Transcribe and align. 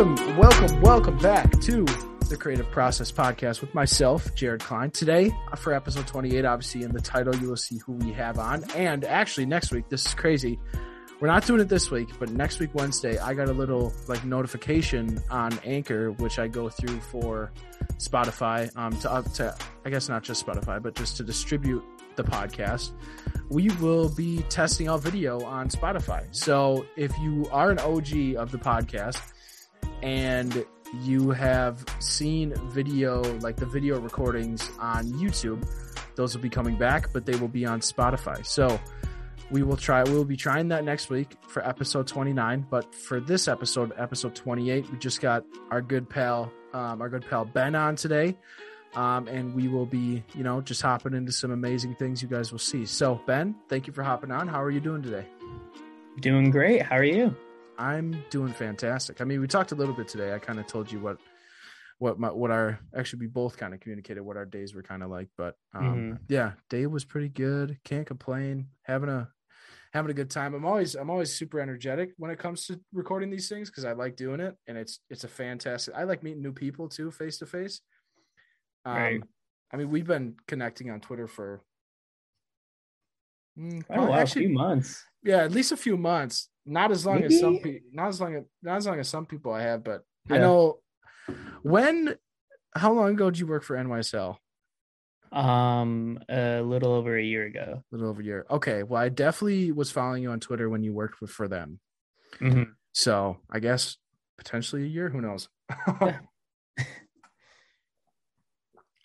welcome, 0.00 0.38
welcome, 0.38 0.80
welcome 0.80 1.18
back 1.18 1.60
to 1.60 1.84
the 2.30 2.36
Creative 2.38 2.70
Process 2.70 3.12
Podcast 3.12 3.60
with 3.60 3.74
myself, 3.74 4.34
Jared 4.34 4.62
Klein. 4.62 4.90
Today, 4.90 5.30
uh, 5.52 5.56
for 5.56 5.74
episode 5.74 6.06
28, 6.06 6.42
obviously 6.46 6.84
in 6.84 6.92
the 6.92 7.02
title, 7.02 7.36
you 7.36 7.50
will 7.50 7.56
see 7.58 7.76
who 7.84 7.92
we 7.92 8.10
have 8.12 8.38
on. 8.38 8.64
And 8.74 9.04
actually, 9.04 9.44
next 9.44 9.72
week, 9.72 9.90
this 9.90 10.06
is 10.06 10.14
crazy. 10.14 10.58
We're 11.20 11.28
not 11.28 11.44
doing 11.44 11.60
it 11.60 11.68
this 11.68 11.90
week, 11.90 12.08
but 12.18 12.30
next 12.30 12.60
week, 12.60 12.70
Wednesday, 12.72 13.18
I 13.18 13.34
got 13.34 13.50
a 13.50 13.52
little 13.52 13.92
like 14.08 14.24
notification 14.24 15.20
on 15.28 15.58
Anchor, 15.66 16.12
which 16.12 16.38
I 16.38 16.48
go 16.48 16.70
through 16.70 16.98
for 17.00 17.52
Spotify, 17.98 18.74
um, 18.78 18.98
to, 19.00 19.12
uh, 19.12 19.20
to, 19.20 19.54
I 19.84 19.90
guess 19.90 20.08
not 20.08 20.22
just 20.22 20.46
Spotify, 20.46 20.82
but 20.82 20.94
just 20.94 21.18
to 21.18 21.24
distribute 21.24 21.84
the 22.16 22.24
podcast. 22.24 22.92
We 23.50 23.68
will 23.82 24.08
be 24.08 24.44
testing 24.48 24.88
out 24.88 25.02
video 25.02 25.44
on 25.44 25.68
Spotify. 25.68 26.24
So 26.34 26.86
if 26.96 27.12
you 27.18 27.46
are 27.52 27.70
an 27.70 27.78
OG 27.80 28.36
of 28.38 28.50
the 28.50 28.58
podcast 28.58 29.20
and 30.02 30.64
you 31.02 31.30
have 31.30 31.84
seen 31.98 32.54
video, 32.70 33.22
like 33.38 33.56
the 33.56 33.66
video 33.66 34.00
recordings 34.00 34.70
on 34.78 35.04
YouTube, 35.12 35.66
those 36.16 36.34
will 36.34 36.42
be 36.42 36.50
coming 36.50 36.76
back, 36.76 37.12
but 37.12 37.24
they 37.24 37.36
will 37.36 37.48
be 37.48 37.64
on 37.64 37.80
Spotify. 37.80 38.44
So 38.44 38.80
we 39.50 39.62
will 39.62 39.76
try, 39.76 40.02
we 40.04 40.12
will 40.12 40.24
be 40.24 40.36
trying 40.36 40.68
that 40.68 40.84
next 40.84 41.10
week 41.10 41.36
for 41.48 41.66
episode 41.66 42.06
29. 42.06 42.66
But 42.70 42.94
for 42.94 43.20
this 43.20 43.48
episode, 43.48 43.92
episode 43.96 44.34
28, 44.34 44.90
we 44.90 44.98
just 44.98 45.20
got 45.20 45.44
our 45.70 45.82
good 45.82 46.08
pal, 46.08 46.52
um, 46.72 47.00
our 47.00 47.08
good 47.08 47.26
pal 47.28 47.44
Ben 47.44 47.74
on 47.74 47.96
today. 47.96 48.36
Um, 48.94 49.28
and 49.28 49.54
we 49.54 49.68
will 49.68 49.86
be, 49.86 50.24
you 50.34 50.42
know, 50.42 50.60
just 50.60 50.82
hopping 50.82 51.14
into 51.14 51.30
some 51.30 51.52
amazing 51.52 51.94
things 51.94 52.22
you 52.22 52.28
guys 52.28 52.50
will 52.50 52.58
see. 52.58 52.84
So, 52.86 53.20
Ben, 53.24 53.54
thank 53.68 53.86
you 53.86 53.92
for 53.92 54.02
hopping 54.02 54.32
on. 54.32 54.48
How 54.48 54.60
are 54.62 54.70
you 54.70 54.80
doing 54.80 55.02
today? 55.02 55.26
Doing 56.20 56.50
great. 56.50 56.82
How 56.82 56.96
are 56.96 57.04
you? 57.04 57.36
I'm 57.80 58.22
doing 58.28 58.52
fantastic. 58.52 59.20
I 59.22 59.24
mean, 59.24 59.40
we 59.40 59.46
talked 59.46 59.72
a 59.72 59.74
little 59.74 59.94
bit 59.94 60.06
today. 60.06 60.34
I 60.34 60.38
kind 60.38 60.60
of 60.60 60.66
told 60.66 60.92
you 60.92 61.00
what 61.00 61.16
what 61.98 62.18
my 62.18 62.30
what 62.30 62.50
our 62.50 62.78
actually 62.94 63.20
we 63.20 63.26
both 63.26 63.56
kind 63.56 63.72
of 63.74 63.80
communicated 63.80 64.20
what 64.22 64.36
our 64.36 64.44
days 64.44 64.74
were 64.74 64.82
kind 64.82 65.02
of 65.02 65.08
like, 65.10 65.28
but 65.38 65.56
um 65.74 66.12
Mhm. 66.12 66.18
yeah, 66.28 66.52
day 66.68 66.86
was 66.86 67.06
pretty 67.06 67.30
good. 67.30 67.78
Can't 67.84 68.06
complain. 68.06 68.68
Having 68.82 69.08
a 69.08 69.32
having 69.94 70.10
a 70.10 70.14
good 70.14 70.28
time. 70.30 70.54
I'm 70.54 70.66
always 70.66 70.94
I'm 70.94 71.08
always 71.08 71.32
super 71.34 71.58
energetic 71.58 72.10
when 72.18 72.30
it 72.30 72.38
comes 72.38 72.66
to 72.66 72.78
recording 72.92 73.30
these 73.30 73.48
things 73.48 73.70
because 73.70 73.86
I 73.86 73.92
like 73.92 74.14
doing 74.14 74.40
it 74.40 74.56
and 74.66 74.76
it's 74.76 75.00
it's 75.08 75.24
a 75.24 75.28
fantastic. 75.28 75.94
I 75.94 76.04
like 76.04 76.22
meeting 76.22 76.42
new 76.42 76.52
people 76.52 76.86
too 76.86 77.10
face 77.10 77.38
to 77.38 77.46
face. 77.46 77.80
Um 78.84 79.24
I 79.72 79.78
mean, 79.78 79.88
we've 79.88 80.06
been 80.06 80.36
connecting 80.46 80.90
on 80.90 81.00
Twitter 81.00 81.26
for 81.26 81.62
Mm, 83.58 83.84
Oh, 83.90 84.12
actually, 84.12 84.44
a 84.44 84.48
few 84.48 84.54
months. 84.58 85.04
yeah, 85.22 85.44
at 85.44 85.52
least 85.52 85.72
a 85.72 85.76
few 85.78 85.96
months. 85.96 86.49
Not 86.66 86.90
as 86.90 87.04
long 87.06 87.22
as 87.24 87.40
some 87.40 87.58
people, 87.58 87.88
not 87.92 88.08
as 88.08 88.20
long 88.20 88.36
as 88.36 88.44
not 88.62 88.76
as 88.76 88.86
long 88.86 89.00
as 89.00 89.08
some 89.08 89.26
people 89.26 89.52
I 89.52 89.62
have, 89.62 89.82
but 89.82 90.02
I 90.30 90.38
know 90.38 90.80
when. 91.62 92.16
How 92.72 92.92
long 92.92 93.10
ago 93.10 93.30
did 93.30 93.40
you 93.40 93.48
work 93.48 93.64
for 93.64 93.76
NYSL? 93.76 94.36
Um, 95.32 96.20
a 96.28 96.60
little 96.60 96.92
over 96.92 97.16
a 97.16 97.22
year 97.22 97.46
ago. 97.46 97.82
A 97.82 97.94
little 97.94 98.10
over 98.10 98.20
a 98.20 98.24
year. 98.24 98.46
Okay, 98.48 98.84
well, 98.84 99.02
I 99.02 99.08
definitely 99.08 99.72
was 99.72 99.90
following 99.90 100.22
you 100.22 100.30
on 100.30 100.38
Twitter 100.38 100.68
when 100.68 100.84
you 100.84 100.92
worked 100.92 101.20
with, 101.20 101.30
for 101.30 101.48
them. 101.48 101.80
Mhm. 102.38 102.72
So 102.92 103.38
I 103.50 103.58
guess 103.58 103.96
potentially 104.38 104.84
a 104.84 104.86
year. 104.86 105.08
Who 105.08 105.20
knows? 105.20 105.48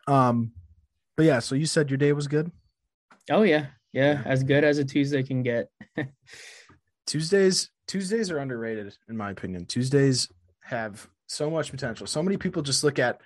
Um, 0.08 0.52
but 1.18 1.26
yeah. 1.26 1.40
So 1.40 1.56
you 1.56 1.66
said 1.66 1.90
your 1.90 1.98
day 1.98 2.14
was 2.14 2.28
good. 2.28 2.52
Oh 3.32 3.42
yeah, 3.42 3.68
yeah, 3.92 4.22
as 4.26 4.44
good 4.44 4.64
as 4.64 4.78
a 4.78 4.86
Tuesday 4.86 5.24
can 5.24 5.42
get. 5.44 5.70
Tuesdays 7.08 7.70
Tuesdays 7.88 8.32
are 8.32 8.40
underrated 8.40 8.96
in 9.10 9.16
my 9.18 9.30
opinion. 9.32 9.66
Tuesdays 9.66 10.28
have 10.62 11.08
so 11.28 11.50
much 11.50 11.70
potential. 11.72 12.08
So 12.08 12.24
many 12.24 12.38
people 12.38 12.62
just 12.64 12.84
look 12.84 12.98
at 13.00 13.22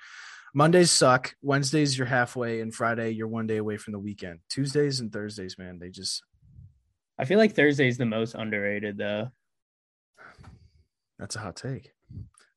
Mondays 0.53 0.91
suck, 0.91 1.35
Wednesdays 1.41 1.97
you're 1.97 2.07
halfway, 2.07 2.59
and 2.61 2.73
Friday 2.73 3.11
you're 3.11 3.27
one 3.27 3.47
day 3.47 3.57
away 3.57 3.77
from 3.77 3.93
the 3.93 3.99
weekend. 3.99 4.39
Tuesdays 4.49 4.99
and 4.99 5.11
Thursdays, 5.13 5.57
man, 5.57 5.79
they 5.79 5.89
just 5.89 6.23
I 7.17 7.25
feel 7.25 7.37
like 7.37 7.53
Thursday's 7.55 7.97
the 7.97 8.05
most 8.05 8.33
underrated 8.35 8.97
though. 8.97 9.29
that's 11.17 11.35
a 11.35 11.39
hot 11.39 11.55
take. 11.55 11.91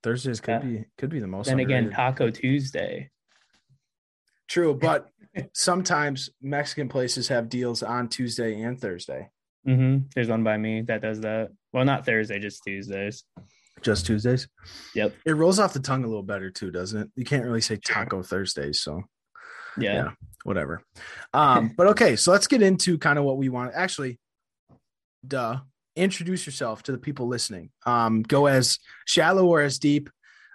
Thursdays 0.03 0.41
could 0.41 0.51
Yeah. 0.53 0.59
be 0.61 0.85
could 0.99 1.11
be 1.11 1.21
the 1.21 1.27
most. 1.29 1.47
then 1.47 1.61
again. 1.61 1.91
Taco 1.91 2.31
Tuesday. 2.31 3.11
true, 4.49 4.75
but 4.75 5.09
sometimes 5.55 6.31
Mexican 6.43 6.89
places 6.89 7.29
have 7.29 7.49
deals 7.49 7.83
on 7.83 8.09
Tuesday 8.09 8.61
and 8.61 8.81
Thursday. 8.81 9.31
Hmm 9.65 9.99
There's 10.15 10.29
one 10.29 10.45
by 10.45 10.57
me 10.57 10.83
that 10.83 11.03
does 11.03 11.21
that. 11.21 11.51
Well, 11.73 11.85
not 11.85 12.05
Thursday, 12.05 12.39
just 12.39 12.63
Tuesdays. 12.65 13.25
Just 13.81 14.07
Tuesdays. 14.07 14.49
Yep. 14.95 15.15
It 15.27 15.33
rolls 15.33 15.59
off 15.59 15.73
the 15.73 15.81
tongue 15.81 16.05
a 16.05 16.07
little 16.07 16.23
better 16.23 16.51
too, 16.51 16.71
doesn't 16.71 17.01
it? 17.01 17.11
You 17.17 17.25
can't 17.25 17.45
really 17.45 17.61
say 17.61 17.77
Taco 17.77 18.23
Thursdays, 18.23 18.81
so 18.81 19.03
Yeah. 19.79 19.95
Yeah. 19.95 20.11
whatever. 20.45 20.83
Um, 21.33 21.73
but 21.77 21.87
okay, 21.89 22.17
so 22.17 22.31
let's 22.33 22.47
get 22.47 22.63
into 22.63 22.99
kind 22.99 23.19
of 23.19 23.25
what 23.25 23.39
we 23.39 23.49
want. 23.49 23.73
Actually, 23.75 24.19
duh. 25.27 25.61
Introduce 25.95 26.47
yourself 26.47 26.83
to 26.85 26.93
the 26.93 26.99
people 26.99 27.27
listening. 27.29 27.71
Um, 27.85 28.23
go 28.23 28.47
as 28.47 28.79
shallow 29.07 29.47
or 29.47 29.61
as 29.61 29.79
deep. 29.79 30.09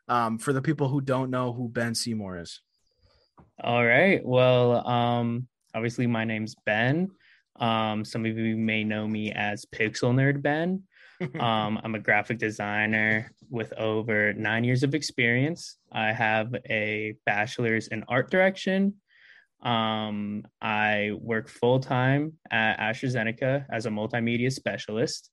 Um, 0.10 0.38
for 0.38 0.54
the 0.54 0.62
people 0.62 0.88
who 0.88 1.02
don't 1.02 1.30
know 1.30 1.52
who 1.52 1.68
Ben 1.68 1.94
Seymour 1.94 2.40
is. 2.40 2.62
All 3.62 3.86
right. 3.86 4.26
Well, 4.26 4.88
um, 4.88 5.48
obviously 5.76 6.08
my 6.08 6.24
name's 6.24 6.56
Ben. 6.66 7.10
Um, 7.60 8.06
some 8.06 8.26
of 8.26 8.38
you 8.38 8.56
may 8.58 8.84
know 8.84 9.08
me 9.08 9.32
as 9.32 9.66
Pixel 9.66 10.14
Nerd 10.14 10.42
Ben. 10.42 10.84
Um, 11.40 11.80
I'm 11.84 11.96
a 11.96 12.00
graphic 12.00 12.38
designer 12.38 13.32
with 13.50 13.74
over 13.74 14.34
nine 14.34 14.64
years 14.64 14.84
of 14.84 14.94
experience. 14.94 15.78
I 15.92 16.14
have 16.14 16.54
a 16.70 17.16
bachelor's 17.26 17.88
in 17.88 18.04
art 18.08 18.30
direction. 18.30 18.94
Um, 19.64 20.46
I 20.62 21.14
work 21.20 21.50
full 21.50 21.80
time 21.80 22.34
at 22.52 22.78
AstraZeneca 22.78 23.66
as 23.72 23.88
a 23.88 23.90
multimedia 23.90 24.52
specialist, 24.52 25.32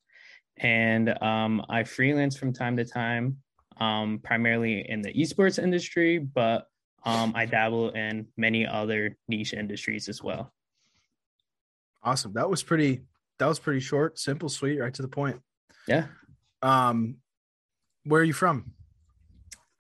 and 0.57 1.23
um, 1.23 1.63
I 1.69 1.85
freelance 1.85 2.35
from 2.35 2.55
time 2.55 2.79
to 2.79 2.87
time, 2.87 3.37
um, 3.79 4.21
primarily 4.23 4.89
in 4.89 5.03
the 5.03 5.13
esports 5.13 5.63
industry, 5.63 6.19
but 6.19 6.67
um, 7.05 7.33
I 7.35 7.45
dabble 7.45 7.91
in 7.91 8.27
many 8.37 8.67
other 8.67 9.19
niche 9.29 9.53
industries 9.53 10.09
as 10.09 10.23
well. 10.23 10.53
Awesome. 12.05 12.33
That 12.35 12.49
was 12.49 12.63
pretty. 12.63 13.03
That 13.39 13.47
was 13.47 13.59
pretty 13.59 13.81
short, 13.81 14.19
simple, 14.19 14.49
sweet, 14.49 14.79
right 14.79 14.95
to 14.95 15.03
the 15.03 15.09
point. 15.09 15.41
Yeah. 15.89 16.07
Um, 16.63 17.17
where 18.05 18.21
are 18.21 18.25
you 18.25 18.33
from? 18.33 18.73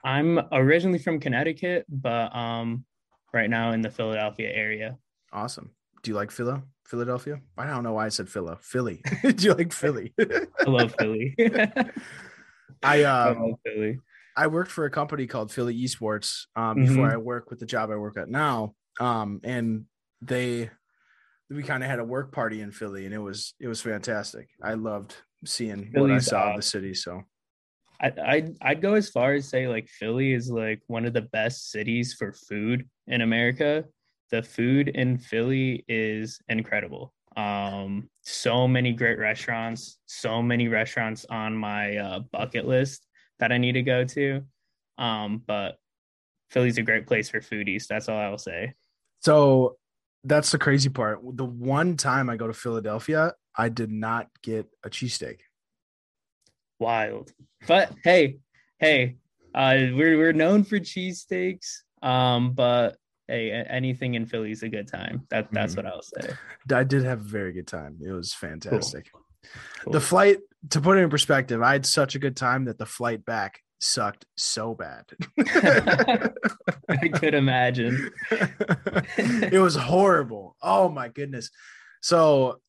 I'm 0.02 0.40
originally 0.52 0.98
from 0.98 1.20
Connecticut, 1.20 1.86
but 1.88 2.34
um, 2.34 2.84
right 3.32 3.48
now 3.48 3.70
in 3.72 3.80
the 3.80 3.90
Philadelphia 3.90 4.50
area. 4.52 4.98
Awesome. 5.32 5.70
Do 6.02 6.10
you 6.10 6.16
like 6.16 6.30
Phila? 6.30 6.62
Philadelphia? 6.86 7.40
I 7.56 7.66
don't 7.66 7.82
know 7.84 7.92
why 7.94 8.06
I 8.06 8.08
said 8.10 8.28
Phila. 8.28 8.58
Philly. 8.60 9.02
Do 9.22 9.34
you 9.46 9.54
like 9.54 9.72
Philly? 9.72 10.12
I 10.20 10.46
love 10.66 10.94
Philly. 10.98 11.34
I 11.38 11.84
I 12.82 13.04
um 13.04 13.40
love 13.40 13.58
Philly. 13.64 14.00
I 14.36 14.48
worked 14.48 14.70
for 14.72 14.84
a 14.84 14.90
company 14.90 15.26
called 15.28 15.52
Philly 15.52 15.78
Esports 15.80 16.46
um, 16.56 16.76
before 16.80 17.06
Mhm. 17.08 17.12
I 17.12 17.16
work 17.18 17.50
with 17.50 17.60
the 17.60 17.66
job 17.66 17.90
I 17.90 17.96
work 17.96 18.16
at 18.18 18.28
now. 18.28 18.74
Um, 18.98 19.40
and 19.44 19.84
they, 20.20 20.70
we 21.54 21.62
kind 21.62 21.82
of 21.82 21.90
had 21.90 21.98
a 21.98 22.04
work 22.04 22.32
party 22.32 22.60
in 22.60 22.70
Philly, 22.70 23.04
and 23.04 23.14
it 23.14 23.18
was 23.18 23.54
it 23.60 23.68
was 23.68 23.80
fantastic. 23.80 24.48
I 24.62 24.74
loved 24.74 25.16
seeing 25.44 25.78
what 25.78 25.86
I 25.86 25.92
Philly's 25.92 26.26
saw 26.26 26.50
of 26.50 26.56
the 26.56 26.62
city. 26.62 26.94
So 26.94 27.22
I, 28.00 28.12
I'd, 28.26 28.56
I'd 28.60 28.82
go 28.82 28.94
as 28.94 29.08
far 29.08 29.34
as 29.34 29.48
say 29.48 29.68
like 29.68 29.88
Philly 29.88 30.32
is 30.32 30.50
like 30.50 30.80
one 30.86 31.04
of 31.04 31.12
the 31.12 31.22
best 31.22 31.70
cities 31.70 32.14
for 32.14 32.32
food 32.32 32.88
in 33.06 33.20
America. 33.20 33.84
The 34.30 34.42
food 34.42 34.88
in 34.88 35.18
Philly 35.18 35.84
is 35.88 36.40
incredible. 36.48 37.12
Um, 37.36 38.08
so 38.22 38.66
many 38.66 38.92
great 38.92 39.18
restaurants, 39.18 39.98
so 40.06 40.42
many 40.42 40.68
restaurants 40.68 41.26
on 41.30 41.56
my 41.56 41.96
uh, 41.96 42.20
bucket 42.32 42.66
list 42.66 43.06
that 43.38 43.52
I 43.52 43.58
need 43.58 43.72
to 43.72 43.82
go 43.82 44.04
to. 44.04 44.42
Um, 44.98 45.42
but 45.46 45.76
Philly's 46.50 46.78
a 46.78 46.82
great 46.82 47.06
place 47.06 47.28
for 47.28 47.40
foodies. 47.40 47.86
That's 47.86 48.08
all 48.08 48.18
I 48.18 48.28
will 48.28 48.38
say. 48.38 48.74
so 49.20 49.76
that's 50.24 50.50
the 50.50 50.58
crazy 50.58 50.88
part. 50.88 51.20
The 51.36 51.44
one 51.44 51.96
time 51.96 52.28
I 52.30 52.36
go 52.36 52.46
to 52.46 52.52
Philadelphia, 52.54 53.34
I 53.56 53.68
did 53.68 53.90
not 53.90 54.28
get 54.42 54.66
a 54.82 54.90
cheesesteak. 54.90 55.40
Wild. 56.78 57.32
But 57.66 57.92
hey, 58.02 58.38
hey, 58.78 59.16
uh, 59.54 59.76
we're 59.92 60.18
we're 60.18 60.32
known 60.32 60.64
for 60.64 60.78
cheesesteaks. 60.78 61.82
Um, 62.02 62.52
but 62.52 62.96
hey, 63.28 63.50
anything 63.52 64.14
in 64.14 64.26
Philly's 64.26 64.62
a 64.62 64.68
good 64.68 64.88
time. 64.88 65.26
That 65.30 65.48
that's 65.52 65.74
Mhm. 65.74 65.76
what 65.76 65.86
I'll 65.86 66.02
say. 66.02 66.34
I 66.72 66.84
did 66.84 67.04
have 67.04 67.20
a 67.20 67.24
very 67.28 67.52
good 67.52 67.66
time. 67.66 67.98
It 68.04 68.10
was 68.12 68.34
fantastic. 68.34 69.10
Cool. 69.82 69.92
The 69.92 70.00
flight, 70.00 70.38
to 70.70 70.80
put 70.80 70.98
it 70.98 71.02
in 71.02 71.10
perspective, 71.10 71.62
I 71.62 71.72
had 71.72 71.86
such 71.86 72.14
a 72.14 72.18
good 72.18 72.36
time 72.36 72.64
that 72.64 72.78
the 72.78 72.86
flight 72.86 73.24
back 73.24 73.60
sucked 73.84 74.24
so 74.36 74.74
bad. 74.74 75.04
I 76.88 77.08
could 77.08 77.34
imagine. 77.34 78.10
it 78.30 79.60
was 79.60 79.76
horrible. 79.76 80.56
Oh 80.62 80.88
my 80.88 81.08
goodness. 81.08 81.50
So 82.00 82.60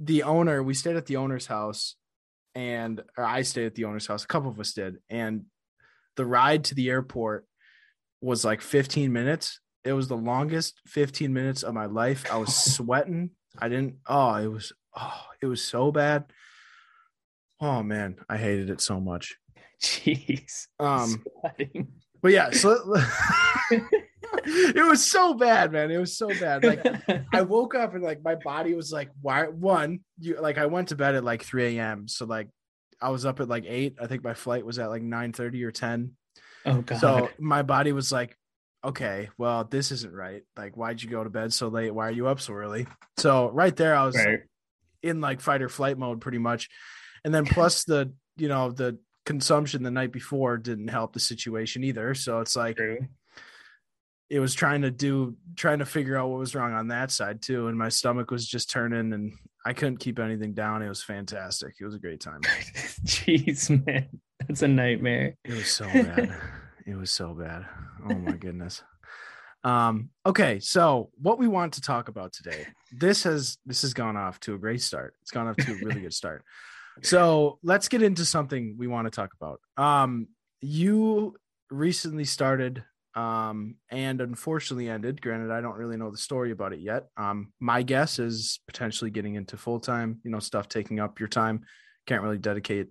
the 0.00 0.22
owner, 0.22 0.62
we 0.62 0.74
stayed 0.74 0.96
at 0.96 1.06
the 1.06 1.16
owner's 1.16 1.46
house 1.46 1.96
and 2.54 3.02
or 3.16 3.24
I 3.24 3.42
stayed 3.42 3.66
at 3.66 3.74
the 3.74 3.84
owner's 3.84 4.06
house. 4.06 4.24
A 4.24 4.28
couple 4.28 4.50
of 4.50 4.58
us 4.58 4.72
did. 4.72 4.96
And 5.10 5.44
the 6.16 6.26
ride 6.26 6.64
to 6.64 6.74
the 6.74 6.88
airport 6.88 7.46
was 8.20 8.44
like 8.44 8.60
15 8.60 9.12
minutes. 9.12 9.60
It 9.84 9.92
was 9.92 10.08
the 10.08 10.16
longest 10.16 10.80
15 10.86 11.32
minutes 11.32 11.62
of 11.62 11.74
my 11.74 11.86
life. 11.86 12.24
I 12.32 12.38
was 12.38 12.54
sweating. 12.54 13.30
I 13.58 13.68
didn't. 13.68 13.96
Oh, 14.06 14.34
it 14.36 14.48
was. 14.48 14.72
Oh, 14.98 15.24
it 15.42 15.46
was 15.46 15.62
so 15.62 15.92
bad. 15.92 16.24
Oh 17.60 17.82
man, 17.82 18.16
I 18.28 18.36
hated 18.36 18.70
it 18.70 18.80
so 18.80 19.00
much. 19.00 19.36
Jeez. 19.82 20.66
Um, 20.78 21.22
sweating. 21.40 21.88
but 22.22 22.32
yeah, 22.32 22.50
so 22.50 22.78
it 24.46 24.88
was 24.88 25.08
so 25.08 25.34
bad, 25.34 25.72
man. 25.72 25.90
It 25.90 25.98
was 25.98 26.16
so 26.16 26.28
bad. 26.28 26.64
Like 26.64 26.84
I 27.32 27.42
woke 27.42 27.74
up 27.74 27.94
and 27.94 28.02
like 28.02 28.22
my 28.22 28.34
body 28.36 28.74
was 28.74 28.92
like, 28.92 29.10
why? 29.20 29.44
One, 29.44 30.00
you 30.20 30.40
like 30.40 30.58
I 30.58 30.66
went 30.66 30.88
to 30.88 30.96
bed 30.96 31.14
at 31.14 31.24
like 31.24 31.42
3 31.42 31.76
a.m. 31.78 32.08
So 32.08 32.24
like 32.24 32.48
I 33.00 33.10
was 33.10 33.26
up 33.26 33.40
at 33.40 33.48
like 33.48 33.64
eight. 33.66 33.96
I 34.00 34.06
think 34.06 34.24
my 34.24 34.34
flight 34.34 34.64
was 34.64 34.78
at 34.78 34.88
like 34.90 35.02
9 35.02 35.32
30 35.32 35.64
or 35.64 35.70
10. 35.70 36.12
Oh 36.66 36.80
god. 36.82 37.00
So 37.00 37.30
my 37.38 37.62
body 37.62 37.92
was 37.92 38.10
like, 38.10 38.36
okay, 38.84 39.30
well, 39.38 39.64
this 39.64 39.90
isn't 39.92 40.12
right. 40.12 40.42
Like, 40.56 40.76
why'd 40.76 41.02
you 41.02 41.08
go 41.08 41.24
to 41.24 41.30
bed 41.30 41.52
so 41.52 41.68
late? 41.68 41.92
Why 41.94 42.08
are 42.08 42.12
you 42.12 42.26
up 42.28 42.40
so 42.40 42.52
early? 42.52 42.86
So 43.16 43.50
right 43.50 43.74
there, 43.74 43.96
I 43.96 44.04
was 44.04 44.16
right. 44.16 44.40
in 45.02 45.20
like 45.20 45.40
fight 45.40 45.62
or 45.62 45.68
flight 45.68 45.98
mode 45.98 46.20
pretty 46.20 46.38
much. 46.38 46.68
And 47.24 47.34
then 47.34 47.46
plus 47.46 47.84
the, 47.84 48.12
you 48.36 48.48
know, 48.48 48.70
the 48.70 48.98
consumption 49.24 49.82
the 49.82 49.90
night 49.90 50.12
before 50.12 50.56
didn't 50.56 50.88
help 50.88 51.12
the 51.12 51.20
situation 51.20 51.84
either. 51.84 52.14
So 52.14 52.40
it's 52.40 52.56
like 52.56 52.76
True. 52.76 53.06
it 54.30 54.40
was 54.40 54.54
trying 54.54 54.82
to 54.82 54.90
do 54.90 55.36
trying 55.56 55.78
to 55.78 55.86
figure 55.86 56.16
out 56.16 56.28
what 56.28 56.38
was 56.38 56.54
wrong 56.54 56.72
on 56.72 56.88
that 56.88 57.10
side 57.10 57.42
too. 57.42 57.68
And 57.68 57.78
my 57.78 57.88
stomach 57.88 58.30
was 58.30 58.46
just 58.46 58.70
turning 58.70 59.12
and 59.12 59.32
I 59.66 59.72
couldn't 59.72 59.98
keep 59.98 60.18
anything 60.18 60.52
down. 60.52 60.82
It 60.82 60.88
was 60.88 61.02
fantastic. 61.02 61.74
It 61.80 61.84
was 61.84 61.94
a 61.94 61.98
great 61.98 62.20
time. 62.20 62.40
Jeez, 63.04 63.70
man. 63.86 64.08
That's 64.46 64.62
a 64.62 64.68
nightmare. 64.68 65.36
It 65.44 65.54
was 65.54 65.68
so 65.68 65.84
bad. 65.92 66.36
it 66.86 66.96
was 66.96 67.10
so 67.10 67.34
bad. 67.34 67.66
Oh 68.08 68.14
my 68.14 68.32
goodness. 68.32 68.82
Um, 69.62 70.10
okay, 70.26 70.60
so 70.60 71.10
what 71.16 71.38
we 71.38 71.48
want 71.48 71.72
to 71.74 71.80
talk 71.80 72.08
about 72.08 72.34
today, 72.34 72.66
this 72.92 73.22
has 73.22 73.56
this 73.64 73.80
has 73.80 73.94
gone 73.94 74.14
off 74.16 74.38
to 74.40 74.54
a 74.54 74.58
great 74.58 74.82
start. 74.82 75.14
It's 75.22 75.30
gone 75.30 75.48
off 75.48 75.56
to 75.56 75.72
a 75.72 75.76
really 75.76 76.02
good 76.02 76.12
start. 76.12 76.44
So 77.02 77.58
let's 77.62 77.88
get 77.88 78.02
into 78.02 78.24
something 78.24 78.76
we 78.78 78.86
want 78.86 79.06
to 79.06 79.10
talk 79.10 79.30
about. 79.40 79.60
Um, 79.76 80.28
you 80.60 81.36
recently 81.70 82.24
started 82.24 82.84
um, 83.14 83.76
and 83.90 84.20
unfortunately 84.20 84.88
ended. 84.88 85.20
Granted, 85.20 85.52
I 85.52 85.60
don't 85.60 85.76
really 85.76 85.96
know 85.96 86.10
the 86.10 86.18
story 86.18 86.50
about 86.50 86.72
it 86.72 86.80
yet. 86.80 87.06
Um, 87.16 87.52
my 87.60 87.82
guess 87.82 88.18
is 88.18 88.60
potentially 88.66 89.10
getting 89.10 89.34
into 89.34 89.56
full 89.56 89.80
time, 89.80 90.20
you 90.24 90.30
know, 90.30 90.40
stuff 90.40 90.68
taking 90.68 91.00
up 91.00 91.20
your 91.20 91.28
time. 91.28 91.64
Can't 92.06 92.22
really 92.22 92.38
dedicate 92.38 92.88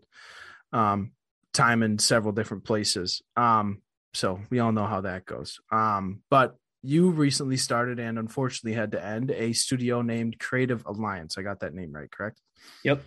um, 0.71 1.11
time 1.53 1.83
in 1.83 1.99
several 1.99 2.33
different 2.33 2.63
places. 2.63 3.21
Um, 3.35 3.81
so 4.13 4.39
we 4.49 4.59
all 4.59 4.71
know 4.71 4.85
how 4.85 5.01
that 5.01 5.25
goes. 5.25 5.59
Um, 5.71 6.21
but 6.29 6.55
you 6.83 7.09
recently 7.11 7.57
started 7.57 7.99
and 7.99 8.19
unfortunately 8.19 8.73
had 8.73 8.91
to 8.91 9.03
end 9.03 9.31
a 9.31 9.53
studio 9.53 10.01
named 10.01 10.39
Creative 10.39 10.85
Alliance. 10.85 11.37
I 11.37 11.41
got 11.41 11.61
that 11.61 11.73
name 11.73 11.93
right, 11.93 12.11
correct? 12.11 12.41
Yep. 12.83 13.01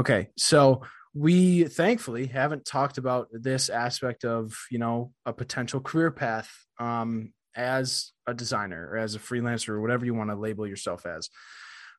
Okay. 0.00 0.28
So 0.36 0.82
we 1.14 1.64
thankfully 1.64 2.26
haven't 2.26 2.64
talked 2.64 2.98
about 2.98 3.28
this 3.32 3.68
aspect 3.68 4.24
of, 4.24 4.54
you 4.70 4.78
know, 4.78 5.12
a 5.26 5.32
potential 5.32 5.80
career 5.80 6.10
path 6.10 6.50
um, 6.78 7.32
as 7.56 8.12
a 8.26 8.34
designer 8.34 8.88
or 8.92 8.96
as 8.98 9.14
a 9.14 9.18
freelancer 9.18 9.70
or 9.70 9.80
whatever 9.80 10.04
you 10.04 10.14
want 10.14 10.30
to 10.30 10.36
label 10.36 10.66
yourself 10.66 11.06
as. 11.06 11.28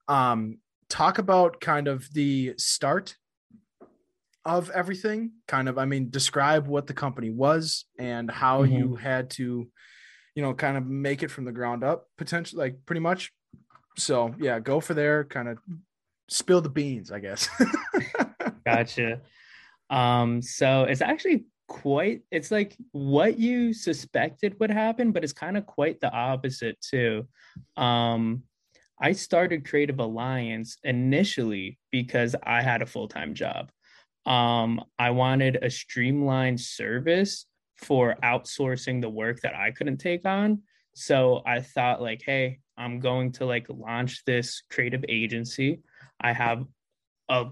Um, 0.07 0.59
talk 0.89 1.17
about 1.17 1.61
kind 1.61 1.87
of 1.87 2.11
the 2.13 2.53
start 2.57 3.15
of 4.45 4.69
everything 4.71 5.31
kind 5.47 5.67
of 5.67 5.77
i 5.77 5.85
mean 5.85 6.09
describe 6.09 6.65
what 6.65 6.87
the 6.87 6.93
company 6.93 7.29
was 7.29 7.85
and 7.99 8.31
how 8.31 8.63
mm-hmm. 8.63 8.73
you 8.73 8.95
had 8.95 9.29
to 9.29 9.69
you 10.33 10.41
know 10.41 10.53
kind 10.53 10.77
of 10.77 10.85
make 10.85 11.21
it 11.21 11.29
from 11.29 11.45
the 11.45 11.51
ground 11.51 11.83
up 11.83 12.07
potentially 12.17 12.59
like 12.59 12.85
pretty 12.85 13.01
much 13.01 13.31
so 13.97 14.33
yeah 14.39 14.59
go 14.59 14.79
for 14.79 14.93
there 14.93 15.25
kind 15.25 15.49
of 15.49 15.57
spill 16.29 16.61
the 16.61 16.69
beans, 16.69 17.11
I 17.11 17.19
guess. 17.19 17.49
gotcha. 18.65 19.21
Um, 19.89 20.41
so 20.41 20.83
it's 20.83 21.01
actually 21.01 21.45
quite 21.67 22.23
it's 22.31 22.51
like 22.51 22.75
what 22.91 23.39
you 23.39 23.73
suspected 23.73 24.59
would 24.59 24.71
happen, 24.71 25.11
but 25.11 25.23
it's 25.23 25.33
kind 25.33 25.57
of 25.57 25.65
quite 25.65 25.99
the 25.99 26.11
opposite 26.11 26.79
too. 26.81 27.27
Um, 27.77 28.43
I 29.01 29.13
started 29.13 29.67
Creative 29.67 29.99
Alliance 29.99 30.77
initially 30.83 31.79
because 31.91 32.35
I 32.43 32.61
had 32.61 32.81
a 32.81 32.85
full-time 32.85 33.33
job. 33.33 33.71
Um, 34.25 34.83
I 34.97 35.11
wanted 35.11 35.59
a 35.61 35.69
streamlined 35.69 36.59
service 36.59 37.45
for 37.77 38.17
outsourcing 38.23 38.99
the 38.99 39.09
work 39.09 39.39
that 39.41 39.55
I 39.55 39.71
couldn't 39.71 39.97
take 39.97 40.25
on. 40.25 40.63
So 40.95 41.41
I 41.45 41.61
thought 41.61 42.01
like, 42.01 42.21
hey, 42.25 42.59
I'm 42.77 42.99
going 42.99 43.31
to 43.33 43.45
like 43.45 43.67
launch 43.69 44.25
this 44.25 44.63
creative 44.69 45.05
agency 45.07 45.79
I 46.19 46.33
have 46.33 46.65
a 47.29 47.47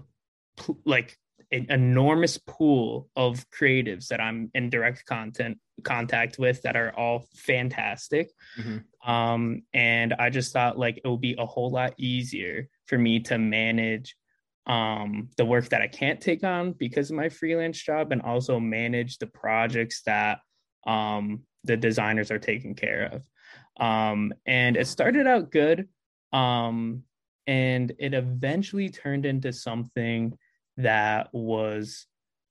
like 0.84 1.16
an 1.50 1.66
enormous 1.70 2.38
pool 2.38 3.08
of 3.16 3.46
creatives 3.50 4.08
that 4.08 4.20
I'm 4.20 4.50
in 4.54 4.70
direct 4.70 5.06
content 5.06 5.58
contact 5.84 6.38
with 6.38 6.62
that 6.62 6.76
are 6.76 6.92
all 6.96 7.26
fantastic. 7.34 8.30
Mm-hmm. 8.58 9.10
Um, 9.10 9.62
and 9.72 10.12
I 10.12 10.30
just 10.30 10.52
thought 10.52 10.78
like 10.78 11.00
it 11.02 11.08
would 11.08 11.20
be 11.20 11.36
a 11.38 11.46
whole 11.46 11.70
lot 11.70 11.94
easier 11.96 12.68
for 12.86 12.98
me 12.98 13.20
to 13.20 13.38
manage 13.38 14.16
um, 14.66 15.30
the 15.36 15.46
work 15.46 15.70
that 15.70 15.80
I 15.80 15.88
can't 15.88 16.20
take 16.20 16.44
on 16.44 16.72
because 16.72 17.10
of 17.10 17.16
my 17.16 17.30
freelance 17.30 17.80
job 17.80 18.12
and 18.12 18.20
also 18.20 18.60
manage 18.60 19.18
the 19.18 19.26
projects 19.26 20.02
that 20.04 20.40
um, 20.86 21.44
the 21.64 21.76
designers 21.76 22.30
are 22.30 22.38
taking 22.38 22.74
care 22.74 23.10
of. 23.12 23.82
Um, 23.82 24.34
and 24.44 24.76
it 24.76 24.86
started 24.86 25.26
out 25.26 25.50
good. 25.50 25.88
Um, 26.32 27.04
and 27.48 27.94
it 27.98 28.12
eventually 28.12 28.90
turned 28.90 29.26
into 29.26 29.52
something 29.52 30.36
that 30.76 31.30
was 31.32 32.06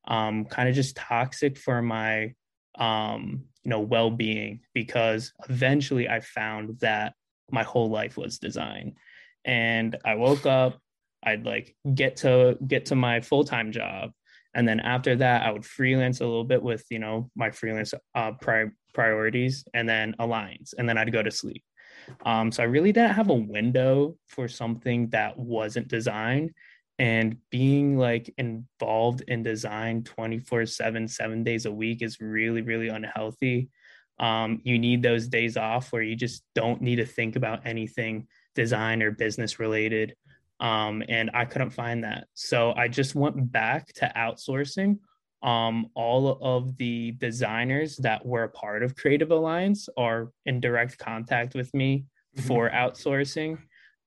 um, 0.08 0.44
kind 0.46 0.68
of 0.68 0.76
just 0.76 0.98
toxic 0.98 1.58
for 1.58 1.82
my 1.82 2.34
um, 2.78 3.46
you 3.64 3.70
know 3.70 3.82
well-being 3.82 4.62
because 4.74 5.34
eventually 5.50 6.08
i 6.08 6.22
found 6.22 6.80
that 6.80 7.14
my 7.52 7.64
whole 7.64 7.90
life 7.90 8.16
was 8.16 8.40
design 8.40 8.96
and 9.44 9.98
i 10.06 10.16
woke 10.16 10.46
up 10.46 10.80
i'd 11.24 11.46
like 11.46 11.76
get 11.94 12.16
to 12.16 12.57
get 12.66 12.86
to 12.86 12.95
my 12.95 13.19
full-time 13.19 13.74
job 13.74 14.12
and 14.54 14.66
then 14.66 14.80
after 14.80 15.18
that 15.18 15.42
i 15.42 15.52
would 15.52 15.66
freelance 15.66 16.21
a 16.21 16.26
little 16.26 16.45
bit 16.45 16.64
with 16.64 16.86
you 16.90 17.00
know 17.00 17.30
my 17.36 17.52
freelance 17.52 17.94
uh, 18.16 18.31
pri- 18.40 18.71
priorities 18.94 19.66
and 19.74 19.90
then 19.90 20.16
alliance 20.19 20.74
and 20.78 20.88
then 20.88 20.98
i'd 20.98 21.12
go 21.12 21.21
to 21.21 21.31
sleep 21.31 21.62
um, 22.26 22.52
so 22.52 22.64
I 22.64 22.66
really 22.66 22.92
didn't 22.92 23.14
have 23.14 23.30
a 23.30 23.33
window 23.33 24.16
for 24.28 24.47
something 24.47 25.09
that 25.09 25.37
wasn't 25.37 25.87
design. 25.87 26.54
And 26.99 27.37
being 27.52 27.97
like 27.97 28.33
involved 28.37 29.21
in 29.28 29.44
design 29.44 30.04
24 30.04 30.66
7, 30.66 31.07
seven 31.07 31.44
days 31.44 31.66
a 31.66 31.71
week 31.71 32.02
is 32.02 32.19
really, 32.19 32.61
really 32.61 32.87
unhealthy. 32.87 33.69
Um, 34.19 34.61
you 34.64 34.80
need 34.80 35.04
those 35.04 35.28
days 35.28 35.57
off 35.57 35.92
where 35.92 36.02
you 36.02 36.16
just 36.16 36.44
don't 36.56 36.81
need 36.81 36.95
to 36.95 37.06
think 37.06 37.35
about 37.35 37.68
anything 37.68 38.28
design 38.56 39.04
or 39.04 39.11
business 39.11 39.59
related. 39.59 40.16
Um, 40.59 41.04
and 41.07 41.30
I 41.35 41.45
couldn't 41.45 41.69
find 41.69 42.04
that. 42.04 42.28
So 42.33 42.73
I 42.76 42.87
just 42.87 43.14
went 43.14 43.52
back 43.52 43.94
to 43.95 44.11
outsourcing 44.16 44.97
um, 45.44 45.88
all 45.94 46.40
of 46.42 46.78
the 46.78 47.12
designers 47.12 47.98
that 47.98 48.26
were 48.26 48.44
a 48.44 48.50
part 48.50 48.84
of 48.84 48.96
Creative 48.96 49.32
Alliance 49.32 49.88
are 49.98 50.32
in 50.46 50.60
direct 50.60 50.98
contact 50.98 51.54
with 51.54 51.74
me 51.74 52.06
mm-hmm. 52.36 52.48
for 52.48 52.70
outsourcing. 52.70 53.60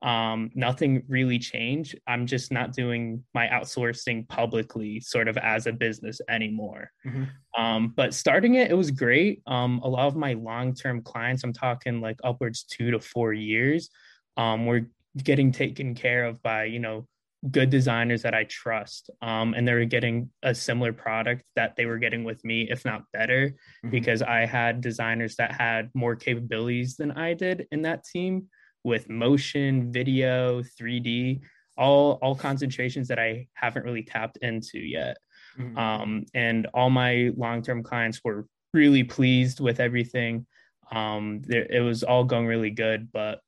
Um, 0.03 0.51
nothing 0.55 1.03
really 1.09 1.39
changed. 1.39 1.99
I'm 2.07 2.27
just 2.27 2.51
not 2.51 2.73
doing 2.73 3.23
my 3.35 3.47
outsourcing 3.49 4.27
publicly, 4.29 4.99
sort 5.01 5.29
of 5.29 5.37
as 5.37 5.67
a 5.67 5.73
business 5.73 6.21
anymore. 6.29 6.91
Mm-hmm. 7.07 7.63
Um, 7.63 7.93
but 7.95 8.15
starting 8.15 8.55
it, 8.55 8.71
it 8.71 8.75
was 8.75 8.91
great. 8.91 9.43
Um, 9.47 9.81
a 9.85 9.89
lot 9.89 10.07
of 10.07 10.17
my 10.17 10.33
long 10.33 10.75
term 10.75 11.03
clients, 11.03 11.45
I'm 11.45 11.53
talking 11.53 12.01
like 12.01 12.19
upwards 12.25 12.65
two 12.65 12.91
to 12.93 12.99
four 12.99 13.35
years, 13.35 13.91
um, 14.39 14.65
were 14.65 14.89
getting 15.23 15.53
taken 15.53 15.95
care 15.95 16.25
of 16.25 16.43
by, 16.43 16.65
you 16.65 16.79
know, 16.79 17.07
good 17.49 17.71
designers 17.71 18.23
that 18.23 18.35
I 18.35 18.45
trust. 18.45 19.11
Um, 19.23 19.55
and 19.55 19.67
they're 19.67 19.85
getting 19.87 20.31
a 20.43 20.55
similar 20.55 20.93
product 20.93 21.45
that 21.57 21.75
they 21.77 21.87
were 21.87 21.99
getting 21.99 22.25
with 22.25 22.45
me, 22.45 22.69
if 22.71 22.85
not 22.85 23.05
better, 23.13 23.49
mm-hmm. 23.49 23.91
because 23.91 24.21
I 24.23 24.45
had 24.45 24.81
designers 24.81 25.37
that 25.37 25.53
had 25.53 25.91
more 25.95 26.17
capabilities 26.17 26.97
than 26.97 27.13
I 27.13 27.35
did 27.35 27.67
in 27.73 27.83
that 27.83 28.05
team 28.05 28.49
with 28.85 29.09
motion, 29.09 29.93
video, 29.93 30.63
3D, 30.63 31.41
all 31.77 32.19
all 32.23 32.35
concentrations 32.35 33.09
that 33.09 33.19
I 33.19 33.47
haven't 33.55 33.85
really 33.85 34.03
tapped 34.03 34.39
into 34.39 34.79
yet. 34.79 35.17
Mm-hmm. 35.59 35.79
Um, 35.79 36.25
and 36.35 36.67
all 36.75 36.91
my 36.91 37.33
long-term 37.37 37.83
clients 37.83 38.21
were 38.23 38.47
really 38.75 39.05
pleased 39.05 39.61
with 39.61 39.81
everything. 39.81 40.47
Um, 40.93 41.41
there, 41.43 41.67
it 41.69 41.81
was 41.81 42.03
all 42.03 42.25
going 42.25 42.47
really 42.47 42.71
good, 42.71 43.11
but 43.13 43.41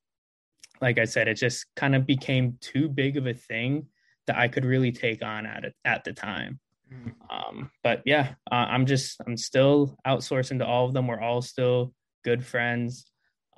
like 0.83 0.99
I 0.99 1.05
said, 1.05 1.29
it 1.29 1.35
just 1.35 1.65
kind 1.77 1.95
of 1.95 2.07
became 2.07 2.59
too 2.61 2.89
big 2.89 3.17
of 3.17 3.27
a 3.27 3.33
thing 3.33 3.87
that 4.27 4.37
I 4.37 4.49
could 4.49 4.65
really 4.65 4.93
take 4.93 5.25
on 5.25 5.47
at 5.47 5.65
it 5.65 5.75
at 5.85 6.05
the 6.05 6.12
time. 6.12 6.59
Mm-hmm. 6.93 7.11
Um, 7.35 7.71
but 7.83 8.03
yeah, 8.05 8.35
uh, 8.51 8.67
I'm 8.69 8.85
just 8.85 9.21
I'm 9.27 9.37
still 9.37 9.97
outsourcing 10.07 10.59
to 10.59 10.67
all 10.67 10.87
of 10.87 10.93
them. 10.93 11.07
We're 11.07 11.21
all 11.21 11.41
still 11.41 11.95
good 12.25 12.45
friends. 12.45 13.07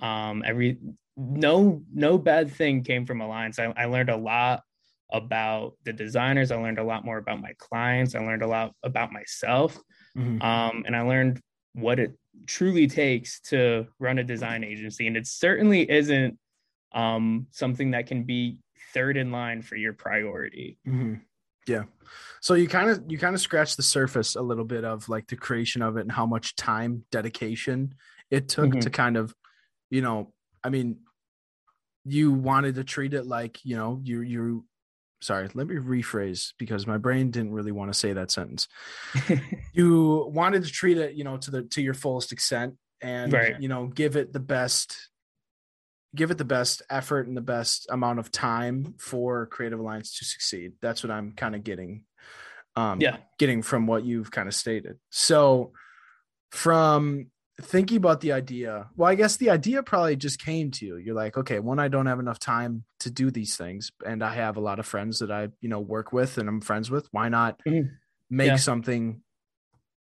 Um, 0.01 0.43
every 0.47 0.79
no 1.17 1.83
no 1.93 2.19
bad 2.19 2.53
thing 2.53 2.85
came 2.85 3.07
from 3.07 3.21
Alliance. 3.21 3.59
I, 3.59 3.73
I 3.77 3.87
learned 3.87 4.11
a 4.11 4.17
lot 4.17 4.63
about 5.11 5.75
the 5.85 5.93
designers. 5.93 6.51
I 6.51 6.57
learned 6.57 6.79
a 6.79 6.85
lot 6.85 7.05
more 7.05 7.19
about 7.19 7.41
my 7.41 7.55
clients. 7.59 8.15
I 8.15 8.21
learned 8.21 8.43
a 8.43 8.47
lot 8.49 8.73
about 8.83 9.13
myself, 9.13 9.79
mm-hmm. 10.17 10.43
um, 10.43 10.85
and 10.87 10.95
I 10.95 11.01
learned 11.01 11.41
what 11.73 11.99
it 11.99 12.13
truly 12.47 12.87
takes 12.87 13.41
to 13.41 13.87
run 13.99 14.19
a 14.19 14.25
design 14.25 14.63
agency. 14.63 15.07
And 15.07 15.17
it 15.17 15.27
certainly 15.27 15.91
isn't 15.91 16.39
um, 16.95 17.47
something 17.51 17.91
that 17.91 18.07
can 18.07 18.23
be 18.23 18.61
third 18.95 19.17
in 19.17 19.33
line 19.33 19.61
for 19.61 19.77
your 19.77 19.93
priority. 19.93 20.79
Mm-hmm. 20.87 21.15
Yeah. 21.67 21.85
So 22.41 22.55
you 22.55 22.69
kind 22.69 22.91
of 22.91 23.05
you 23.09 23.19
kind 23.19 23.35
of 23.35 23.41
scratch 23.41 23.77
the 23.77 23.83
surface 23.83 24.37
a 24.37 24.43
little 24.43 24.65
bit 24.65 24.85
of 24.85 25.09
like 25.09 25.27
the 25.27 25.37
creation 25.37 25.83
of 25.83 25.97
it 25.97 26.03
and 26.03 26.13
how 26.13 26.27
much 26.27 26.57
time 26.57 27.05
dedication 27.11 27.95
it 28.31 28.49
took 28.49 28.71
mm-hmm. 28.71 28.81
to 28.81 28.91
kind 28.91 29.17
of, 29.17 29.35
you 29.91 30.03
know, 30.03 30.33
I 30.63 30.69
mean, 30.71 30.99
you 32.05 32.33
wanted 32.33 32.77
to 32.77 32.85
treat 32.85 33.15
it 33.15 33.27
like, 33.27 33.65
you 33.65 33.77
know, 33.77 34.01
you 34.03 34.21
you 34.21 34.65
sorry, 35.21 35.49
let 35.55 35.67
me 35.67 35.77
rephrase 35.77 36.53
because 36.59 36.87
my 36.87 36.99
brain 36.99 37.31
didn't 37.31 37.53
really 37.53 37.73
want 37.73 37.93
to 37.93 37.99
say 37.99 38.13
that 38.13 38.31
sentence. 38.31 38.69
you 39.73 40.31
wanted 40.33 40.65
to 40.65 40.71
treat 40.71 40.99
it, 40.99 41.15
you 41.15 41.25
know, 41.25 41.39
to 41.39 41.51
the 41.51 41.63
to 41.63 41.83
your 41.83 41.95
fullest 41.95 42.31
extent 42.31 42.75
and 43.01 43.33
right. 43.33 43.61
you 43.61 43.69
know, 43.69 43.87
give 43.87 44.17
it 44.17 44.33
the 44.33 44.41
best 44.41 45.09
give 46.15 46.31
it 46.31 46.39
the 46.39 46.45
best 46.45 46.83
effort 46.89 47.27
and 47.27 47.37
the 47.37 47.43
best 47.43 47.87
amount 47.91 48.19
of 48.19 48.31
time 48.31 48.95
for 48.99 49.47
Creative 49.47 49.79
Alliance 49.79 50.19
to 50.19 50.25
succeed. 50.25 50.73
That's 50.81 51.03
what 51.03 51.11
I'm 51.11 51.33
kind 51.33 51.55
of 51.55 51.65
getting 51.65 52.05
um 52.77 53.01
yeah, 53.01 53.19
getting 53.39 53.63
from 53.63 53.87
what 53.87 54.05
you've 54.05 54.31
kind 54.31 54.49
of 54.49 54.55
stated. 54.55 54.99
So 55.11 55.73
from 56.51 57.27
thinking 57.61 57.97
about 57.97 58.21
the 58.21 58.33
idea 58.33 58.89
well 58.97 59.09
i 59.09 59.15
guess 59.15 59.37
the 59.37 59.51
idea 59.51 59.81
probably 59.83 60.17
just 60.17 60.41
came 60.41 60.73
to 60.73 60.85
you 60.85 60.97
you're 60.97 61.15
like 61.15 61.37
okay 61.37 61.61
one 61.61 61.79
i 61.79 61.87
don't 61.87 62.07
have 62.07 62.19
enough 62.19 62.39
time 62.39 62.83
to 62.99 63.11
do 63.11 63.31
these 63.31 63.57
things 63.57 63.93
and 64.05 64.25
i 64.25 64.35
have 64.35 64.57
a 64.57 64.61
lot 64.61 64.81
of 64.81 64.87
friends 64.87 65.21
that 65.21 65.31
i 65.31 65.49
you 65.61 65.69
know 65.69 65.79
work 65.79 66.13
with 66.13 66.37
and 66.37 66.49
i'm 66.49 66.61
friends 66.61 66.91
with 66.91 67.07
why 67.13 67.29
not 67.29 67.61
mm-hmm. 67.65 67.87
make 68.29 68.49
yeah. 68.49 68.57
something 68.57 69.21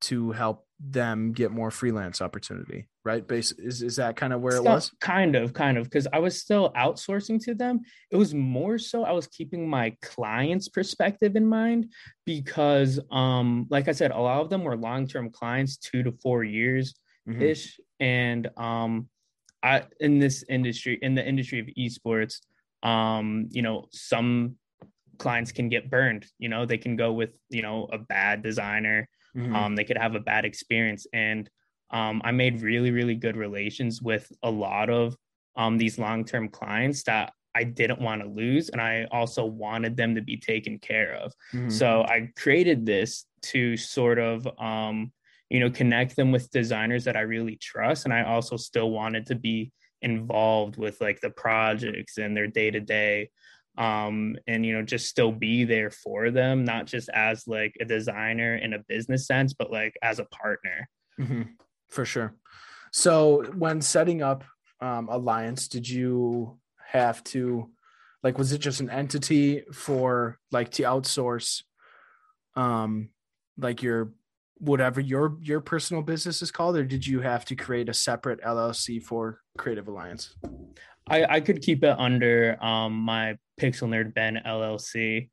to 0.02 0.32
help 0.32 0.66
them 0.80 1.32
get 1.32 1.52
more 1.52 1.70
freelance 1.70 2.22
opportunity 2.22 2.88
right 3.06 3.28
base 3.28 3.52
is, 3.54 3.82
is 3.82 3.98
that 3.98 4.16
kind 4.16 4.32
of 4.32 4.40
where 4.40 4.56
it 4.56 4.64
was 4.64 4.92
kind 5.02 5.36
of 5.36 5.54
kind 5.54 5.78
of 5.78 5.84
because 5.86 6.08
i 6.14 6.20
was 6.20 6.40
still 6.40 6.72
outsourcing 6.74 7.44
to 7.44 7.54
them 7.54 7.82
it 8.12 8.16
was 8.16 8.34
more 8.34 8.78
so 8.78 9.04
i 9.04 9.12
was 9.12 9.28
keeping 9.28 9.68
my 9.68 9.94
clients 10.02 10.70
perspective 10.70 11.36
in 11.36 11.46
mind 11.46 11.92
because 12.26 13.00
um 13.12 13.68
like 13.70 13.90
i 13.90 13.92
said 13.92 14.12
a 14.12 14.18
lot 14.18 14.42
of 14.42 14.50
them 14.50 14.64
were 14.64 14.78
long-term 14.78 15.30
clients 15.30 15.76
two 15.78 16.02
to 16.02 16.14
four 16.22 16.44
years 16.44 16.96
ish. 17.28 17.74
Mm-hmm. 17.74 18.04
And 18.06 18.50
um, 18.58 19.10
I 19.62 19.84
in 20.00 20.20
this 20.20 20.44
industry, 20.50 21.00
in 21.02 21.16
the 21.16 21.26
industry 21.26 21.60
of 21.60 21.68
esports, 21.78 22.40
um, 22.84 23.48
you 23.52 23.62
know, 23.62 23.88
some 23.92 24.56
clients 25.18 25.52
can 25.52 25.70
get 25.70 25.90
burned. 25.90 26.26
You 26.38 26.50
know, 26.50 26.66
they 26.66 26.78
can 26.78 26.96
go 26.96 27.14
with 27.14 27.34
you 27.50 27.62
know 27.62 27.88
a 27.92 27.98
bad 27.98 28.44
designer. 28.44 29.08
Mm-hmm. 29.36 29.56
Um, 29.56 29.76
they 29.76 29.84
could 29.84 29.98
have 29.98 30.16
a 30.16 30.20
bad 30.20 30.46
experience, 30.46 31.08
and 31.14 31.50
um, 31.92 32.22
I 32.24 32.32
made 32.32 32.62
really 32.62 32.92
really 32.92 33.16
good 33.16 33.38
relations 33.38 34.02
with 34.02 34.32
a 34.42 34.50
lot 34.50 34.90
of 34.90 35.16
um 35.56 35.78
these 35.78 36.00
long 36.00 36.26
term 36.26 36.50
clients 36.50 37.04
that 37.04 37.34
I 37.56 37.64
didn't 37.64 38.02
want 38.02 38.22
to 38.22 38.28
lose, 38.28 38.70
and 38.70 38.82
I 38.82 39.08
also 39.12 39.46
wanted 39.46 39.96
them 39.96 40.16
to 40.16 40.22
be 40.22 40.38
taken 40.38 40.80
care 40.80 41.14
of. 41.14 41.34
Mm-hmm. 41.54 41.70
So 41.70 42.02
I 42.02 42.32
created 42.36 42.86
this 42.86 43.26
to 43.44 43.78
sort 43.78 44.20
of 44.20 44.48
um 44.60 45.12
you 45.50 45.60
know 45.60 45.70
connect 45.70 46.16
them 46.16 46.32
with 46.32 46.50
designers 46.50 47.04
that 47.04 47.16
i 47.16 47.22
really 47.22 47.56
trust 47.58 48.06
and 48.06 48.14
i 48.14 48.24
also 48.24 48.58
still 48.58 48.90
wanted 48.92 49.26
to 49.28 49.36
be 49.36 49.72
involved 50.02 50.78
with 50.78 51.00
like 51.00 51.22
the 51.22 51.30
projects 51.30 52.18
and 52.18 52.36
their 52.36 52.48
day 52.48 52.72
to 52.72 52.80
day 52.80 53.30
um 53.78 54.36
and 54.48 54.66
you 54.66 54.74
know 54.74 54.82
just 54.82 55.08
still 55.08 55.32
be 55.32 55.64
there 55.64 55.92
for 55.92 56.32
them 56.32 56.66
not 56.66 56.86
just 56.86 57.08
as 57.10 57.48
like 57.48 57.76
a 57.80 57.86
designer 57.86 58.56
in 58.56 58.74
a 58.74 58.84
business 58.88 59.28
sense 59.28 59.54
but 59.54 59.72
like 59.72 59.96
as 60.02 60.20
a 60.20 60.26
partner 60.26 60.90
mm-hmm. 61.20 61.44
For 61.94 62.06
sure 62.06 62.34
so 62.92 63.44
when 63.56 63.82
setting 63.82 64.22
up 64.22 64.44
um, 64.82 65.08
alliance 65.10 65.68
did 65.68 65.88
you 65.88 66.60
have 66.86 67.24
to 67.24 67.70
like 68.24 68.38
was 68.38 68.52
it 68.52 68.60
just 68.60 68.80
an 68.82 68.90
entity 68.90 69.64
for 69.72 70.38
like 70.52 70.70
to 70.70 70.84
outsource 70.84 71.64
um 72.56 73.10
like 73.58 73.82
your 73.82 74.12
whatever 74.64 75.02
your 75.02 75.38
your 75.42 75.60
personal 75.60 76.02
business 76.02 76.42
is 76.42 76.52
called, 76.52 76.78
or 76.78 76.86
did 76.86 77.06
you 77.06 77.20
have 77.20 77.46
to 77.46 77.56
create 77.56 77.90
a 77.90 77.94
separate 77.94 78.42
LLC 78.42 79.02
for 79.02 79.42
Creative 79.58 79.88
Alliance? 79.88 80.36
I, 81.08 81.26
I 81.26 81.40
could 81.42 81.62
keep 81.62 81.84
it 81.84 81.96
under 82.00 82.58
um, 82.64 82.94
my 82.94 83.38
Pixel 83.60 83.90
Nerd 83.90 84.14
Ben 84.14 84.40
LLC. 84.46 85.30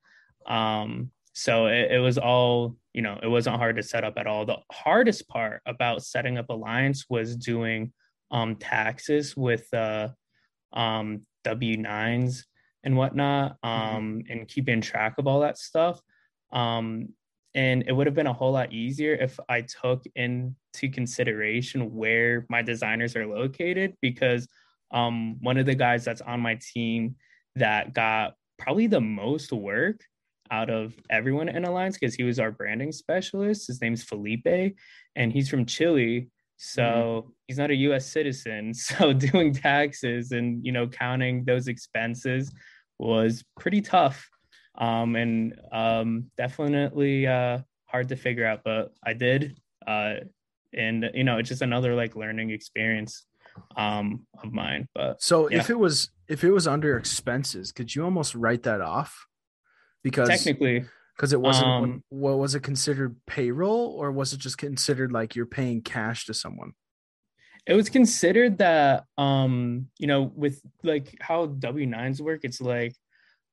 Um, 0.47 1.13
so 1.33 1.67
it, 1.67 1.93
it, 1.93 1.99
was 1.99 2.19
all, 2.19 2.77
you 2.93 3.03
know, 3.03 3.19
it 3.23 3.29
wasn't 3.29 3.57
hard 3.57 3.77
to 3.77 3.83
set 3.83 4.05
up 4.05 4.15
at 4.17 4.27
all. 4.27 4.45
The 4.45 4.59
hardest 4.71 5.29
part 5.29 5.63
about 5.67 6.03
setting 6.03 6.39
up 6.39 6.51
Alliance 6.51 7.07
was 7.09 7.37
doing 7.37 7.93
um, 8.31 8.57
taxes 8.57 9.37
with 9.37 9.73
uh, 9.73 10.09
um, 10.73 11.23
W 11.45 11.77
9s 11.77 12.45
and 12.85 12.97
whatnot 12.97 13.57
mm-hmm. 13.65 13.69
um, 13.69 14.05
mm-hmm. 14.19 14.33
and 14.33 14.49
keeping 14.49 14.81
track 14.81 15.15
of 15.19 15.27
all 15.27 15.41
that 15.41 15.59
stuff. 15.59 16.01
Um, 16.53 17.11
and 17.55 17.85
it 17.87 17.93
would 17.93 18.07
have 18.07 18.15
been 18.15 18.29
a 18.29 18.33
whole 18.33 18.53
lot 18.53 18.73
easier 18.73 19.15
if 19.15 19.39
I 19.49 19.63
took 19.63 20.05
into 20.15 20.89
consideration 20.93 21.95
where 21.95 22.47
my 22.49 22.63
designers 22.63 23.17
are 23.17 23.27
located 23.27 23.97
because 24.01 24.47
um, 24.93 25.37
one 25.41 25.57
of 25.57 25.67
the 25.67 25.75
guys 25.75 26.05
that's 26.05 26.21
on 26.21 26.41
my 26.41 26.59
team 26.61 27.17
that 27.57 27.93
got 27.93 28.35
probably 28.59 28.87
the 28.87 29.01
most 29.01 29.53
work 29.53 30.01
out 30.51 30.71
of 30.71 30.95
everyone 31.11 31.49
in 31.49 31.65
Alliance 31.65 31.97
because 31.99 32.15
he 32.15 32.23
was 32.23 32.39
our 32.39 32.51
branding 32.51 32.93
specialist. 32.93 33.67
His 33.67 33.81
name's 33.81 34.03
Felipe, 34.03 34.77
and 35.17 35.33
he's 35.33 35.49
from 35.49 35.67
Chile. 35.67 36.29
So 36.57 36.83
mm-hmm. 36.83 37.31
he's 37.47 37.59
not 37.59 37.71
a 37.71 37.77
US 37.77 38.07
citizen. 38.07 38.73
So 38.75 39.13
doing 39.13 39.53
taxes 39.53 40.33
and 40.33 40.65
you 40.65 40.73
know 40.73 40.89
counting 40.89 41.45
those 41.45 41.69
expenses 41.69 42.53
was 42.99 43.43
pretty 43.59 43.81
tough 43.81 44.29
um, 44.77 45.17
and 45.17 45.61
um, 45.73 46.31
definitely 46.37 47.27
uh, 47.27 47.59
hard 47.87 48.09
to 48.09 48.17
figure 48.17 48.47
out, 48.47 48.63
but 48.65 48.93
I 49.05 49.13
did. 49.13 49.59
Uh, 49.87 50.15
and 50.73 51.11
you 51.15 51.25
know, 51.25 51.39
it's 51.39 51.49
just 51.49 51.63
another 51.63 51.95
like 51.95 52.17
learning 52.17 52.51
experience 52.51 53.27
um, 53.77 54.27
of 54.43 54.53
mine. 54.53 54.89
But 54.95 55.23
so 55.23 55.51
yeah. 55.51 55.59
if 55.59 55.71
it 55.71 55.79
was 55.79 56.11
if 56.29 56.45
it 56.45 56.51
was 56.51 56.67
under 56.67 56.97
expenses, 56.97 57.73
could 57.73 57.95
you 57.95 58.05
almost 58.05 58.35
write 58.35 58.63
that 58.65 58.81
off? 58.81 59.27
Because 60.03 60.29
technically, 60.29 60.85
because 61.17 61.33
it 61.33 61.41
wasn't 61.41 61.67
um, 61.67 62.05
what 62.09 62.39
was 62.39 62.55
it 62.55 62.63
considered 62.63 63.17
payroll 63.27 63.95
or 63.99 64.11
was 64.11 64.33
it 64.33 64.41
just 64.41 64.59
considered 64.59 65.13
like 65.13 65.37
you're 65.37 65.47
paying 65.47 65.83
cash 65.83 66.27
to 66.27 66.35
someone? 66.35 66.73
It 67.67 67.75
was 67.75 67.91
considered 67.91 68.59
that 68.59 69.05
um, 69.19 69.89
you 69.99 70.07
know, 70.07 70.33
with 70.35 70.61
like 70.83 71.17
how 71.21 71.47
W 71.47 71.87
nines 71.87 72.23
work, 72.23 72.41
it's 72.45 72.61
like 72.61 72.95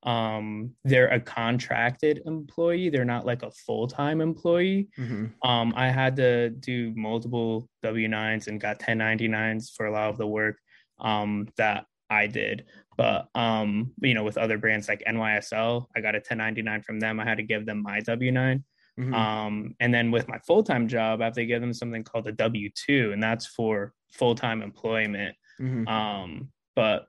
um 0.03 0.71
they're 0.83 1.09
a 1.09 1.19
contracted 1.19 2.21
employee 2.25 2.89
they're 2.89 3.03
not 3.03 3.25
like 3.25 3.41
a 3.41 3.51
full-time 3.51 4.21
employee 4.21 4.87
mm-hmm. 4.97 5.25
um 5.47 5.73
i 5.75 5.89
had 5.89 6.15
to 6.15 6.51
do 6.51 6.93
multiple 6.95 7.67
w9s 7.83 8.47
and 8.47 8.61
got 8.61 8.79
1099s 8.79 9.71
for 9.75 9.87
a 9.87 9.91
lot 9.91 10.09
of 10.09 10.17
the 10.17 10.27
work 10.27 10.57
um 10.99 11.47
that 11.57 11.85
i 12.11 12.27
did 12.27 12.65
but 12.97 13.27
um 13.35 13.91
you 14.01 14.13
know 14.13 14.23
with 14.23 14.37
other 14.37 14.57
brands 14.57 14.89
like 14.89 15.03
nysl 15.07 15.85
i 15.95 16.01
got 16.01 16.15
a 16.15 16.17
1099 16.17 16.81
from 16.81 16.99
them 16.99 17.19
i 17.19 17.23
had 17.23 17.37
to 17.37 17.43
give 17.43 17.65
them 17.65 17.81
my 17.81 17.99
w9 18.01 18.63
mm-hmm. 18.99 19.13
um 19.13 19.75
and 19.79 19.93
then 19.93 20.11
with 20.11 20.27
my 20.27 20.39
full-time 20.39 20.87
job 20.87 21.21
i 21.21 21.25
have 21.25 21.33
to 21.33 21.45
give 21.45 21.61
them 21.61 21.73
something 21.73 22.03
called 22.03 22.27
a 22.27 22.33
w2 22.33 23.13
and 23.13 23.21
that's 23.21 23.45
for 23.45 23.93
full-time 24.11 24.61
employment 24.61 25.35
mm-hmm. 25.61 25.87
um 25.87 26.49
but 26.75 27.07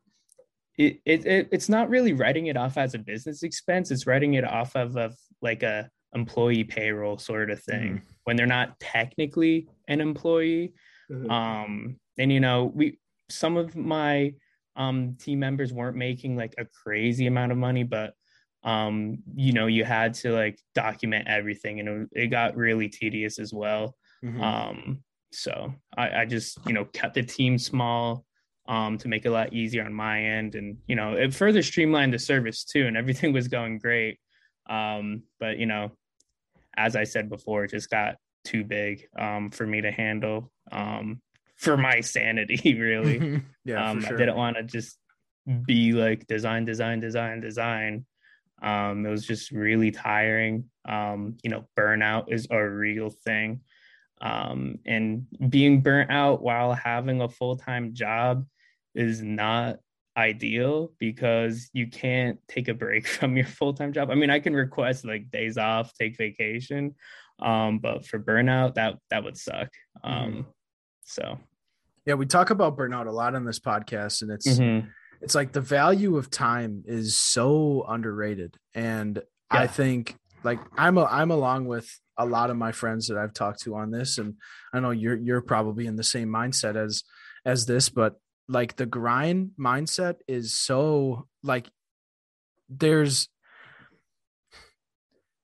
it, 0.76 1.00
it, 1.04 1.26
it 1.26 1.48
it's 1.50 1.68
not 1.68 1.90
really 1.90 2.12
writing 2.12 2.46
it 2.46 2.56
off 2.56 2.76
as 2.76 2.94
a 2.94 2.98
business 2.98 3.42
expense 3.42 3.90
it's 3.90 4.06
writing 4.06 4.34
it 4.34 4.44
off 4.44 4.76
of, 4.76 4.96
of 4.96 5.16
like 5.42 5.62
a 5.62 5.88
employee 6.14 6.64
payroll 6.64 7.18
sort 7.18 7.50
of 7.50 7.62
thing 7.62 7.94
mm. 7.94 8.02
when 8.24 8.34
they're 8.34 8.46
not 8.46 8.78
technically 8.80 9.68
an 9.88 10.00
employee 10.00 10.72
mm-hmm. 11.10 11.30
um 11.30 11.96
and 12.18 12.32
you 12.32 12.40
know 12.40 12.72
we 12.74 12.98
some 13.28 13.56
of 13.56 13.76
my 13.76 14.32
um 14.78 15.16
team 15.20 15.38
members 15.38 15.72
weren't 15.72 15.96
making 15.96 16.36
like 16.36 16.54
a 16.58 16.64
crazy 16.64 17.26
amount 17.26 17.52
of 17.52 17.58
money 17.58 17.82
but 17.82 18.14
um 18.64 19.18
you 19.34 19.52
know 19.52 19.66
you 19.66 19.84
had 19.84 20.14
to 20.14 20.32
like 20.32 20.58
document 20.74 21.28
everything 21.28 21.80
and 21.80 21.88
it, 21.88 22.08
it 22.12 22.26
got 22.28 22.56
really 22.56 22.88
tedious 22.88 23.38
as 23.38 23.52
well 23.52 23.94
mm-hmm. 24.24 24.40
um 24.40 25.02
so 25.30 25.74
I, 25.96 26.22
I 26.22 26.24
just 26.24 26.58
you 26.66 26.72
know 26.72 26.86
kept 26.86 27.14
the 27.14 27.22
team 27.22 27.58
small 27.58 28.24
um, 28.68 28.98
to 28.98 29.08
make 29.08 29.24
it 29.24 29.28
a 29.28 29.32
lot 29.32 29.52
easier 29.52 29.84
on 29.84 29.94
my 29.94 30.22
end. 30.22 30.54
And, 30.54 30.76
you 30.86 30.94
know, 30.94 31.14
it 31.14 31.34
further 31.34 31.62
streamlined 31.62 32.12
the 32.12 32.18
service 32.18 32.64
too, 32.64 32.86
and 32.86 32.96
everything 32.96 33.32
was 33.32 33.48
going 33.48 33.78
great. 33.78 34.20
Um, 34.68 35.22
but, 35.40 35.56
you 35.56 35.66
know, 35.66 35.92
as 36.76 36.94
I 36.94 37.04
said 37.04 37.30
before, 37.30 37.64
it 37.64 37.70
just 37.70 37.90
got 37.90 38.16
too 38.44 38.62
big 38.62 39.08
um, 39.18 39.50
for 39.50 39.66
me 39.66 39.80
to 39.80 39.90
handle 39.90 40.52
um, 40.70 41.20
for 41.58 41.76
my 41.76 42.00
sanity, 42.00 42.74
really. 42.80 43.42
yeah, 43.64 43.90
um, 43.90 44.00
sure. 44.00 44.14
I 44.14 44.18
didn't 44.18 44.36
want 44.36 44.56
to 44.56 44.62
just 44.62 44.98
be 45.66 45.92
like 45.92 46.26
design, 46.26 46.64
design, 46.64 47.00
design, 47.00 47.40
design. 47.40 48.06
Um, 48.62 49.06
it 49.06 49.10
was 49.10 49.26
just 49.26 49.50
really 49.50 49.90
tiring. 49.90 50.64
Um, 50.88 51.36
you 51.42 51.50
know, 51.50 51.66
burnout 51.78 52.32
is 52.32 52.46
a 52.50 52.62
real 52.62 53.10
thing. 53.10 53.60
Um, 54.20 54.80
and 54.84 55.26
being 55.48 55.80
burnt 55.80 56.10
out 56.10 56.42
while 56.42 56.72
having 56.72 57.20
a 57.20 57.28
full 57.28 57.56
time 57.56 57.94
job 57.94 58.46
is 58.94 59.22
not 59.22 59.78
ideal 60.16 60.90
because 60.98 61.70
you 61.72 61.86
can't 61.86 62.40
take 62.48 62.66
a 62.66 62.74
break 62.74 63.06
from 63.06 63.36
your 63.36 63.46
full 63.46 63.74
time 63.74 63.92
job. 63.92 64.10
I 64.10 64.14
mean, 64.14 64.30
I 64.30 64.40
can 64.40 64.54
request 64.54 65.04
like 65.04 65.30
days 65.30 65.56
off, 65.56 65.92
take 65.94 66.16
vacation, 66.16 66.94
um, 67.40 67.78
but 67.78 68.06
for 68.06 68.18
burnout, 68.18 68.74
that 68.74 68.98
that 69.10 69.24
would 69.24 69.36
suck. 69.36 69.68
Um, 70.02 70.32
mm-hmm. 70.32 70.40
So, 71.04 71.38
yeah, 72.08 72.14
we 72.14 72.24
talk 72.24 72.48
about 72.48 72.78
burnout 72.78 73.06
a 73.06 73.10
lot 73.10 73.34
on 73.34 73.44
this 73.44 73.60
podcast, 73.60 74.22
and 74.22 74.30
it's 74.30 74.48
mm-hmm. 74.48 74.88
it's 75.20 75.34
like 75.34 75.52
the 75.52 75.60
value 75.60 76.16
of 76.16 76.30
time 76.30 76.82
is 76.86 77.18
so 77.18 77.84
underrated, 77.86 78.56
and 78.74 79.16
yeah. 79.52 79.60
I 79.60 79.66
think 79.66 80.16
like 80.42 80.58
I'm 80.74 80.96
a, 80.96 81.04
I'm 81.04 81.30
along 81.30 81.66
with 81.66 81.86
a 82.16 82.24
lot 82.24 82.48
of 82.48 82.56
my 82.56 82.72
friends 82.72 83.08
that 83.08 83.18
I've 83.18 83.34
talked 83.34 83.60
to 83.64 83.74
on 83.74 83.90
this, 83.90 84.16
and 84.16 84.36
I 84.72 84.80
know 84.80 84.90
you're 84.90 85.18
you're 85.18 85.42
probably 85.42 85.86
in 85.86 85.96
the 85.96 86.02
same 86.02 86.30
mindset 86.30 86.76
as 86.76 87.04
as 87.44 87.66
this, 87.66 87.90
but 87.90 88.14
like 88.48 88.76
the 88.76 88.86
grind 88.86 89.50
mindset 89.60 90.14
is 90.26 90.54
so 90.54 91.26
like 91.42 91.68
there's 92.70 93.28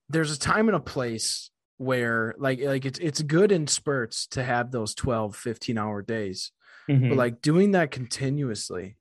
there's 0.08 0.34
a 0.34 0.38
time 0.38 0.68
and 0.68 0.76
a 0.76 0.80
place 0.80 1.50
where 1.78 2.34
like 2.38 2.60
like 2.60 2.84
it's 2.84 2.98
it's 2.98 3.22
good 3.22 3.50
in 3.50 3.66
spurts 3.66 4.26
to 4.28 4.42
have 4.42 4.70
those 4.70 4.94
12 4.94 5.34
15 5.34 5.76
hour 5.76 6.02
days 6.02 6.52
mm-hmm. 6.88 7.08
but 7.08 7.18
like 7.18 7.42
doing 7.42 7.72
that 7.72 7.90
continuously 7.90 8.96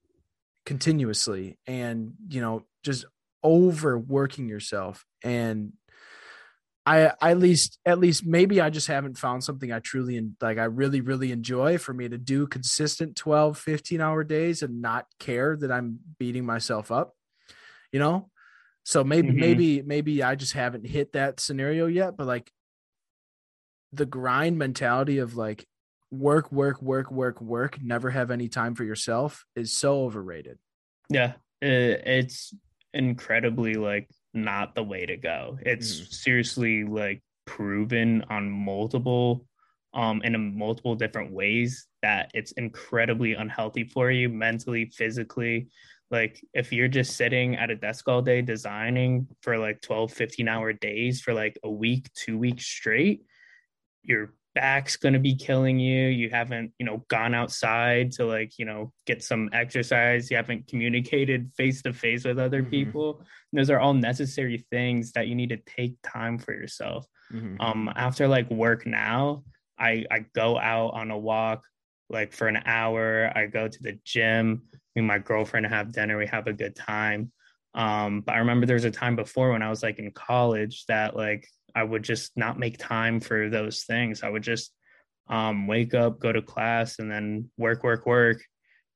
continuously 0.65 1.58
and 1.68 2.13
you 2.30 2.42
know 2.42 2.65
just 2.84 3.06
overworking 3.44 4.48
yourself 4.48 5.06
and 5.24 5.74
I, 6.86 7.13
I 7.22 7.32
at 7.32 7.39
least 7.39 7.80
at 7.86 8.00
least 8.00 8.25
maybe 8.25 8.60
I 8.60 8.70
just 8.70 8.88
haven't 8.88 9.18
found 9.18 9.44
something 9.44 9.72
I 9.72 9.80
truly 9.80 10.18
and 10.18 10.36
like 10.42 10.58
I 10.58 10.65
really 10.65 11.01
really 11.01 11.32
enjoy 11.32 11.77
for 11.77 11.94
me 11.94 12.10
to 12.10 12.18
do 12.18 12.48
consistent 12.48 13.15
12 13.15 13.58
15 13.58 14.01
hour 14.01 14.24
days 14.24 14.63
and 14.63 14.82
not 14.82 15.06
care 15.20 15.56
that 15.58 15.72
I'm 15.72 16.00
beating 16.18 16.46
myself 16.46 16.92
up 16.92 17.13
you 17.92 18.00
know 18.00 18.30
so 18.84 19.03
maybe 19.03 19.30
mm-hmm. 19.30 19.39
maybe 19.39 19.82
maybe 19.82 20.24
I 20.24 20.36
just 20.36 20.53
haven't 20.53 20.88
hit 20.88 21.13
that 21.13 21.39
scenario 21.39 21.88
yet 21.88 22.18
but 22.18 22.27
like 22.27 22.51
the 23.93 24.05
grind 24.05 24.57
mentality 24.57 25.19
of 25.19 25.35
like 25.35 25.65
work 26.12 26.51
work 26.51 26.81
work 26.81 27.12
work 27.12 27.41
work 27.41 27.81
never 27.81 28.09
have 28.09 28.31
any 28.31 28.47
time 28.47 28.75
for 28.75 28.83
yourself 28.83 29.45
is 29.55 29.71
so 29.71 30.03
overrated 30.03 30.57
yeah 31.09 31.33
it's 31.62 32.53
incredibly 32.93 33.75
like 33.75 34.09
not 34.33 34.75
the 34.75 34.83
way 34.83 35.05
to 35.05 35.17
go. 35.17 35.57
It's 35.62 36.01
mm. 36.01 36.13
seriously 36.13 36.83
like 36.83 37.21
proven 37.45 38.23
on 38.29 38.50
multiple 38.50 39.45
um 39.93 40.21
in 40.23 40.57
multiple 40.57 40.95
different 40.95 41.31
ways 41.31 41.88
that 42.01 42.31
it's 42.33 42.51
incredibly 42.53 43.33
unhealthy 43.33 43.83
for 43.83 44.12
you 44.12 44.29
mentally, 44.29 44.85
physically. 44.85 45.67
Like 46.12 46.43
if 46.53 46.71
you're 46.71 46.88
just 46.88 47.15
sitting 47.15 47.55
at 47.55 47.71
a 47.71 47.75
desk 47.75 48.07
all 48.07 48.21
day 48.21 48.41
designing 48.41 49.27
for 49.41 49.57
like 49.57 49.81
12, 49.81 50.12
15 50.12 50.47
hour 50.47 50.73
days 50.73 51.21
for 51.21 51.33
like 51.33 51.57
a 51.63 51.69
week, 51.69 52.12
2 52.13 52.38
weeks 52.38 52.65
straight, 52.65 53.23
you're 54.04 54.34
back's 54.56 54.98
going 54.98 55.13
to 55.13 55.20
be 55.20 55.36
killing 55.36 55.80
you. 55.80 56.08
You 56.08 56.30
haven't 56.30 56.74
you 56.78 56.86
know 56.86 57.04
gone 57.08 57.34
outside 57.34 58.12
to 58.13 58.26
like 58.26 58.58
you 58.58 58.66
know 58.66 58.92
get 59.06 59.24
some 59.24 59.50
exercise. 59.54 60.30
You 60.30 60.38
haven't 60.38 60.68
communicated 60.68 61.52
face 61.58 61.82
to 61.84 61.94
face 61.94 62.24
with 62.24 62.39
other 62.39 62.62
mm-hmm. 62.62 62.72
people. 62.72 63.20
And 63.20 63.60
those 63.60 63.70
are 63.70 63.80
all 63.80 63.94
necessary 63.94 64.66
things 64.72 65.12
that 65.13 65.28
you 65.28 65.36
need 65.36 65.50
to 65.50 65.58
take 65.58 65.96
time 66.04 66.38
for 66.38 66.54
yourself. 66.54 67.06
Mm-hmm. 67.32 67.60
um 67.62 67.92
after 67.96 68.28
like 68.28 68.52
work 68.52 68.86
now 68.86 69.44
i 69.80 70.06
i 70.12 70.26
go 70.36 70.60
out 70.60 70.89
on 70.89 71.10
a 71.10 71.18
walk 71.18 71.63
like 72.10 72.34
for 72.34 72.48
an 72.48 72.62
hour. 72.66 73.32
I 73.36 73.48
go 73.48 73.68
to 73.68 73.82
the 73.82 73.98
gym. 74.04 74.63
Me 74.96 75.00
and 75.00 75.08
my 75.08 75.18
girlfriend 75.18 75.66
have 75.66 75.92
dinner. 75.92 76.18
We 76.18 76.28
have 76.28 76.48
a 76.48 76.54
good 76.54 76.76
time. 76.76 77.32
Um 77.74 78.22
but 78.22 78.36
i 78.36 78.39
remember 78.39 78.66
there 78.66 78.76
was 78.76 78.86
a 78.86 78.92
time 78.92 79.16
before 79.16 79.52
when 79.52 79.63
i 79.63 79.70
was 79.70 79.82
like 79.82 79.98
in 79.98 80.12
college 80.12 80.86
that 80.88 81.16
like 81.16 81.48
I 81.75 81.83
would 81.83 82.03
just 82.03 82.31
not 82.36 82.59
make 82.59 82.77
time 82.77 83.19
for 83.19 83.49
those 83.49 83.83
things. 83.83 84.23
I 84.23 84.29
would 84.29 84.43
just 84.43 84.73
um, 85.27 85.67
wake 85.67 85.93
up, 85.93 86.19
go 86.19 86.31
to 86.31 86.41
class, 86.41 86.99
and 86.99 87.12
then 87.12 87.49
work, 87.57 87.83
work, 87.83 88.05
work. 88.05 88.41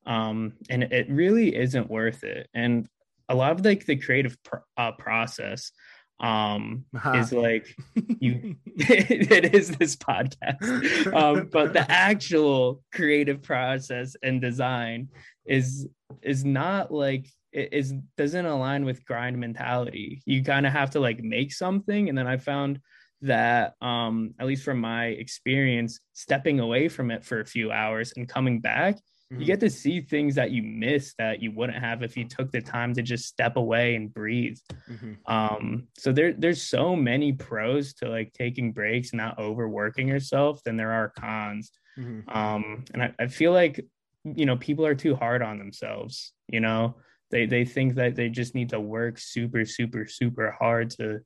Um, 0.06 0.54
and 0.70 0.84
it 0.84 1.08
really 1.10 1.56
isn't 1.56 1.90
worth 1.90 2.24
it. 2.24 2.48
And 2.54 2.88
a 3.30 3.36
lot 3.36 3.52
of 3.52 3.66
like 3.66 3.86
the 3.86 3.98
creative 3.98 4.42
pr- 4.44 4.58
uh, 4.78 4.92
process 4.94 5.72
um 6.20 6.84
uh-huh. 6.96 7.14
is 7.20 7.32
like 7.32 7.76
you 8.20 8.56
it 8.66 9.54
is 9.54 9.70
this 9.78 9.96
podcast 9.96 11.14
um 11.14 11.48
but 11.52 11.74
the 11.74 11.92
actual 11.92 12.82
creative 12.92 13.44
process 13.44 14.16
and 14.24 14.42
design 14.42 15.10
is 15.46 15.88
is 16.24 16.44
not 16.44 16.92
like 16.92 17.30
is 17.52 17.94
doesn't 18.18 18.46
align 18.46 18.86
with 18.86 19.06
grind 19.06 19.38
mentality. 19.38 20.22
You 20.26 20.44
kind 20.44 20.66
of 20.66 20.74
have 20.74 20.92
to 20.92 21.00
like 21.00 21.24
make 21.24 21.54
something, 21.54 22.10
and 22.10 22.18
then 22.18 22.28
I 22.28 22.38
found 22.38 22.80
that 23.22 23.74
um 23.82 24.34
at 24.40 24.46
least 24.46 24.64
from 24.64 24.80
my 24.80 25.06
experience 25.06 26.00
stepping 26.14 26.60
away 26.60 26.88
from 26.88 27.10
it 27.10 27.26
for 27.26 27.40
a 27.40 27.46
few 27.46 27.72
hours 27.72 28.14
and 28.16 28.30
coming 28.30 28.60
back 28.60 28.96
mm-hmm. 28.96 29.40
you 29.40 29.46
get 29.46 29.60
to 29.60 29.70
see 29.70 30.02
things 30.02 30.36
that 30.36 30.52
you 30.52 30.62
miss 30.62 31.16
that 31.18 31.42
you 31.42 31.52
wouldn't 31.52 31.84
have 31.84 32.04
if 32.04 32.16
you 32.16 32.26
took 32.26 32.52
the 32.52 32.62
time 32.62 32.94
to 32.94 33.02
just 33.02 33.26
step 33.26 33.58
away 33.58 33.96
and 33.96 34.14
breathe 34.14 34.58
mm-hmm. 34.88 35.14
um 35.34 35.88
so 35.98 36.12
there 36.12 36.34
there's 36.34 36.62
so 36.62 36.96
many 36.96 37.34
pros 37.34 37.94
to 37.96 38.08
like 38.08 38.32
taking 38.34 38.72
breaks 38.72 39.12
and 39.12 39.18
not 39.18 39.40
overworking 39.40 40.08
yourself 40.08 40.62
than 40.64 40.78
there 40.78 40.92
are 40.92 41.12
cons 41.18 41.72
mm-hmm. 41.98 42.30
um 42.30 42.86
and 42.94 43.02
I, 43.02 43.14
I 43.20 43.28
feel 43.28 43.52
like 43.52 43.84
you 44.24 44.46
know 44.46 44.58
people 44.58 44.86
are 44.86 44.96
too 44.96 45.16
hard 45.16 45.42
on 45.42 45.58
themselves 45.58 46.34
you 46.48 46.60
know 46.60 46.98
they 47.32 47.46
they 47.46 47.66
think 47.66 47.96
that 47.96 48.16
they 48.16 48.30
just 48.30 48.56
need 48.56 48.70
to 48.70 48.80
work 48.80 49.18
super 49.18 49.66
super 49.66 50.08
super 50.08 50.52
hard 50.52 50.90
to 50.92 51.20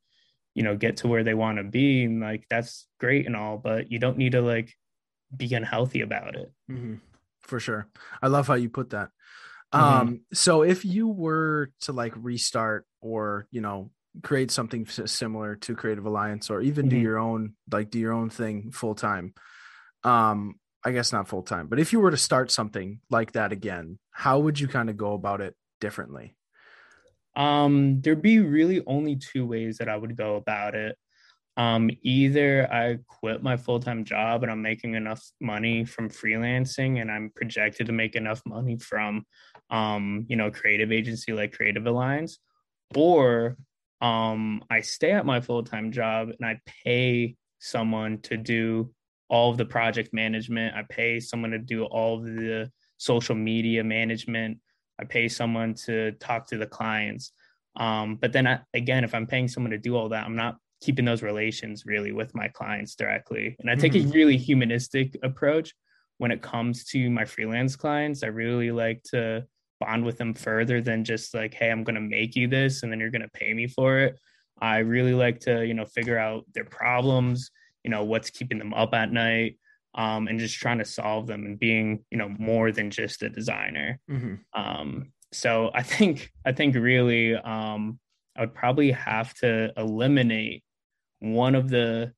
you 0.54 0.64
know 0.64 0.76
get 0.76 0.98
to 0.98 1.08
where 1.08 1.24
they 1.24 1.34
want 1.34 1.58
to 1.58 1.64
be 1.64 2.04
and 2.04 2.22
like 2.22 2.46
that's 2.50 2.88
great 3.00 3.26
and 3.26 3.36
all 3.36 3.58
but 3.58 3.92
you 3.92 4.00
don't 4.00 4.18
need 4.18 4.34
to 4.34 4.42
like 4.42 4.74
be 5.36 5.54
unhealthy 5.54 6.02
about 6.02 6.36
it 6.36 6.52
mm-hmm. 6.70 6.96
for 7.42 7.60
sure 7.60 7.88
i 8.22 8.28
love 8.28 8.48
how 8.48 8.56
you 8.56 8.70
put 8.70 8.90
that 8.90 9.10
mm-hmm. 9.74 9.84
um 9.84 10.22
so 10.34 10.62
if 10.62 10.84
you 10.84 11.08
were 11.08 11.72
to 11.82 11.94
like 11.94 12.14
restart 12.16 12.86
or 13.02 13.48
you 13.52 13.62
know 13.62 13.92
create 14.24 14.52
something 14.52 14.86
similar 14.86 15.56
to 15.56 15.74
creative 15.74 16.06
alliance 16.06 16.50
or 16.50 16.60
even 16.60 16.88
mm-hmm. 16.88 16.98
do 16.98 17.02
your 17.02 17.18
own 17.18 17.54
like 17.72 17.90
do 17.90 18.00
your 18.00 18.12
own 18.12 18.30
thing 18.30 18.72
full 18.72 18.96
time 18.96 19.34
um 20.04 20.56
i 20.84 20.92
guess 20.92 21.14
not 21.14 21.30
full 21.30 21.44
time 21.44 21.68
but 21.68 21.80
if 21.80 21.94
you 21.94 22.00
were 22.02 22.12
to 22.12 22.18
start 22.18 22.52
something 22.52 23.00
like 23.10 23.32
that 23.34 23.54
again 23.54 23.98
how 24.12 24.40
would 24.40 24.60
you 24.60 24.68
kind 24.68 24.90
of 24.90 24.98
go 24.98 25.14
about 25.14 25.40
it 25.40 25.56
differently? 25.82 26.36
Um, 27.36 28.00
there'd 28.02 28.22
be 28.22 28.40
really 28.40 28.82
only 28.88 29.18
two 29.18 29.46
ways 29.46 29.78
that 29.78 29.90
I 29.90 29.98
would 29.98 30.16
go 30.16 30.36
about 30.36 30.76
it. 30.76 30.98
Um, 31.58 31.90
either 32.02 32.72
I 32.72 32.98
quit 33.08 33.44
my 33.44 33.58
full 33.58 33.80
time 33.82 34.06
job 34.06 34.44
and 34.44 34.52
I'm 34.52 34.62
making 34.62 34.96
enough 34.96 35.22
money 35.42 35.84
from 35.84 36.10
freelancing 36.10 37.02
and 37.02 37.12
I'm 37.12 37.32
projected 37.36 37.88
to 37.88 37.94
make 37.94 38.16
enough 38.16 38.42
money 38.46 38.78
from, 38.78 39.26
um, 39.70 40.26
you 40.30 40.38
know, 40.38 40.50
creative 40.50 40.94
agency 40.94 41.34
like 41.34 41.52
Creative 41.52 41.86
Alliance, 41.86 42.40
or 42.96 43.58
um, 44.00 44.64
I 44.70 44.80
stay 44.82 45.12
at 45.12 45.26
my 45.26 45.42
full 45.42 45.64
time 45.64 45.92
job 45.92 46.30
and 46.30 46.46
I 46.46 46.60
pay 46.86 47.36
someone 47.60 48.20
to 48.24 48.38
do 48.38 48.94
all 49.30 49.52
of 49.52 49.58
the 49.58 49.66
project 49.66 50.14
management. 50.14 50.76
I 50.76 50.84
pay 50.90 51.20
someone 51.20 51.52
to 51.52 51.60
do 51.60 51.84
all 51.86 52.18
of 52.18 52.26
the 52.26 52.72
social 52.98 53.36
media 53.36 53.84
management 53.84 54.58
I 55.02 55.06
pay 55.06 55.28
someone 55.28 55.74
to 55.86 56.12
talk 56.14 56.48
to 56.48 56.58
the 56.58 56.68
clients. 56.68 57.32
Um, 57.76 58.16
but 58.16 58.34
then 58.34 58.48
I, 58.48 58.60
again, 58.74 59.04
if 59.04 59.16
I'm 59.16 59.28
paying 59.28 59.48
someone 59.48 59.72
to 59.72 59.78
do 59.78 59.96
all 59.96 60.10
that, 60.10 60.26
I'm 60.26 60.36
not 60.36 60.58
keeping 60.82 61.06
those 61.06 61.24
relations 61.24 61.86
really 61.86 62.12
with 62.12 62.36
my 62.36 62.48
clients 62.48 62.96
directly. 62.96 63.56
And 63.60 63.70
I 63.70 63.76
take 63.76 63.94
mm-hmm. 63.94 64.10
a 64.10 64.14
really 64.14 64.38
humanistic 64.38 65.18
approach 65.24 65.74
when 66.18 66.32
it 66.32 66.42
comes 66.42 66.86
to 66.86 67.10
my 67.10 67.26
freelance 67.26 67.76
clients. 67.76 68.24
I 68.24 68.28
really 68.28 68.72
like 68.72 69.02
to 69.06 69.46
bond 69.80 70.06
with 70.06 70.18
them 70.18 70.34
further 70.34 70.82
than 70.82 71.04
just 71.04 71.34
like, 71.34 71.54
hey, 71.54 71.72
I'm 71.72 71.84
going 71.84 71.96
to 71.96 72.02
make 72.02 72.36
you 72.36 72.48
this 72.48 72.84
and 72.84 72.92
then 72.92 73.00
you're 73.00 73.10
going 73.10 73.24
to 73.24 73.30
pay 73.30 73.54
me 73.54 73.68
for 73.68 74.00
it. 74.00 74.20
I 74.62 74.80
really 74.80 75.14
like 75.14 75.40
to, 75.42 75.66
you 75.66 75.74
know, 75.74 75.86
figure 75.86 76.20
out 76.20 76.46
their 76.54 76.66
problems, 76.66 77.50
you 77.84 77.90
know, 77.90 78.04
what's 78.04 78.30
keeping 78.30 78.60
them 78.60 78.74
up 78.76 78.94
at 78.94 79.12
night, 79.12 79.58
um, 79.96 80.28
and 80.28 80.40
just 80.40 80.58
trying 80.58 80.78
to 80.78 80.86
solve 80.86 81.28
them 81.28 81.46
and 81.46 81.60
being 81.60 82.04
you 82.12 82.18
know 82.18 82.30
more 82.40 82.72
than 82.72 82.90
just 82.90 83.24
a 83.24 83.30
designer 83.30 84.00
mm-hmm. 84.10 84.36
um, 84.60 85.12
so 85.32 85.72
i 85.74 85.84
think 85.94 86.32
i 86.46 86.52
think 86.52 86.76
really 86.76 87.36
um, 87.36 88.00
i 88.38 88.42
would 88.42 88.54
probably 88.54 88.92
have 88.92 89.34
to 89.36 89.72
eliminate 89.78 90.64
one 91.20 91.56
of 91.56 91.70
the 91.70 92.12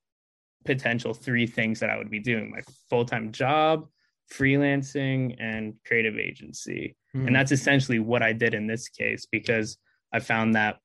potential 0.65 1.13
three 1.13 1.45
things 1.45 1.79
that 1.79 1.89
I 1.89 1.97
would 1.97 2.09
be 2.09 2.19
doing 2.19 2.51
my 2.51 2.61
full 2.89 3.05
time 3.05 3.31
job, 3.31 3.87
freelancing, 4.33 5.35
and 5.39 5.75
creative 5.85 6.17
agency. 6.17 6.95
Mm-hmm. 7.15 7.27
And 7.27 7.35
that's 7.35 7.51
essentially 7.51 7.99
what 7.99 8.23
I 8.23 8.33
did 8.33 8.53
in 8.53 8.67
this 8.67 8.89
case 8.89 9.27
because 9.31 9.77
I 10.11 10.19
found 10.19 10.55
that 10.55 10.77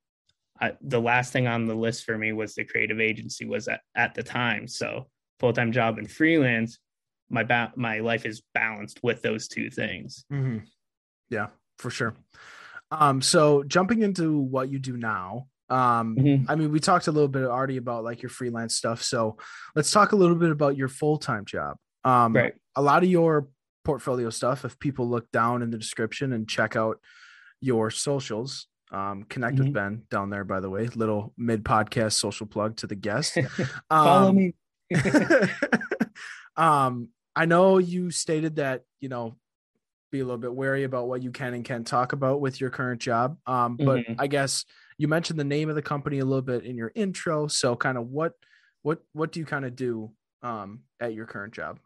I, 0.60 0.72
the 0.80 1.00
last 1.00 1.32
thing 1.32 1.46
on 1.46 1.66
the 1.66 1.74
list 1.74 2.04
for 2.04 2.18
me 2.18 2.32
was 2.32 2.54
the 2.54 2.64
creative 2.64 3.00
agency 3.00 3.44
was 3.44 3.68
at, 3.68 3.80
at 3.94 4.14
the 4.14 4.22
time. 4.22 4.66
So 4.66 5.08
full 5.40 5.52
time 5.52 5.72
job 5.72 5.98
and 5.98 6.10
freelance, 6.10 6.78
my 7.30 7.44
ba- 7.44 7.72
my 7.76 8.00
life 8.00 8.26
is 8.26 8.42
balanced 8.54 9.00
with 9.02 9.22
those 9.22 9.48
two 9.48 9.70
things. 9.70 10.24
Mm-hmm. 10.32 10.58
Yeah, 11.30 11.48
for 11.78 11.90
sure. 11.90 12.14
Um, 12.90 13.20
so 13.20 13.62
jumping 13.64 14.02
into 14.02 14.38
what 14.38 14.70
you 14.70 14.78
do 14.78 14.96
now, 14.96 15.46
um, 15.70 16.16
mm-hmm. 16.16 16.50
I 16.50 16.54
mean, 16.54 16.72
we 16.72 16.80
talked 16.80 17.06
a 17.08 17.12
little 17.12 17.28
bit 17.28 17.44
already 17.44 17.76
about 17.76 18.04
like 18.04 18.22
your 18.22 18.30
freelance 18.30 18.74
stuff. 18.74 19.02
So 19.02 19.36
let's 19.74 19.90
talk 19.90 20.12
a 20.12 20.16
little 20.16 20.36
bit 20.36 20.50
about 20.50 20.76
your 20.76 20.88
full 20.88 21.18
time 21.18 21.44
job. 21.44 21.76
Um, 22.04 22.34
right. 22.34 22.54
A 22.76 22.82
lot 22.82 23.02
of 23.02 23.10
your 23.10 23.48
portfolio 23.84 24.30
stuff, 24.30 24.64
if 24.64 24.78
people 24.78 25.08
look 25.08 25.30
down 25.30 25.62
in 25.62 25.70
the 25.70 25.78
description 25.78 26.32
and 26.32 26.48
check 26.48 26.76
out 26.76 26.98
your 27.60 27.90
socials, 27.90 28.66
um, 28.90 29.24
connect 29.24 29.56
mm-hmm. 29.56 29.64
with 29.64 29.74
Ben 29.74 30.02
down 30.10 30.30
there, 30.30 30.44
by 30.44 30.60
the 30.60 30.70
way, 30.70 30.86
little 30.86 31.34
mid 31.36 31.64
podcast 31.64 32.14
social 32.14 32.46
plug 32.46 32.76
to 32.76 32.86
the 32.86 32.94
guest. 32.94 33.36
Follow 33.90 34.28
um, 34.30 34.36
me. 34.36 34.54
um, 36.56 37.08
I 37.34 37.46
know 37.46 37.78
you 37.78 38.10
stated 38.10 38.56
that, 38.56 38.82
you 39.00 39.08
know, 39.08 39.36
be 40.10 40.20
a 40.20 40.24
little 40.24 40.38
bit 40.38 40.54
wary 40.54 40.84
about 40.84 41.06
what 41.08 41.22
you 41.22 41.30
can 41.30 41.54
and 41.54 41.64
can't 41.64 41.86
talk 41.86 42.12
about 42.12 42.40
with 42.40 42.60
your 42.60 42.70
current 42.70 43.00
job. 43.00 43.36
Um, 43.46 43.76
but 43.76 44.00
mm-hmm. 44.00 44.14
I 44.18 44.26
guess 44.26 44.64
you 44.96 45.06
mentioned 45.06 45.38
the 45.38 45.44
name 45.44 45.68
of 45.68 45.74
the 45.74 45.82
company 45.82 46.18
a 46.18 46.24
little 46.24 46.42
bit 46.42 46.64
in 46.64 46.76
your 46.76 46.92
intro. 46.94 47.46
So 47.46 47.76
kind 47.76 47.98
of 47.98 48.08
what, 48.08 48.32
what, 48.82 49.00
what 49.12 49.32
do 49.32 49.40
you 49.40 49.46
kind 49.46 49.64
of 49.64 49.76
do, 49.76 50.10
um, 50.42 50.80
at 51.00 51.14
your 51.14 51.26
current 51.26 51.52
job? 51.52 51.78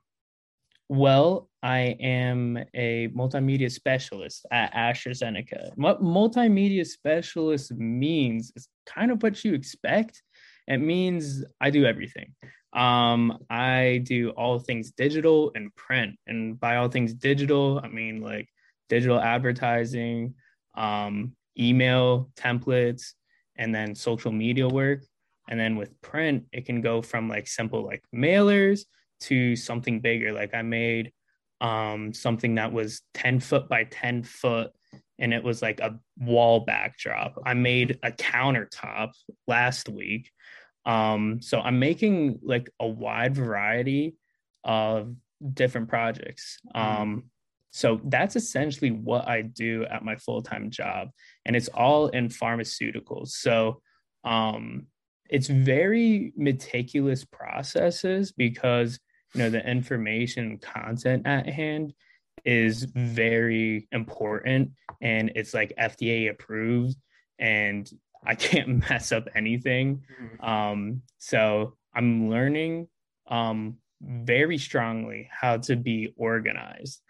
Well, 0.88 1.48
I 1.62 1.96
am 2.00 2.58
a 2.74 3.08
multimedia 3.08 3.72
specialist 3.72 4.44
at 4.50 4.74
AstraZeneca. 4.74 5.70
What 5.76 6.02
multimedia 6.02 6.86
specialist 6.86 7.72
means 7.72 8.52
is 8.56 8.68
kind 8.86 9.10
of 9.10 9.22
what 9.22 9.42
you 9.42 9.54
expect. 9.54 10.22
It 10.68 10.78
means 10.78 11.44
I 11.60 11.70
do 11.70 11.86
everything. 11.86 12.34
Um, 12.72 13.38
I 13.50 14.02
do 14.04 14.30
all 14.30 14.58
things 14.58 14.92
digital 14.92 15.52
and 15.54 15.74
print. 15.74 16.16
And 16.26 16.58
by 16.58 16.76
all 16.76 16.88
things 16.88 17.14
digital, 17.14 17.80
I 17.82 17.88
mean 17.88 18.20
like 18.20 18.48
digital 18.88 19.20
advertising, 19.20 20.34
um, 20.74 21.34
email 21.58 22.30
templates, 22.36 23.12
and 23.56 23.74
then 23.74 23.94
social 23.94 24.32
media 24.32 24.68
work. 24.68 25.04
And 25.48 25.58
then 25.58 25.76
with 25.76 26.00
print, 26.00 26.44
it 26.52 26.64
can 26.64 26.80
go 26.80 27.02
from 27.02 27.28
like 27.28 27.46
simple 27.46 27.84
like 27.84 28.02
mailers 28.14 28.84
to 29.22 29.54
something 29.56 30.00
bigger. 30.00 30.32
Like 30.32 30.54
I 30.54 30.62
made 30.62 31.12
um, 31.60 32.12
something 32.12 32.56
that 32.56 32.72
was 32.72 33.02
10 33.14 33.40
foot 33.40 33.68
by 33.68 33.84
10 33.84 34.24
foot 34.24 34.72
and 35.18 35.32
it 35.32 35.44
was 35.44 35.62
like 35.62 35.80
a 35.80 35.98
wall 36.18 36.60
backdrop. 36.60 37.38
I 37.44 37.54
made 37.54 37.98
a 38.02 38.10
countertop 38.10 39.12
last 39.46 39.88
week. 39.88 40.30
Um, 40.84 41.40
so 41.40 41.60
I'm 41.60 41.78
making 41.78 42.40
like 42.42 42.70
a 42.80 42.86
wide 42.86 43.34
variety 43.34 44.16
of 44.64 45.14
different 45.52 45.88
projects. 45.88 46.58
Mm-hmm. 46.74 47.02
Um, 47.02 47.24
so 47.70 48.00
that's 48.04 48.36
essentially 48.36 48.90
what 48.90 49.26
I 49.26 49.42
do 49.42 49.86
at 49.86 50.04
my 50.04 50.16
full 50.16 50.42
time 50.42 50.70
job, 50.70 51.08
and 51.46 51.56
it's 51.56 51.68
all 51.68 52.08
in 52.08 52.28
pharmaceuticals. 52.28 53.28
So 53.28 53.80
um, 54.24 54.86
it's 55.30 55.46
very 55.48 56.32
meticulous 56.36 57.24
processes 57.24 58.32
because 58.32 59.00
you 59.34 59.38
know 59.38 59.48
the 59.48 59.66
information 59.66 60.58
content 60.58 61.26
at 61.26 61.48
hand 61.48 61.94
is 62.44 62.84
very 62.94 63.88
important 63.92 64.72
and 65.00 65.32
it's 65.34 65.54
like 65.54 65.72
FDA 65.78 66.28
approved 66.28 66.96
and 67.38 67.90
I 68.24 68.34
can't 68.34 68.68
mess 68.90 69.12
up 69.12 69.28
anything. 69.34 70.02
Mm-hmm. 70.20 70.44
Um, 70.44 71.02
so 71.18 71.76
I'm 71.94 72.30
learning 72.30 72.88
um, 73.28 73.76
very 74.00 74.58
strongly 74.58 75.28
how 75.30 75.58
to 75.58 75.76
be 75.76 76.14
organized. 76.16 77.00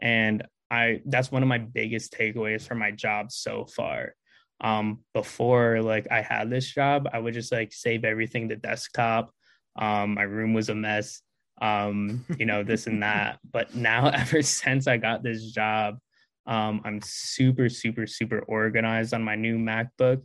And 0.00 0.44
I 0.70 1.02
that's 1.04 1.30
one 1.30 1.42
of 1.42 1.48
my 1.48 1.58
biggest 1.58 2.14
takeaways 2.14 2.66
from 2.66 2.78
my 2.78 2.90
job 2.90 3.30
so 3.30 3.66
far. 3.66 4.14
Um, 4.60 5.00
before 5.12 5.82
like 5.82 6.06
I 6.10 6.22
had 6.22 6.50
this 6.50 6.66
job, 6.66 7.08
I 7.12 7.18
would 7.18 7.34
just 7.34 7.52
like 7.52 7.72
save 7.72 8.04
everything 8.04 8.48
to 8.48 8.56
desktop. 8.56 9.32
Um, 9.76 10.14
my 10.14 10.22
room 10.22 10.54
was 10.54 10.68
a 10.68 10.74
mess 10.74 11.22
um, 11.62 12.24
you 12.38 12.44
know, 12.44 12.62
this 12.62 12.86
and 12.86 13.02
that. 13.02 13.38
But 13.50 13.74
now, 13.74 14.08
ever 14.14 14.42
since 14.42 14.86
I 14.86 14.98
got 14.98 15.22
this 15.22 15.50
job, 15.52 15.98
um, 16.46 16.82
I'm 16.84 17.00
super, 17.02 17.68
super, 17.68 18.06
super 18.06 18.40
organized 18.40 19.14
on 19.14 19.22
my 19.22 19.36
new 19.36 19.56
MacBook 19.58 20.22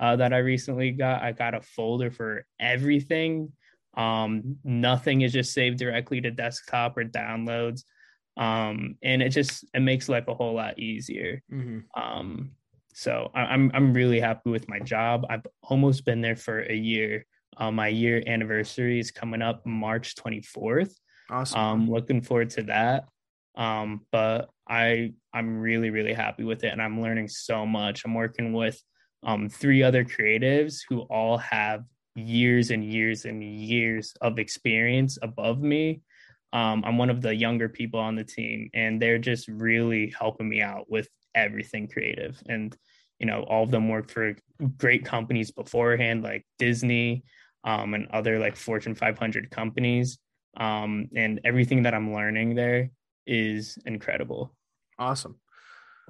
uh, 0.00 0.16
that 0.16 0.32
I 0.32 0.38
recently 0.38 0.92
got. 0.92 1.22
I 1.22 1.32
got 1.32 1.54
a 1.54 1.60
folder 1.60 2.10
for 2.10 2.46
everything. 2.58 3.52
Um, 3.94 4.56
nothing 4.64 5.20
is 5.20 5.32
just 5.32 5.52
saved 5.52 5.78
directly 5.78 6.20
to 6.22 6.30
desktop 6.30 6.96
or 6.96 7.04
downloads. 7.04 7.84
Um, 8.36 8.96
and 9.02 9.22
it 9.22 9.28
just 9.28 9.64
it 9.74 9.80
makes 9.80 10.08
life 10.08 10.26
a 10.28 10.34
whole 10.34 10.54
lot 10.54 10.78
easier. 10.78 11.42
Mm-hmm. 11.52 12.00
Um, 12.00 12.52
so 12.94 13.30
I, 13.34 13.42
I'm 13.42 13.70
I'm 13.74 13.92
really 13.92 14.20
happy 14.20 14.50
with 14.50 14.68
my 14.68 14.78
job. 14.78 15.26
I've 15.28 15.46
almost 15.62 16.06
been 16.06 16.22
there 16.22 16.36
for 16.36 16.60
a 16.60 16.74
year. 16.74 17.26
Uh, 17.56 17.70
my 17.70 17.88
year 17.88 18.22
anniversary 18.26 18.98
is 18.98 19.10
coming 19.10 19.42
up 19.42 19.66
March 19.66 20.14
24th. 20.14 20.94
Awesome. 21.28 21.60
Um, 21.60 21.90
looking 21.90 22.22
forward 22.22 22.50
to 22.50 22.62
that. 22.64 23.04
Um, 23.54 24.06
but 24.10 24.48
I 24.66 25.12
I'm 25.34 25.58
really 25.58 25.90
really 25.90 26.14
happy 26.14 26.44
with 26.44 26.64
it, 26.64 26.72
and 26.72 26.80
I'm 26.80 27.02
learning 27.02 27.28
so 27.28 27.66
much. 27.66 28.04
I'm 28.06 28.14
working 28.14 28.54
with 28.54 28.80
um, 29.22 29.48
three 29.48 29.82
other 29.82 30.04
creatives 30.04 30.80
who 30.88 31.00
all 31.02 31.38
have 31.38 31.84
years 32.14 32.70
and 32.70 32.84
years 32.84 33.24
and 33.24 33.42
years 33.42 34.14
of 34.20 34.38
experience 34.38 35.18
above 35.22 35.60
me. 35.60 36.02
Um, 36.52 36.82
I'm 36.84 36.98
one 36.98 37.10
of 37.10 37.22
the 37.22 37.34
younger 37.34 37.68
people 37.68 38.00
on 38.00 38.16
the 38.16 38.24
team, 38.24 38.70
and 38.74 39.00
they're 39.00 39.18
just 39.18 39.46
really 39.48 40.12
helping 40.18 40.48
me 40.48 40.60
out 40.60 40.90
with 40.90 41.08
everything 41.34 41.86
creative. 41.86 42.42
And 42.48 42.76
you 43.20 43.26
know, 43.26 43.42
all 43.42 43.62
of 43.62 43.70
them 43.70 43.88
worked 43.88 44.10
for 44.10 44.34
great 44.78 45.04
companies 45.04 45.50
beforehand, 45.50 46.22
like 46.22 46.46
Disney, 46.58 47.22
um, 47.64 47.94
and 47.94 48.08
other 48.08 48.38
like 48.38 48.56
Fortune 48.56 48.94
500 48.94 49.50
companies. 49.50 50.18
Um, 50.56 51.08
and 51.14 51.40
everything 51.44 51.82
that 51.84 51.94
I'm 51.94 52.14
learning 52.14 52.54
there 52.54 52.90
is 53.26 53.78
incredible. 53.84 54.54
Awesome. 54.98 55.38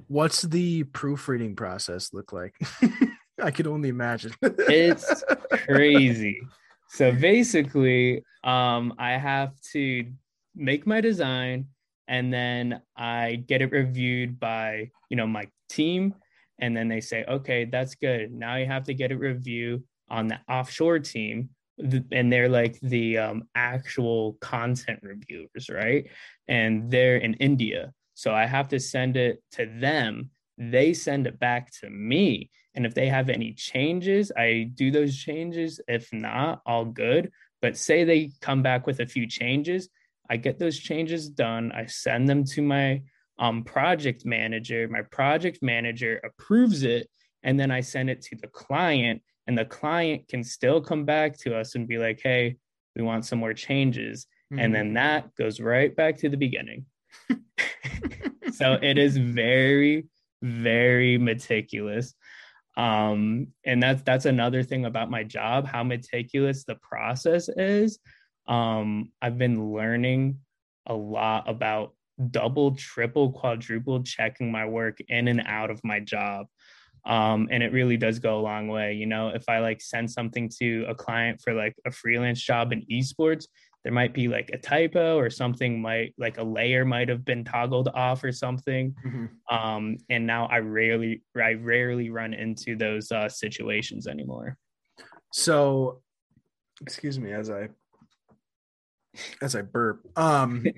What's 0.09 0.43
the 0.43 0.85
proofreading 0.85 1.57
process 1.57 2.13
look 2.13 2.33
like? 2.33 2.55
I 3.43 3.51
could 3.51 3.67
only 3.67 3.89
imagine. 3.89 4.33
it's 4.43 5.25
crazy. 5.51 6.41
So 6.93 7.13
basically, 7.13 8.25
um, 8.43 8.95
I 8.99 9.13
have 9.13 9.53
to 9.75 10.11
make 10.57 10.89
my 10.89 11.01
design 11.01 11.67
and 12.09 12.35
then 12.35 12.83
I 12.97 13.45
get 13.47 13.63
it 13.63 13.71
reviewed 13.71 14.41
by, 14.41 14.91
you 15.09 15.17
know, 15.17 15.29
my 15.29 15.47
team. 15.69 16.17
And 16.59 16.77
then 16.77 16.89
they 16.89 17.01
say, 17.01 17.25
okay, 17.29 17.65
that's 17.65 17.95
good. 17.95 18.33
Now 18.33 18.57
you 18.57 18.67
have 18.67 18.83
to 18.87 18.95
get 18.95 19.13
a 19.13 19.17
review 19.17 19.85
on 20.09 20.27
the 20.27 20.41
offshore 20.49 20.99
team 20.99 21.51
and 22.13 22.33
they're 22.33 22.49
like 22.49 22.79
the 22.81 23.19
um, 23.19 23.45
actual 23.55 24.37
content 24.41 25.01
reviewers 25.03 25.69
right 25.71 26.09
and 26.49 26.91
they're 26.91 27.17
in 27.17 27.35
india 27.35 27.93
so 28.21 28.35
i 28.35 28.45
have 28.45 28.69
to 28.69 28.79
send 28.79 29.17
it 29.17 29.43
to 29.53 29.65
them. 29.65 30.29
They 30.59 30.93
send 30.93 31.27
it 31.27 31.39
back 31.39 31.73
to 31.81 31.89
me. 31.89 32.51
And 32.75 32.85
if 32.85 32.93
they 32.93 33.09
have 33.09 33.31
any 33.31 33.55
changes 33.55 34.31
i 34.37 34.71
do 34.75 34.91
those 34.91 35.17
changes. 35.17 35.81
If 35.89 36.13
not 36.13 36.61
all 36.67 36.85
good. 36.85 37.31
But 37.63 37.79
say 37.79 38.05
they 38.05 38.33
come 38.43 38.63
back 38.63 38.87
with 38.87 39.01
a 39.01 39.07
few 39.07 39.27
changes 39.27 39.89
i 40.29 40.37
get 40.37 40.59
those 40.59 40.79
changes 40.79 41.31
done. 41.31 41.73
I 41.73 41.87
send 41.87 42.29
them 42.29 42.45
to 42.53 42.61
my 42.61 43.03
um, 43.39 43.65
project 43.65 44.27
manager. 44.27 44.87
My 44.87 45.03
project 45.19 45.61
manager 45.63 46.21
approves 46.23 46.83
it 46.83 47.09
and 47.43 47.59
then 47.59 47.71
i 47.71 47.81
send 47.81 48.11
it 48.11 48.21
to 48.29 48.37
the 48.37 48.49
client 48.49 49.23
and 49.47 49.57
the 49.57 49.65
client 49.65 50.29
can 50.29 50.45
still 50.45 50.79
come 50.83 51.07
back 51.07 51.39
to 51.39 51.57
us 51.57 51.75
and 51.75 51.89
be 51.89 51.97
like 51.97 52.21
hey 52.23 52.57
we 52.95 53.03
want 53.03 53.25
some 53.25 53.39
more 53.39 53.55
changes. 53.55 54.27
Mm-hmm. 54.27 54.61
and 54.63 54.75
then 54.75 54.87
mm-hmm. 54.89 54.95
that 55.05 55.35
goes 55.37 55.59
right 55.61 55.95
back 55.95 56.19
to 56.19 56.29
the 56.29 56.43
beginning 56.47 56.85
so 58.53 58.79
it 58.83 58.99
is 58.99 59.17
very 59.17 60.07
very 60.43 61.19
meticulous. 61.19 62.15
Um 62.77 63.49
and 63.65 63.83
that's 63.83 64.03
that's 64.03 64.25
another 64.27 64.63
thing 64.63 64.85
about 64.85 65.11
my 65.11 65.25
job 65.25 65.67
how 65.67 65.83
meticulous 65.83 66.65
the 66.65 66.77
process 66.77 67.49
is. 67.49 67.99
Um 68.49 69.13
i've 69.21 69.39
been 69.39 69.73
learning 69.73 70.39
a 70.87 70.95
lot 70.95 71.49
about 71.49 71.95
double 72.31 72.75
triple 72.75 73.33
quadruple 73.33 74.03
checking 74.03 74.51
my 74.51 74.67
work 74.67 74.99
in 75.09 75.29
and 75.29 75.43
out 75.47 75.71
of 75.71 75.83
my 75.85 76.01
job. 76.01 76.47
Um, 77.07 77.49
and 77.51 77.63
it 77.63 77.73
really 77.73 77.97
does 77.97 78.19
go 78.19 78.39
a 78.39 78.43
long 78.43 78.69
way. 78.69 78.95
You 78.95 79.07
know 79.07 79.29
if 79.29 79.49
i 79.49 79.59
like 79.59 79.81
send 79.81 80.11
something 80.11 80.51
to 80.61 80.85
a 80.89 80.95
client 80.95 81.41
for 81.43 81.55
like 81.55 81.75
a 81.87 81.91
freelance 81.91 82.41
job 82.41 82.73
in 82.73 82.87
esports 82.91 83.47
there 83.85 83.93
might 83.93 84.13
be 84.13 84.29
like 84.29 84.51
a 84.53 84.59
typo 84.59 85.17
or 85.17 85.31
something 85.31 85.81
might 85.81 86.15
like 86.19 86.39
a 86.39 86.43
layer 86.43 86.85
might 86.85 87.09
have 87.09 87.25
been 87.25 87.45
toggled 87.45 87.89
off 87.95 88.23
or 88.23 88.33
something 88.33 88.95
mm-hmm. 89.07 89.57
um, 89.57 89.97
and 90.09 90.27
now 90.27 90.47
i 90.47 90.59
rarely 90.59 91.23
i 91.43 91.53
rarely 91.55 92.11
run 92.11 92.35
into 92.35 92.77
those 92.77 93.11
uh, 93.13 93.29
situations 93.29 94.07
anymore 94.07 94.57
so 95.33 96.01
excuse 96.83 97.19
me 97.19 97.33
as 97.33 97.51
i 97.51 97.69
as 99.43 99.55
i 99.55 99.63
burp 99.63 100.07
um 100.17 100.65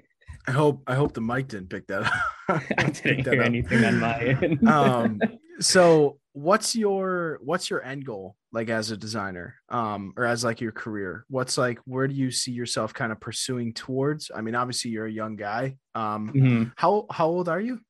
I 0.46 0.50
hope 0.50 0.82
I 0.86 0.94
hope 0.94 1.14
the 1.14 1.20
mic 1.20 1.48
didn't 1.48 1.70
pick 1.70 1.86
that 1.86 2.02
up. 2.02 2.12
I 2.78 2.84
didn't 2.90 3.24
hear 3.24 3.42
anything 3.42 3.84
on 3.84 4.00
my 4.00 4.18
end. 4.18 4.68
um, 4.68 5.20
so 5.60 6.18
what's 6.32 6.74
your 6.74 7.38
what's 7.42 7.68
your 7.68 7.84
end 7.84 8.06
goal 8.06 8.36
like 8.52 8.70
as 8.70 8.90
a 8.90 8.96
designer 8.96 9.56
um 9.68 10.12
or 10.16 10.24
as 10.24 10.44
like 10.44 10.60
your 10.60 10.72
career? 10.72 11.24
What's 11.28 11.58
like 11.58 11.78
where 11.84 12.08
do 12.08 12.14
you 12.14 12.30
see 12.30 12.52
yourself 12.52 12.94
kind 12.94 13.12
of 13.12 13.20
pursuing 13.20 13.72
towards? 13.72 14.30
I 14.34 14.40
mean 14.40 14.54
obviously 14.54 14.90
you're 14.90 15.06
a 15.06 15.12
young 15.12 15.36
guy 15.36 15.76
um 15.94 16.32
mm-hmm. 16.34 16.64
how 16.76 17.06
how 17.10 17.28
old 17.28 17.48
are 17.48 17.60
you? 17.60 17.80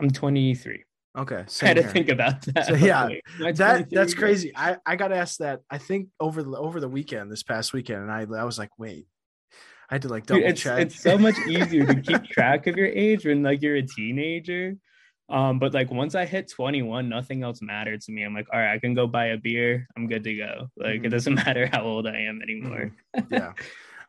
I'm 0.00 0.10
23 0.10 0.84
okay 1.16 1.44
i 1.62 1.66
had 1.66 1.76
to 1.76 1.82
think 1.82 2.08
about 2.08 2.40
that. 2.42 2.66
So, 2.66 2.74
yeah 2.74 3.08
that 3.54 3.88
that's 3.90 4.14
crazy. 4.14 4.52
I 4.56 4.78
i 4.86 4.96
got 4.96 5.12
asked 5.12 5.40
that 5.40 5.60
i 5.70 5.78
think 5.78 6.08
over 6.18 6.42
the 6.42 6.56
over 6.56 6.80
the 6.80 6.88
weekend 6.88 7.30
this 7.30 7.42
past 7.42 7.74
weekend 7.74 8.00
and 8.02 8.10
i 8.10 8.22
i 8.22 8.44
was 8.44 8.58
like 8.58 8.70
wait. 8.78 9.06
I 9.90 9.96
had 9.96 10.02
to 10.02 10.08
like 10.08 10.24
double 10.24 10.40
Dude, 10.40 10.50
it's, 10.52 10.60
check. 10.62 10.78
It's 10.78 11.02
so 11.02 11.18
much 11.18 11.34
easier 11.46 11.84
to 11.84 12.00
keep 12.00 12.24
track 12.30 12.66
of 12.66 12.78
your 12.78 12.86
age 12.86 13.26
when 13.26 13.42
like 13.42 13.60
you're 13.60 13.76
a 13.76 13.82
teenager. 13.82 14.74
Um, 15.28 15.58
but 15.58 15.72
like 15.72 15.90
once 15.90 16.14
I 16.14 16.26
hit 16.26 16.50
21, 16.50 17.08
nothing 17.08 17.42
else 17.42 17.62
mattered 17.62 18.00
to 18.02 18.12
me. 18.12 18.22
I'm 18.22 18.34
like, 18.34 18.48
all 18.52 18.60
right, 18.60 18.74
I 18.74 18.78
can 18.78 18.94
go 18.94 19.06
buy 19.06 19.26
a 19.26 19.38
beer. 19.38 19.86
I'm 19.96 20.06
good 20.06 20.24
to 20.24 20.34
go. 20.34 20.68
Like 20.76 20.96
mm-hmm. 20.96 21.06
it 21.06 21.08
doesn't 21.08 21.34
matter 21.46 21.66
how 21.66 21.82
old 21.82 22.06
I 22.06 22.18
am 22.18 22.42
anymore. 22.42 22.92
Mm-hmm. 23.16 23.34
yeah. 23.34 23.52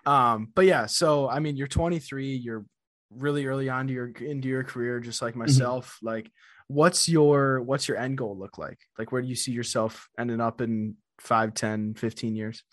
Um, 0.06 0.50
but 0.54 0.66
yeah, 0.66 0.86
so 0.86 1.30
I 1.30 1.40
mean, 1.40 1.56
you're 1.56 1.68
23, 1.68 2.36
you're 2.36 2.66
really 3.10 3.46
early 3.46 3.70
on 3.70 3.88
to 3.88 3.94
your 3.94 4.08
into 4.08 4.48
your 4.48 4.64
career, 4.64 5.00
just 5.00 5.22
like 5.22 5.34
mm-hmm. 5.34 5.42
myself. 5.42 5.98
Mm-hmm. 5.98 6.08
Like, 6.08 6.32
what's 6.68 7.08
your 7.08 7.62
what's 7.62 7.88
your 7.88 7.98
end 7.98 8.18
goal 8.18 8.38
look 8.38 8.58
like? 8.58 8.80
Like, 8.98 9.12
where 9.12 9.22
do 9.22 9.28
you 9.28 9.36
see 9.36 9.52
yourself 9.52 10.10
ending 10.20 10.42
up 10.42 10.62
in 10.62 10.96
5, 11.20 11.54
10, 11.54 11.94
15 11.96 12.36
years? 12.36 12.64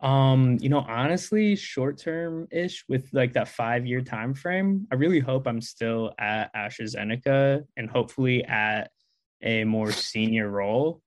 Um, 0.00 0.58
you 0.60 0.68
know, 0.68 0.84
honestly, 0.86 1.56
short 1.56 1.98
term 1.98 2.48
ish 2.50 2.84
with 2.88 3.08
like 3.12 3.32
that 3.32 3.48
five 3.48 3.86
year 3.86 4.02
time 4.02 4.34
frame, 4.34 4.86
I 4.92 4.96
really 4.96 5.20
hope 5.20 5.46
I'm 5.46 5.60
still 5.60 6.12
at 6.18 6.54
AstraZeneca 6.54 7.64
and 7.76 7.88
hopefully 7.88 8.44
at 8.44 8.90
a 9.42 9.64
more 9.64 9.92
senior 9.92 10.50
role. 10.50 11.02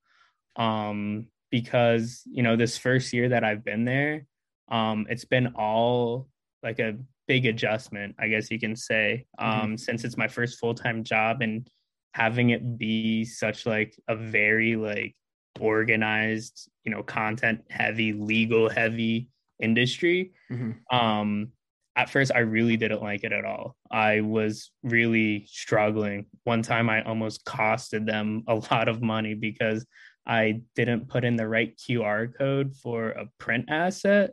Um, 0.56 1.28
because 1.52 2.23
you 2.32 2.43
know, 2.43 2.56
this 2.56 2.78
first 2.78 3.13
year 3.13 3.30
that 3.30 3.43
I've 3.43 3.63
been 3.63 3.86
there, 3.86 4.25
um, 4.69 5.06
it's 5.10 5.25
been 5.25 5.54
all 5.56 6.28
like 6.63 6.80
a 6.80 6.97
big 7.28 7.45
adjustment, 7.45 8.15
I 8.19 8.28
guess 8.28 8.49
you 8.49 8.60
can 8.60 8.75
say. 8.75 9.25
Mm-hmm. 9.39 9.49
Um, 9.49 9.62
mm-hmm. 9.62 9.75
since 9.78 10.04
it's 10.04 10.17
my 10.17 10.28
first 10.28 10.60
full 10.60 10.73
time 10.73 11.04
job 11.04 11.41
and 11.41 11.69
having 12.13 12.49
it 12.49 12.78
be 12.78 13.23
such 13.23 13.65
like 13.65 13.95
a 14.08 14.15
very 14.15 14.75
like 14.75 15.15
organized, 15.60 16.70
you 16.84 16.92
know, 16.92 17.04
content 17.04 17.64
heavy, 17.70 18.14
legal 18.14 18.70
heavy 18.70 19.30
industry. 19.62 20.34
Mm-hmm. 20.52 20.96
Um, 20.96 21.52
at 21.96 22.10
first, 22.10 22.32
I 22.34 22.40
really 22.40 22.78
didn't 22.78 23.02
like 23.02 23.24
it 23.24 23.34
at 23.34 23.44
all. 23.44 23.76
I 23.92 24.22
was 24.22 24.72
really 24.84 25.46
struggling. 25.48 26.28
One 26.46 26.62
time, 26.62 26.90
I 26.90 27.04
almost 27.04 27.44
costed 27.46 28.06
them 28.06 28.44
a 28.48 28.56
lot 28.56 28.88
of 28.88 29.02
money 29.02 29.34
because 29.34 29.86
I 30.26 30.62
didn't 30.76 31.10
put 31.10 31.26
in 31.26 31.36
the 31.36 31.48
right 31.48 31.78
QR 31.78 32.34
code 32.38 32.76
for 32.76 33.10
a 33.10 33.28
print 33.38 33.66
asset. 33.68 34.32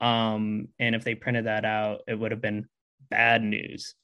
Um, 0.00 0.68
and 0.78 0.94
if 0.94 1.04
they 1.04 1.14
printed 1.14 1.46
that 1.46 1.64
out, 1.64 2.00
it 2.08 2.18
would 2.18 2.30
have 2.30 2.40
been 2.40 2.66
bad 3.10 3.42
news. 3.42 3.94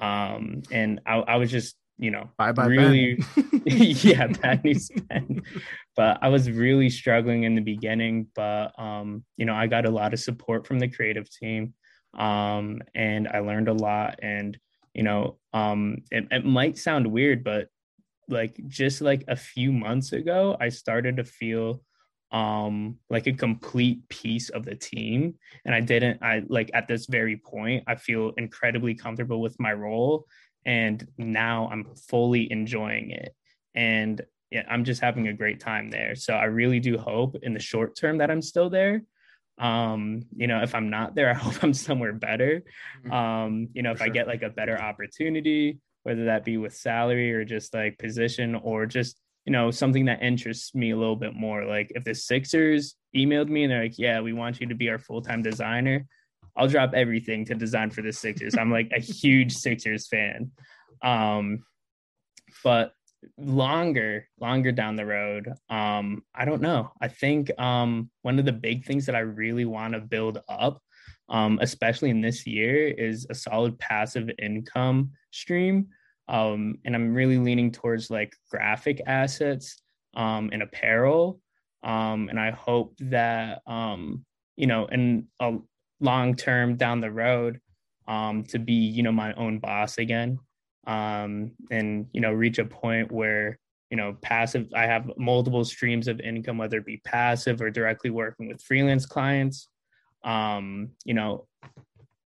Um, 0.00 0.62
and 0.70 1.00
I, 1.04 1.16
I 1.16 1.36
was 1.36 1.50
just 1.50 1.74
you 1.98 2.10
know, 2.10 2.30
bye 2.38 2.52
bye. 2.52 2.66
Really, 2.66 3.22
yeah, 3.66 4.28
bad 4.28 4.64
news 4.64 4.90
Ben. 5.08 5.42
But 5.96 6.18
I 6.22 6.28
was 6.28 6.50
really 6.50 6.90
struggling 6.90 7.42
in 7.42 7.54
the 7.54 7.60
beginning, 7.60 8.28
but 8.34 8.78
um, 8.78 9.24
you 9.36 9.44
know, 9.44 9.54
I 9.54 9.66
got 9.66 9.84
a 9.84 9.90
lot 9.90 10.12
of 10.12 10.20
support 10.20 10.66
from 10.66 10.78
the 10.78 10.88
creative 10.88 11.28
team, 11.30 11.74
um, 12.16 12.80
and 12.94 13.28
I 13.28 13.40
learned 13.40 13.68
a 13.68 13.74
lot. 13.74 14.20
And 14.22 14.56
you 14.94 15.02
know, 15.02 15.38
um, 15.52 15.98
it, 16.10 16.26
it 16.30 16.44
might 16.44 16.78
sound 16.78 17.06
weird, 17.06 17.42
but 17.42 17.68
like 18.28 18.60
just 18.68 19.00
like 19.00 19.24
a 19.28 19.36
few 19.36 19.72
months 19.72 20.12
ago, 20.12 20.56
I 20.60 20.68
started 20.68 21.16
to 21.16 21.24
feel 21.24 21.82
um 22.30 22.98
like 23.08 23.26
a 23.26 23.32
complete 23.32 24.06
piece 24.10 24.50
of 24.50 24.62
the 24.62 24.74
team 24.74 25.34
and 25.64 25.74
i 25.74 25.80
didn't 25.80 26.22
i 26.22 26.42
like 26.48 26.70
at 26.74 26.86
this 26.86 27.06
very 27.06 27.38
point 27.38 27.82
i 27.86 27.94
feel 27.94 28.34
incredibly 28.36 28.94
comfortable 28.94 29.40
with 29.40 29.58
my 29.58 29.72
role 29.72 30.26
and 30.68 31.08
now 31.16 31.66
I'm 31.72 31.86
fully 31.94 32.52
enjoying 32.52 33.10
it. 33.10 33.34
And 33.74 34.20
yeah, 34.50 34.64
I'm 34.68 34.84
just 34.84 35.00
having 35.00 35.26
a 35.26 35.32
great 35.32 35.60
time 35.60 35.88
there. 35.88 36.14
So 36.14 36.34
I 36.34 36.44
really 36.44 36.78
do 36.78 36.98
hope 36.98 37.36
in 37.42 37.54
the 37.54 37.58
short 37.58 37.96
term 37.96 38.18
that 38.18 38.30
I'm 38.30 38.42
still 38.42 38.68
there. 38.68 39.02
Um, 39.56 40.26
you 40.36 40.46
know, 40.46 40.62
if 40.62 40.74
I'm 40.74 40.90
not 40.90 41.14
there, 41.14 41.30
I 41.34 41.34
hope 41.34 41.64
I'm 41.64 41.72
somewhere 41.72 42.12
better. 42.12 42.64
Mm-hmm. 43.02 43.12
Um, 43.12 43.68
you 43.72 43.82
know, 43.82 43.92
if 43.92 43.98
sure. 43.98 44.08
I 44.08 44.10
get 44.10 44.26
like 44.26 44.42
a 44.42 44.50
better 44.50 44.78
opportunity, 44.78 45.78
whether 46.02 46.26
that 46.26 46.44
be 46.44 46.58
with 46.58 46.76
salary 46.76 47.32
or 47.32 47.46
just 47.46 47.72
like 47.72 47.98
position 47.98 48.54
or 48.54 48.84
just, 48.84 49.18
you 49.46 49.52
know, 49.52 49.70
something 49.70 50.04
that 50.04 50.22
interests 50.22 50.74
me 50.74 50.90
a 50.90 50.98
little 50.98 51.16
bit 51.16 51.32
more. 51.32 51.64
Like 51.64 51.92
if 51.94 52.04
the 52.04 52.14
Sixers 52.14 52.94
emailed 53.16 53.48
me 53.48 53.64
and 53.64 53.72
they're 53.72 53.84
like, 53.84 53.98
yeah, 53.98 54.20
we 54.20 54.34
want 54.34 54.60
you 54.60 54.66
to 54.66 54.74
be 54.74 54.90
our 54.90 54.98
full 54.98 55.22
time 55.22 55.40
designer, 55.40 56.06
I'll 56.56 56.68
drop 56.68 56.92
everything 56.94 57.44
to 57.46 57.54
design 57.54 57.90
for 57.90 58.02
the 58.02 58.12
Sixers. 58.12 58.56
I'm 58.56 58.70
like 58.70 58.90
a 58.94 59.00
huge 59.00 59.52
Sixers 59.52 60.08
fan. 60.08 60.50
Um, 61.02 61.64
but 62.64 62.92
longer, 63.36 64.28
longer 64.40 64.72
down 64.72 64.96
the 64.96 65.06
road, 65.06 65.52
um, 65.70 66.22
I 66.34 66.44
don't 66.44 66.62
know. 66.62 66.92
I 67.00 67.08
think 67.08 67.50
um, 67.60 68.10
one 68.22 68.38
of 68.38 68.44
the 68.44 68.52
big 68.52 68.84
things 68.84 69.06
that 69.06 69.14
I 69.14 69.20
really 69.20 69.64
want 69.64 69.94
to 69.94 70.00
build 70.00 70.40
up, 70.48 70.80
um, 71.28 71.58
especially 71.60 72.10
in 72.10 72.20
this 72.20 72.46
year, 72.46 72.88
is 72.88 73.26
a 73.30 73.34
solid 73.34 73.78
passive 73.78 74.30
income 74.40 75.12
stream. 75.30 75.88
Um, 76.28 76.76
and 76.84 76.94
I'm 76.94 77.14
really 77.14 77.38
leaning 77.38 77.72
towards 77.72 78.10
like 78.10 78.34
graphic 78.50 79.00
assets 79.06 79.80
um, 80.14 80.50
and 80.52 80.62
apparel. 80.62 81.40
Um, 81.82 82.28
and 82.28 82.38
I 82.40 82.50
hope 82.50 82.94
that 82.98 83.62
um, 83.66 84.24
you 84.58 84.66
know, 84.66 84.86
and 84.90 85.24
a 85.40 85.56
long 86.00 86.34
term 86.34 86.76
down 86.76 87.00
the 87.00 87.10
road 87.10 87.60
um, 88.06 88.44
to 88.44 88.58
be 88.58 88.72
you 88.72 89.02
know 89.02 89.12
my 89.12 89.32
own 89.34 89.58
boss 89.58 89.98
again. 89.98 90.38
Um, 90.86 91.52
and 91.70 92.06
you 92.12 92.20
know 92.20 92.32
reach 92.32 92.58
a 92.58 92.64
point 92.64 93.12
where 93.12 93.58
you 93.90 93.96
know 93.96 94.16
passive 94.22 94.68
i 94.74 94.86
have 94.86 95.10
multiple 95.16 95.64
streams 95.64 96.08
of 96.08 96.20
income 96.20 96.58
whether 96.58 96.78
it 96.78 96.86
be 96.86 97.00
passive 97.04 97.60
or 97.60 97.70
directly 97.70 98.10
working 98.10 98.48
with 98.48 98.62
freelance 98.62 99.06
clients. 99.06 99.68
Um, 100.24 100.90
you 101.04 101.14
know 101.14 101.46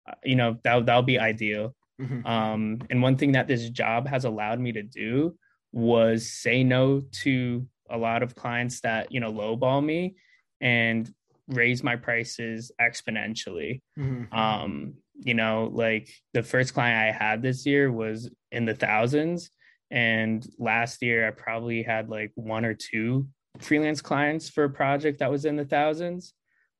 uh, 0.09 0.15
you 0.25 0.37
know 0.37 0.59
that 0.65 0.87
that'll 0.87 1.03
be 1.03 1.19
ideal. 1.19 1.75
Mm-hmm. 2.01 2.27
um, 2.27 2.79
and 2.91 3.03
one 3.03 3.17
thing 3.17 3.33
that 3.33 3.47
this 3.47 3.69
job 3.69 4.09
has 4.09 4.25
allowed 4.25 4.59
me 4.59 4.73
to 4.73 4.83
do 4.83 5.37
was 5.73 6.31
say 6.31 6.65
no 6.65 7.03
to 7.23 7.67
a 7.91 7.97
lot 7.97 8.23
of 8.23 8.35
clients 8.35 8.81
that 8.81 9.13
you 9.13 9.21
know 9.21 9.33
lowball 9.33 9.85
me. 9.85 10.17
And 10.61 11.13
raise 11.49 11.83
my 11.83 11.97
prices 11.97 12.71
exponentially. 12.81 13.81
Mm-hmm. 13.99 14.35
Um, 14.35 14.95
you 15.15 15.35
know, 15.35 15.71
like 15.73 16.09
the 16.33 16.43
first 16.43 16.75
client 16.75 16.99
I 16.99 17.13
had 17.13 17.43
this 17.43 17.67
year 17.67 17.91
was 17.91 18.31
in 18.51 18.65
the 18.65 18.75
thousands. 18.75 19.51
And 19.91 20.47
last 20.59 21.03
year 21.03 21.29
I 21.29 21.31
probably 21.33 21.83
had 21.83 22.09
like 22.09 22.33
one 22.35 22.65
or 22.65 22.75
two 22.75 23.29
freelance 23.61 24.01
clients 24.01 24.49
for 24.49 24.65
a 24.65 24.71
project 24.71 25.19
that 25.19 25.31
was 25.31 25.45
in 25.45 25.57
the 25.57 25.65
thousands. 25.65 26.33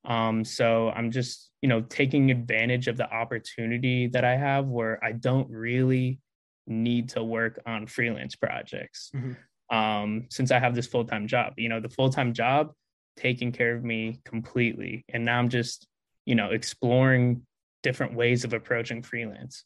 Um, 0.05 0.43
so 0.43 0.89
I'm 0.89 1.11
just, 1.11 1.51
you 1.61 1.69
know, 1.69 1.81
taking 1.81 2.31
advantage 2.31 2.87
of 2.87 2.97
the 2.97 3.09
opportunity 3.09 4.07
that 4.07 4.25
I 4.25 4.35
have 4.35 4.65
where 4.65 5.03
I 5.03 5.11
don't 5.11 5.49
really 5.49 6.19
need 6.67 7.09
to 7.09 7.23
work 7.23 7.59
on 7.65 7.87
freelance 7.87 8.35
projects. 8.35 9.11
Mm-hmm. 9.15 9.75
Um, 9.75 10.25
since 10.29 10.51
I 10.51 10.59
have 10.59 10.75
this 10.75 10.87
full-time 10.87 11.27
job, 11.27 11.53
you 11.57 11.69
know, 11.69 11.79
the 11.79 11.89
full-time 11.89 12.33
job 12.33 12.73
taking 13.17 13.51
care 13.51 13.75
of 13.75 13.83
me 13.83 14.19
completely. 14.25 15.05
And 15.09 15.25
now 15.25 15.39
I'm 15.39 15.49
just, 15.49 15.87
you 16.25 16.35
know, 16.35 16.51
exploring 16.51 17.43
different 17.81 18.15
ways 18.15 18.43
of 18.43 18.53
approaching 18.53 19.03
freelance. 19.03 19.63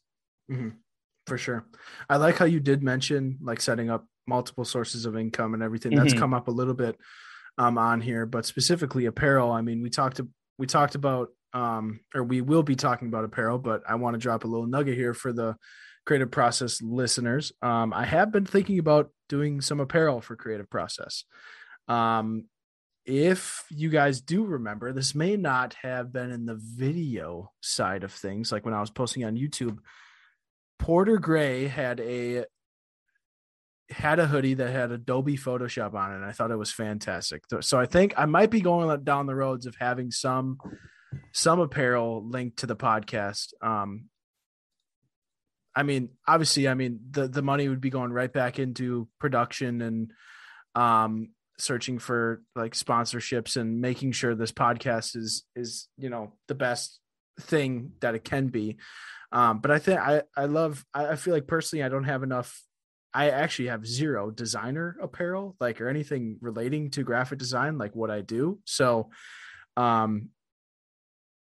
Mm-hmm. 0.50 0.70
For 1.26 1.38
sure. 1.38 1.66
I 2.08 2.16
like 2.16 2.36
how 2.36 2.46
you 2.46 2.60
did 2.60 2.82
mention 2.82 3.38
like 3.42 3.60
setting 3.60 3.90
up 3.90 4.06
multiple 4.26 4.64
sources 4.64 5.04
of 5.04 5.16
income 5.16 5.54
and 5.54 5.62
everything. 5.62 5.94
That's 5.94 6.12
mm-hmm. 6.12 6.20
come 6.20 6.34
up 6.34 6.48
a 6.48 6.52
little 6.52 6.74
bit 6.74 6.96
um, 7.58 7.76
on 7.76 8.00
here, 8.00 8.24
but 8.24 8.46
specifically 8.46 9.06
apparel. 9.06 9.50
I 9.50 9.60
mean, 9.60 9.82
we 9.82 9.90
talked 9.90 10.20
we 10.58 10.66
talked 10.66 10.94
about 10.94 11.28
um, 11.52 12.00
or 12.14 12.24
we 12.24 12.40
will 12.40 12.62
be 12.62 12.76
talking 12.76 13.08
about 13.08 13.24
apparel, 13.24 13.58
but 13.58 13.82
I 13.88 13.96
want 13.96 14.14
to 14.14 14.18
drop 14.18 14.44
a 14.44 14.48
little 14.48 14.66
nugget 14.66 14.96
here 14.96 15.14
for 15.14 15.32
the 15.32 15.56
creative 16.06 16.30
process 16.30 16.80
listeners. 16.80 17.52
Um, 17.62 17.92
I 17.92 18.04
have 18.04 18.32
been 18.32 18.46
thinking 18.46 18.78
about 18.78 19.10
doing 19.28 19.60
some 19.60 19.80
apparel 19.80 20.20
for 20.20 20.36
Creative 20.36 20.68
Process. 20.68 21.24
Um, 21.86 22.46
if 23.08 23.64
you 23.70 23.88
guys 23.88 24.20
do 24.20 24.44
remember, 24.44 24.92
this 24.92 25.14
may 25.14 25.34
not 25.34 25.74
have 25.82 26.12
been 26.12 26.30
in 26.30 26.44
the 26.44 26.60
video 26.60 27.50
side 27.62 28.04
of 28.04 28.12
things, 28.12 28.52
like 28.52 28.66
when 28.66 28.74
I 28.74 28.80
was 28.80 28.90
posting 28.90 29.24
on 29.24 29.34
YouTube. 29.34 29.78
Porter 30.78 31.16
Gray 31.16 31.66
had 31.68 32.00
a 32.00 32.44
had 33.88 34.18
a 34.18 34.26
hoodie 34.26 34.52
that 34.52 34.70
had 34.70 34.92
Adobe 34.92 35.38
Photoshop 35.38 35.94
on 35.94 36.12
it. 36.12 36.16
And 36.16 36.24
I 36.26 36.32
thought 36.32 36.50
it 36.50 36.58
was 36.58 36.70
fantastic. 36.70 37.44
So 37.62 37.80
I 37.80 37.86
think 37.86 38.12
I 38.18 38.26
might 38.26 38.50
be 38.50 38.60
going 38.60 39.02
down 39.04 39.24
the 39.24 39.34
roads 39.34 39.64
of 39.64 39.74
having 39.80 40.10
some 40.10 40.58
some 41.32 41.60
apparel 41.60 42.22
linked 42.28 42.58
to 42.58 42.66
the 42.66 42.76
podcast. 42.76 43.54
Um, 43.62 44.10
I 45.74 45.82
mean, 45.82 46.10
obviously, 46.26 46.68
I 46.68 46.74
mean 46.74 47.00
the 47.10 47.26
the 47.26 47.42
money 47.42 47.70
would 47.70 47.80
be 47.80 47.88
going 47.88 48.12
right 48.12 48.32
back 48.32 48.58
into 48.58 49.08
production 49.18 49.80
and 49.80 50.12
um, 50.74 51.30
searching 51.58 51.98
for 51.98 52.42
like 52.54 52.74
sponsorships 52.74 53.56
and 53.56 53.80
making 53.80 54.12
sure 54.12 54.34
this 54.34 54.52
podcast 54.52 55.16
is 55.16 55.44
is 55.56 55.88
you 55.96 56.08
know 56.08 56.32
the 56.46 56.54
best 56.54 57.00
thing 57.40 57.92
that 58.00 58.14
it 58.14 58.24
can 58.24 58.48
be. 58.48 58.76
Um, 59.30 59.60
but 59.60 59.70
I 59.70 59.78
think 59.78 60.00
I 60.00 60.22
I 60.36 60.46
love 60.46 60.84
I, 60.94 61.08
I 61.08 61.16
feel 61.16 61.34
like 61.34 61.46
personally 61.46 61.82
I 61.82 61.88
don't 61.88 62.04
have 62.04 62.22
enough 62.22 62.62
I 63.12 63.30
actually 63.30 63.68
have 63.68 63.86
zero 63.86 64.30
designer 64.30 64.96
apparel, 65.02 65.56
like 65.60 65.80
or 65.80 65.88
anything 65.88 66.36
relating 66.40 66.90
to 66.92 67.02
graphic 67.02 67.38
design, 67.38 67.78
like 67.78 67.96
what 67.96 68.10
I 68.10 68.20
do. 68.20 68.58
So, 68.64 69.10
um, 69.76 70.28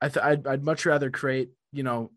I 0.02 0.10
th- 0.10 0.26
I'd, 0.26 0.48
I'd 0.48 0.64
much 0.64 0.86
rather 0.86 1.12
create, 1.12 1.52
you 1.72 1.84
know, 1.84 2.12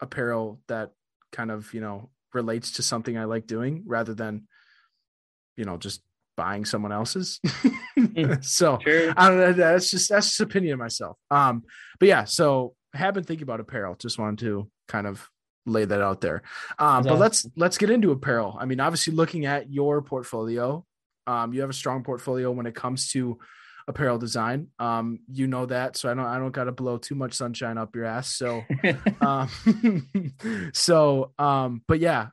apparel 0.00 0.60
that 0.68 0.92
kind 1.32 1.50
of, 1.50 1.74
you 1.74 1.80
know, 1.80 2.10
relates 2.32 2.72
to 2.72 2.82
something 2.82 3.18
I 3.18 3.24
like 3.24 3.46
doing 3.46 3.82
rather 3.86 4.14
than, 4.14 4.46
you 5.56 5.64
know, 5.64 5.76
just 5.76 6.00
buying 6.36 6.64
someone 6.64 6.92
else's. 6.92 7.40
Mm, 7.98 8.44
so 8.44 8.78
sure. 8.82 9.12
I 9.16 9.28
don't 9.28 9.38
know. 9.38 9.52
That's 9.52 9.90
just 9.90 10.08
that's 10.08 10.28
just 10.28 10.40
opinion 10.40 10.74
of 10.74 10.78
myself. 10.78 11.16
Um, 11.30 11.64
but 11.98 12.08
yeah, 12.08 12.24
so 12.24 12.74
I 12.94 12.98
have 12.98 13.14
been 13.14 13.24
thinking 13.24 13.44
about 13.44 13.60
apparel. 13.60 13.96
Just 13.98 14.18
wanted 14.18 14.38
to 14.40 14.70
kind 14.88 15.06
of 15.06 15.28
lay 15.66 15.84
that 15.84 16.00
out 16.00 16.20
there. 16.20 16.42
Um, 16.78 17.02
but 17.02 17.18
let's 17.18 17.46
let's 17.56 17.78
get 17.78 17.90
into 17.90 18.12
apparel. 18.12 18.56
I 18.58 18.64
mean, 18.66 18.80
obviously, 18.80 19.14
looking 19.14 19.46
at 19.46 19.70
your 19.70 20.02
portfolio, 20.02 20.84
um, 21.26 21.52
you 21.52 21.60
have 21.60 21.70
a 21.70 21.74
strong 21.74 22.04
portfolio 22.04 22.50
when 22.50 22.66
it 22.66 22.74
comes 22.74 23.10
to 23.10 23.38
apparel 23.88 24.18
design. 24.18 24.68
Um, 24.78 25.20
you 25.30 25.46
know 25.46 25.66
that, 25.66 25.96
so 25.96 26.10
I 26.10 26.14
don't 26.14 26.24
I 26.26 26.38
don't 26.38 26.52
got 26.52 26.64
to 26.64 26.72
blow 26.72 26.98
too 26.98 27.14
much 27.14 27.34
sunshine 27.34 27.78
up 27.78 27.94
your 27.94 28.04
ass. 28.04 28.34
So, 28.34 28.62
um, 29.20 29.48
so 30.72 31.32
um, 31.38 31.82
but 31.86 32.00
yeah, 32.00 32.28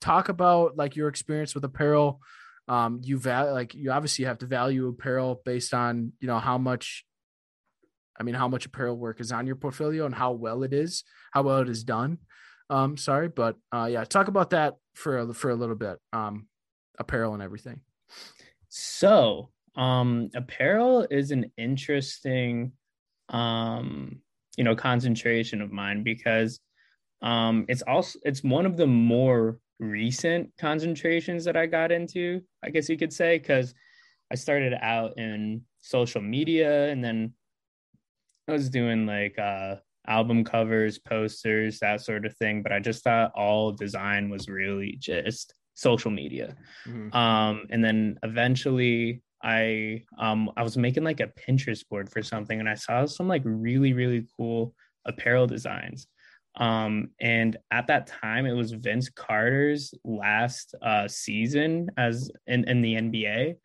talk 0.00 0.28
about 0.28 0.76
like 0.76 0.96
your 0.96 1.08
experience 1.08 1.54
with 1.54 1.64
apparel. 1.64 2.20
Um, 2.70 3.00
you 3.02 3.18
val 3.18 3.52
like 3.52 3.74
you 3.74 3.90
obviously 3.90 4.24
have 4.24 4.38
to 4.38 4.46
value 4.46 4.88
apparel 4.88 5.42
based 5.44 5.74
on 5.74 6.12
you 6.20 6.28
know 6.28 6.38
how 6.38 6.56
much 6.56 7.04
I 8.20 8.22
mean, 8.22 8.34
how 8.34 8.48
much 8.48 8.66
apparel 8.66 8.96
work 8.96 9.18
is 9.18 9.32
on 9.32 9.46
your 9.46 9.56
portfolio 9.56 10.04
and 10.04 10.14
how 10.14 10.32
well 10.32 10.62
it 10.62 10.74
is, 10.74 11.04
how 11.32 11.42
well 11.42 11.58
it 11.60 11.70
is 11.70 11.84
done. 11.84 12.18
Um, 12.68 12.98
sorry, 12.98 13.28
but 13.28 13.56
uh, 13.72 13.88
yeah, 13.90 14.04
talk 14.04 14.28
about 14.28 14.50
that 14.50 14.74
for 14.94 15.18
a, 15.18 15.32
for 15.32 15.50
a 15.50 15.54
little 15.54 15.74
bit. 15.74 15.98
Um, 16.12 16.46
apparel 16.98 17.32
and 17.32 17.42
everything. 17.42 17.80
So, 18.68 19.48
um, 19.74 20.28
apparel 20.34 21.06
is 21.10 21.30
an 21.30 21.50
interesting, 21.56 22.72
um, 23.30 24.20
you 24.58 24.64
know, 24.64 24.76
concentration 24.76 25.62
of 25.62 25.72
mine 25.72 26.02
because 26.02 26.60
um, 27.22 27.64
it's 27.68 27.82
also 27.82 28.18
it's 28.22 28.44
one 28.44 28.66
of 28.66 28.76
the 28.76 28.86
more 28.86 29.58
recent 29.80 30.52
concentrations 30.58 31.44
that 31.46 31.56
I 31.56 31.66
got 31.66 31.90
into. 31.90 32.42
I 32.62 32.70
guess 32.70 32.88
you 32.88 32.96
could 32.96 33.12
say 33.12 33.38
because 33.38 33.74
I 34.30 34.36
started 34.36 34.74
out 34.80 35.18
in 35.18 35.62
social 35.80 36.20
media 36.20 36.88
and 36.90 37.02
then 37.02 37.32
I 38.46 38.52
was 38.52 38.68
doing 38.68 39.06
like 39.06 39.38
uh 39.38 39.76
album 40.06 40.44
covers, 40.44 40.98
posters, 40.98 41.78
that 41.80 42.00
sort 42.00 42.26
of 42.26 42.36
thing. 42.36 42.62
But 42.62 42.72
I 42.72 42.80
just 42.80 43.02
thought 43.02 43.32
all 43.34 43.72
design 43.72 44.28
was 44.28 44.48
really 44.48 44.96
just 44.98 45.54
social 45.74 46.10
media. 46.10 46.56
Mm-hmm. 46.86 47.16
Um, 47.16 47.66
and 47.70 47.82
then 47.82 48.18
eventually 48.22 49.22
I 49.42 50.02
um 50.18 50.50
I 50.56 50.62
was 50.62 50.76
making 50.76 51.04
like 51.04 51.20
a 51.20 51.32
Pinterest 51.48 51.88
board 51.88 52.10
for 52.10 52.22
something 52.22 52.60
and 52.60 52.68
I 52.68 52.74
saw 52.74 53.06
some 53.06 53.28
like 53.28 53.42
really, 53.44 53.94
really 53.94 54.26
cool 54.36 54.74
apparel 55.06 55.46
designs. 55.46 56.06
Um, 56.60 57.08
and 57.18 57.56
at 57.70 57.86
that 57.86 58.06
time 58.06 58.44
it 58.44 58.52
was 58.52 58.72
Vince 58.72 59.08
Carter's 59.08 59.94
last 60.04 60.74
uh 60.82 61.08
season 61.08 61.90
as 61.96 62.30
in, 62.46 62.68
in 62.68 62.82
the 62.82 62.94
NBA. 62.94 63.56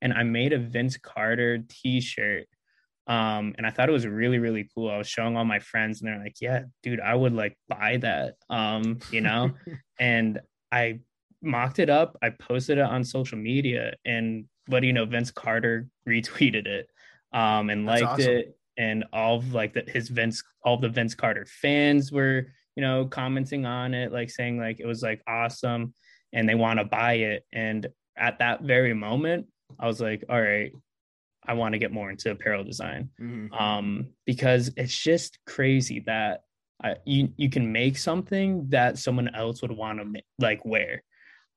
And 0.00 0.12
I 0.12 0.22
made 0.22 0.52
a 0.52 0.58
Vince 0.58 0.96
Carter 0.96 1.58
t-shirt. 1.68 2.46
Um 3.06 3.54
and 3.58 3.66
i 3.66 3.70
thought 3.70 3.90
it 3.90 3.92
was 3.92 4.06
really 4.06 4.38
really 4.38 4.68
cool. 4.74 4.88
I 4.88 4.96
was 4.96 5.08
showing 5.08 5.36
all 5.36 5.44
my 5.44 5.58
friends 5.58 6.00
and 6.00 6.08
they're 6.08 6.22
like 6.22 6.36
yeah 6.40 6.62
dude 6.82 7.00
i 7.00 7.14
would 7.14 7.34
like 7.34 7.58
buy 7.68 7.98
that. 7.98 8.36
Um 8.48 8.98
you 9.10 9.20
know? 9.20 9.50
And 9.98 10.40
i 10.72 11.00
mocked 11.42 11.78
it 11.78 11.90
up. 11.90 12.16
I 12.22 12.30
posted 12.30 12.78
it 12.78 12.84
on 12.84 13.04
social 13.04 13.36
media 13.38 13.94
and 14.04 14.46
what 14.66 14.80
do 14.80 14.86
you 14.86 14.92
know 14.92 15.04
vince 15.04 15.30
carter 15.30 15.88
retweeted 16.08 16.66
it 16.66 16.88
um 17.32 17.68
and 17.68 17.86
That's 17.86 18.00
liked 18.02 18.20
awesome. 18.20 18.32
it 18.32 18.56
and 18.76 19.04
all 19.12 19.36
of 19.36 19.52
like 19.52 19.72
the, 19.74 19.84
his 19.86 20.08
vince 20.08 20.42
all 20.64 20.76
the 20.76 20.88
vince 20.88 21.14
carter 21.14 21.46
fans 21.46 22.10
were 22.10 22.46
you 22.76 22.82
know 22.82 23.06
commenting 23.06 23.66
on 23.66 23.94
it 23.94 24.12
like 24.12 24.30
saying 24.30 24.58
like 24.58 24.80
it 24.80 24.86
was 24.86 25.02
like 25.02 25.22
awesome 25.26 25.94
and 26.32 26.48
they 26.48 26.54
want 26.54 26.78
to 26.78 26.84
buy 26.84 27.14
it 27.14 27.44
and 27.52 27.86
at 28.16 28.38
that 28.38 28.62
very 28.62 28.94
moment 28.94 29.46
i 29.78 29.86
was 29.86 30.00
like 30.00 30.24
all 30.28 30.40
right 30.40 30.72
I 31.46 31.54
want 31.54 31.74
to 31.74 31.78
get 31.78 31.92
more 31.92 32.10
into 32.10 32.30
apparel 32.30 32.64
design 32.64 33.10
mm-hmm. 33.20 33.52
um, 33.52 34.08
because 34.24 34.70
it's 34.76 34.96
just 34.96 35.38
crazy 35.46 36.00
that 36.06 36.42
I, 36.82 36.96
you 37.04 37.28
you 37.36 37.50
can 37.50 37.70
make 37.70 37.98
something 37.98 38.66
that 38.70 38.98
someone 38.98 39.34
else 39.34 39.62
would 39.62 39.70
want 39.70 40.00
to 40.00 40.22
like 40.38 40.64
wear, 40.64 41.02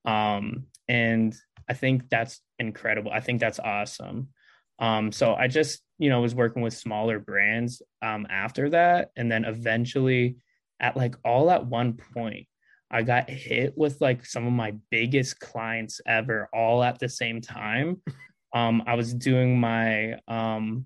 um, 0.06 0.68
and 0.88 1.36
I 1.70 1.74
think 1.74 2.10
that's 2.10 2.42
incredible. 2.60 3.12
I 3.12 3.20
think 3.20 3.40
that's 3.40 3.60
awesome. 3.60 4.30
Um, 4.80 5.12
so 5.12 5.34
I 5.34 5.48
just 5.48 5.82
you 5.98 6.10
know 6.10 6.22
was 6.22 6.36
working 6.36 6.62
with 6.62 6.74
smaller 6.74 7.20
brands 7.20 7.82
um, 8.02 8.28
after 8.30 8.70
that, 8.70 9.12
and 9.16 9.32
then 9.32 9.46
eventually 9.46 10.38
at 10.80 10.98
like 10.98 11.16
all 11.24 11.50
at 11.52 11.66
one 11.66 11.94
point. 12.14 12.48
I 12.90 13.02
got 13.02 13.30
hit 13.30 13.78
with 13.78 14.00
like 14.00 14.26
some 14.26 14.48
of 14.48 14.54
my 14.54 14.74
biggest 14.90 15.42
clients 15.42 16.00
ever 16.06 16.48
all 16.54 16.82
at 16.82 17.00
the 17.00 17.10
same 17.10 17.42
time 17.42 18.02
um, 18.54 18.84
I 18.86 18.96
was 18.96 19.14
doing 19.14 19.60
my 19.60 20.20
um, 20.28 20.86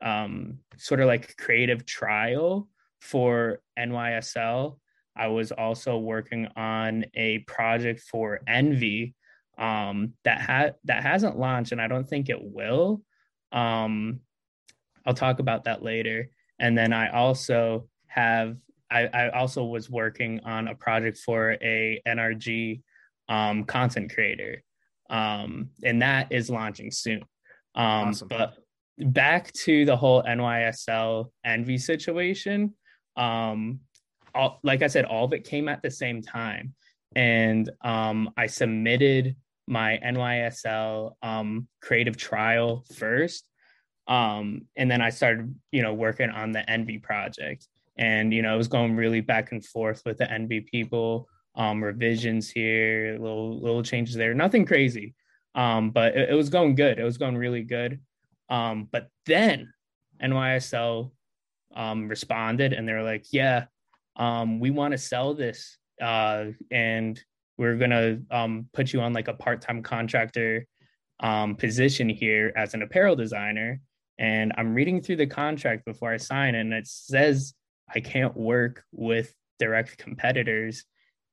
um, 0.00 0.58
sort 0.76 1.00
of 1.00 1.06
like 1.06 1.36
creative 1.36 1.84
trial 1.86 2.68
for 3.00 3.60
NYSL. 3.78 4.78
I 5.14 5.28
was 5.28 5.52
also 5.52 5.98
working 5.98 6.48
on 6.56 7.04
a 7.14 7.40
project 7.40 8.00
for 8.00 8.40
Envy 8.46 9.14
um, 9.58 10.14
that 10.24 10.40
had 10.40 10.74
that 10.84 11.02
hasn't 11.02 11.38
launched, 11.38 11.72
and 11.72 11.80
I 11.80 11.88
don't 11.88 12.08
think 12.08 12.30
it 12.30 12.40
will. 12.40 13.02
Um, 13.52 14.20
I'll 15.06 15.14
talk 15.14 15.38
about 15.38 15.64
that 15.64 15.82
later. 15.82 16.30
And 16.58 16.76
then 16.76 16.92
I 16.92 17.10
also 17.10 17.88
have 18.06 18.56
I, 18.90 19.06
I 19.06 19.30
also 19.30 19.64
was 19.64 19.88
working 19.88 20.40
on 20.44 20.68
a 20.68 20.74
project 20.74 21.18
for 21.18 21.52
a 21.62 22.00
NRG 22.06 22.82
um, 23.28 23.64
content 23.64 24.12
creator 24.12 24.62
um, 25.12 25.68
and 25.84 26.02
that 26.02 26.32
is 26.32 26.50
launching 26.50 26.90
soon. 26.90 27.22
Um, 27.74 28.08
awesome. 28.08 28.28
But 28.28 28.54
back 28.98 29.52
to 29.52 29.84
the 29.84 29.96
whole 29.96 30.22
NYSL 30.22 31.30
envy 31.44 31.78
situation. 31.78 32.74
Um, 33.16 33.80
all, 34.34 34.58
like 34.62 34.82
I 34.82 34.86
said, 34.86 35.04
all 35.04 35.26
of 35.26 35.34
it 35.34 35.44
came 35.44 35.68
at 35.68 35.82
the 35.82 35.90
same 35.90 36.22
time, 36.22 36.74
and 37.14 37.70
um, 37.82 38.30
I 38.38 38.46
submitted 38.46 39.36
my 39.66 39.98
NYSL 40.04 41.12
um, 41.22 41.68
creative 41.80 42.16
trial 42.16 42.84
first, 42.96 43.44
um, 44.06 44.62
and 44.76 44.90
then 44.90 45.00
I 45.00 45.10
started, 45.10 45.54
you 45.70 45.82
know, 45.82 45.94
working 45.94 46.30
on 46.30 46.52
the 46.52 46.68
Envy 46.68 46.98
project, 46.98 47.68
and 47.96 48.32
you 48.32 48.42
know, 48.42 48.54
it 48.54 48.58
was 48.58 48.68
going 48.68 48.96
really 48.96 49.20
back 49.20 49.52
and 49.52 49.64
forth 49.64 50.02
with 50.04 50.18
the 50.18 50.30
Envy 50.30 50.60
people 50.60 51.28
um, 51.54 51.82
revisions 51.82 52.50
here, 52.50 53.16
little 53.18 53.60
little 53.60 53.82
changes 53.82 54.14
there, 54.14 54.34
nothing 54.34 54.64
crazy. 54.64 55.14
Um, 55.54 55.90
but 55.90 56.16
it, 56.16 56.30
it, 56.30 56.34
was 56.34 56.48
going 56.48 56.74
good. 56.74 56.98
It 56.98 57.04
was 57.04 57.18
going 57.18 57.36
really 57.36 57.62
good. 57.62 58.00
Um, 58.48 58.88
but 58.90 59.08
then 59.26 59.70
NYSL 60.22 61.10
um, 61.74 62.08
responded 62.08 62.72
and 62.72 62.88
they're 62.88 63.02
like, 63.02 63.26
"Yeah, 63.32 63.66
um, 64.16 64.60
we 64.60 64.70
want 64.70 64.92
to 64.92 64.98
sell 64.98 65.34
this, 65.34 65.78
uh, 66.00 66.46
and 66.70 67.22
we're 67.58 67.76
gonna 67.76 68.18
um, 68.30 68.68
put 68.72 68.92
you 68.92 69.00
on 69.00 69.12
like 69.12 69.28
a 69.28 69.34
part-time 69.34 69.82
contractor 69.82 70.66
um, 71.20 71.56
position 71.56 72.08
here 72.08 72.52
as 72.56 72.74
an 72.74 72.82
apparel 72.82 73.16
designer." 73.16 73.80
And 74.18 74.52
I'm 74.56 74.74
reading 74.74 75.00
through 75.02 75.16
the 75.16 75.26
contract 75.26 75.84
before 75.84 76.12
I 76.12 76.18
sign, 76.18 76.54
and 76.54 76.72
it 76.72 76.86
says 76.86 77.54
I 77.92 78.00
can't 78.00 78.36
work 78.36 78.84
with 78.92 79.34
direct 79.58 79.98
competitors 79.98 80.84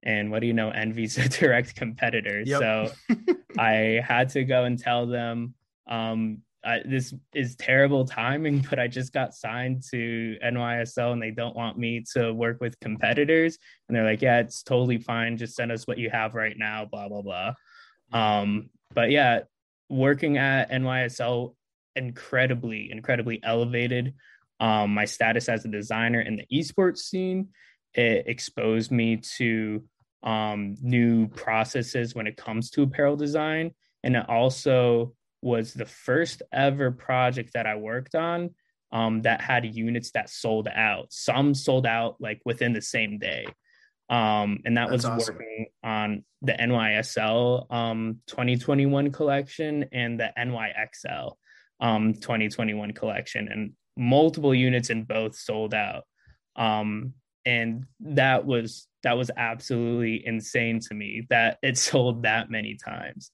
And 0.04 0.32
what 0.32 0.40
do 0.40 0.48
you 0.48 0.54
know? 0.54 0.70
Envy's 0.70 1.18
a 1.18 1.28
direct 1.42 1.76
competitor. 1.76 2.42
Yep. 2.46 2.60
So 2.60 2.92
I 3.58 4.02
had 4.06 4.30
to 4.30 4.44
go 4.44 4.64
and 4.64 4.80
tell 4.80 5.06
them, 5.08 5.54
um, 5.88 6.40
This 6.86 7.14
is 7.34 7.56
terrible 7.56 8.06
timing, 8.06 8.66
but 8.70 8.80
I 8.80 8.88
just 8.88 9.14
got 9.14 9.34
signed 9.34 9.84
to 9.92 10.38
NYSL 10.44 11.14
and 11.14 11.22
they 11.22 11.32
don't 11.32 11.56
want 11.56 11.78
me 11.78 12.04
to 12.14 12.34
work 12.34 12.60
with 12.62 12.80
competitors. 12.80 13.58
And 13.88 13.96
they're 13.96 14.06
like, 14.06 14.22
yeah, 14.22 14.40
it's 14.40 14.64
totally 14.64 14.98
fine. 14.98 15.38
Just 15.38 15.56
send 15.56 15.72
us 15.72 15.88
what 15.88 15.98
you 15.98 16.10
have 16.10 16.36
right 16.36 16.56
now, 16.58 16.86
blah, 16.86 17.08
blah, 17.08 17.22
blah. 17.22 17.54
Um, 18.12 18.70
but 18.94 19.12
yeah, 19.12 19.42
working 19.90 20.38
at 20.38 20.72
NYSL, 20.72 21.56
incredibly, 21.96 22.92
incredibly 22.92 23.40
elevated 23.44 24.14
um, 24.60 24.94
my 24.94 25.06
status 25.06 25.48
as 25.48 25.66
a 25.66 25.70
designer 25.70 26.22
in 26.22 26.38
the 26.38 26.46
esports 26.52 27.00
scene. 27.00 27.50
It 27.94 28.26
exposed 28.28 28.92
me 28.92 29.18
to 29.38 29.84
um, 30.22 30.76
new 30.82 31.28
processes 31.28 32.14
when 32.14 32.28
it 32.28 32.38
comes 32.38 32.70
to 32.72 32.84
apparel 32.84 33.16
design. 33.16 33.72
And 34.04 34.16
it 34.16 34.30
also 34.30 35.14
was 35.42 35.74
the 35.74 35.86
first 35.86 36.42
ever 36.52 36.92
project 36.92 37.54
that 37.54 37.66
I 37.66 37.76
worked 37.76 38.16
on 38.16 38.52
um, 38.92 39.22
that 39.24 39.42
had 39.42 39.66
units 39.76 40.12
that 40.12 40.30
sold 40.30 40.68
out. 40.68 41.08
Some 41.12 41.54
sold 41.54 41.86
out 41.86 42.16
like 42.20 42.42
within 42.46 42.74
the 42.74 42.82
same 42.82 43.20
day. 43.20 43.46
Um, 44.10 44.60
and 44.66 44.78
that 44.78 44.90
That's 44.90 45.04
was 45.04 45.06
awesome. 45.06 45.36
working 45.36 45.68
on 45.84 46.26
the 46.42 46.54
NYSL 46.54 47.72
um, 47.72 48.20
2021 48.28 49.12
collection 49.12 49.86
and 49.92 50.20
the 50.20 50.32
NYXL 50.38 51.34
um, 51.80 52.14
2021 52.16 52.94
collection. 52.94 53.48
And 53.50 53.74
multiple 54.00 54.56
units 54.56 54.90
in 54.90 55.04
both 55.04 55.36
sold 55.36 55.74
out. 55.74 56.06
Um, 56.56 57.14
and 57.46 57.86
that 58.00 58.46
was 58.46 58.88
that 59.04 59.18
was 59.18 59.32
absolutely 59.36 60.26
insane 60.26 60.80
to 60.82 60.94
me 60.94 61.28
that 61.30 61.58
it 61.62 61.78
sold 61.90 62.24
that 62.24 62.50
many 62.50 62.76
times. 62.76 63.32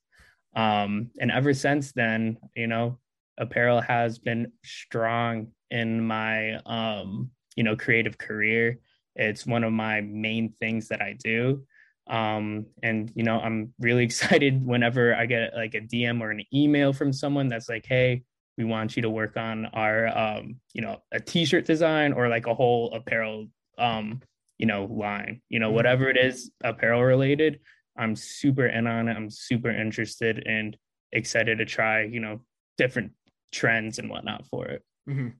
Um, 0.56 1.10
and 1.20 1.32
ever 1.32 1.54
since 1.54 1.92
then, 1.92 2.38
you 2.56 2.68
know, 2.68 3.00
apparel 3.38 3.82
has 3.82 4.18
been 4.20 4.52
strong 4.64 5.48
in 5.72 6.06
my 6.06 6.56
um, 6.66 7.32
you 7.56 7.64
know, 7.64 7.76
creative 7.76 8.18
career. 8.18 8.80
It's 9.16 9.46
one 9.46 9.64
of 9.64 9.72
my 9.74 10.02
main 10.02 10.54
things 10.60 10.90
that 10.90 11.02
I 11.02 11.14
do. 11.24 11.64
Um, 12.08 12.68
and 12.84 13.12
you 13.16 13.24
know, 13.24 13.40
I'm 13.40 13.74
really 13.80 14.04
excited 14.10 14.66
whenever 14.66 15.16
I 15.16 15.26
get 15.26 15.54
like 15.56 15.76
a 15.76 15.82
DM 15.82 16.22
or 16.22 16.32
an 16.32 16.44
email 16.54 16.94
from 16.94 17.12
someone 17.14 17.48
that's 17.48 17.70
like, 17.70 17.86
hey, 17.86 18.24
we 18.58 18.64
want 18.64 18.96
you 18.96 19.02
to 19.02 19.10
work 19.10 19.36
on 19.38 19.66
our 19.68 20.08
um, 20.18 20.56
you 20.74 20.82
know, 20.82 21.02
a 21.12 21.20
t-shirt 21.20 21.66
design 21.66 22.14
or 22.14 22.30
like 22.30 22.48
a 22.48 22.54
whole 22.56 22.94
apparel 22.94 23.48
um, 23.78 24.22
you 24.58 24.66
know, 24.66 24.86
line, 24.86 25.42
you 25.50 25.60
know, 25.60 25.70
Mhm. 25.70 25.74
whatever 25.74 26.10
it 26.10 26.18
is 26.18 26.52
apparel 26.64 27.04
related. 27.04 27.60
I'm 27.98 28.16
super 28.16 28.66
in 28.66 28.88
on 28.88 29.08
it. 29.08 29.16
I'm 29.16 29.30
super 29.30 29.70
interested 29.70 30.44
and 30.46 30.76
excited 31.12 31.60
to 31.60 31.66
try, 31.66 32.04
you 32.04 32.20
know, 32.20 32.42
different 32.78 33.14
trends 33.52 34.00
and 34.00 34.10
whatnot 34.10 34.46
for 34.48 34.66
it. 34.68 34.84
Mhm. 35.10 35.34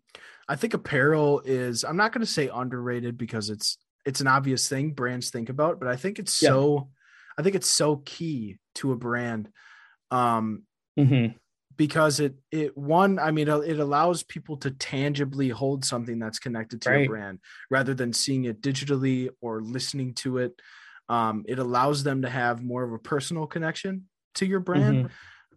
I 0.48 0.56
think 0.56 0.74
apparel 0.74 1.42
is 1.44 1.84
I'm 1.84 1.98
not 1.98 2.14
going 2.14 2.26
to 2.26 2.32
say 2.32 2.48
underrated 2.54 3.18
because 3.18 3.50
it's 3.50 3.78
it's 4.06 4.22
an 4.22 4.28
obvious 4.28 4.70
thing 4.70 4.92
brands 4.92 5.32
think 5.32 5.50
about, 5.50 5.80
but 5.80 5.90
I 5.90 5.96
think 5.96 6.20
it's 6.20 6.42
Yeah. 6.42 6.50
so 6.50 6.90
I 7.38 7.42
think 7.42 7.56
it's 7.56 7.70
so 7.70 7.98
key 7.98 8.60
to 8.76 8.92
a 8.92 8.96
brand 8.96 9.50
um 10.12 10.64
Mm-hmm. 10.98 11.36
because 11.76 12.22
it 12.22 12.36
it 12.52 12.78
one 12.78 13.20
I 13.20 13.32
mean 13.32 13.50
it 13.50 13.80
allows 13.80 14.24
people 14.24 14.56
to 14.58 14.72
tangibly 14.72 15.50
hold 15.50 15.84
something 15.84 16.20
that's 16.20 16.40
connected 16.40 16.82
to 16.84 16.90
a 16.90 16.94
Right. 16.94 17.10
brand 17.10 17.40
rather 17.70 17.94
than 17.94 18.14
seeing 18.14 18.46
it 18.46 18.62
digitally 18.62 19.30
or 19.42 19.62
listening 19.62 20.14
to 20.16 20.38
it. 20.38 20.62
Um 21.10 21.44
it 21.48 21.60
allows 21.60 22.04
them 22.04 22.22
to 22.24 22.30
have 22.30 22.64
more 22.64 22.84
of 22.84 22.94
a 22.94 23.00
personal 23.00 23.48
connection 23.48 24.06
to 24.36 24.46
your 24.46 24.60
brand. 24.60 25.10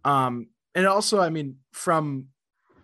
um 0.05 0.47
and 0.75 0.85
also 0.87 1.19
i 1.19 1.29
mean 1.29 1.57
from 1.73 2.27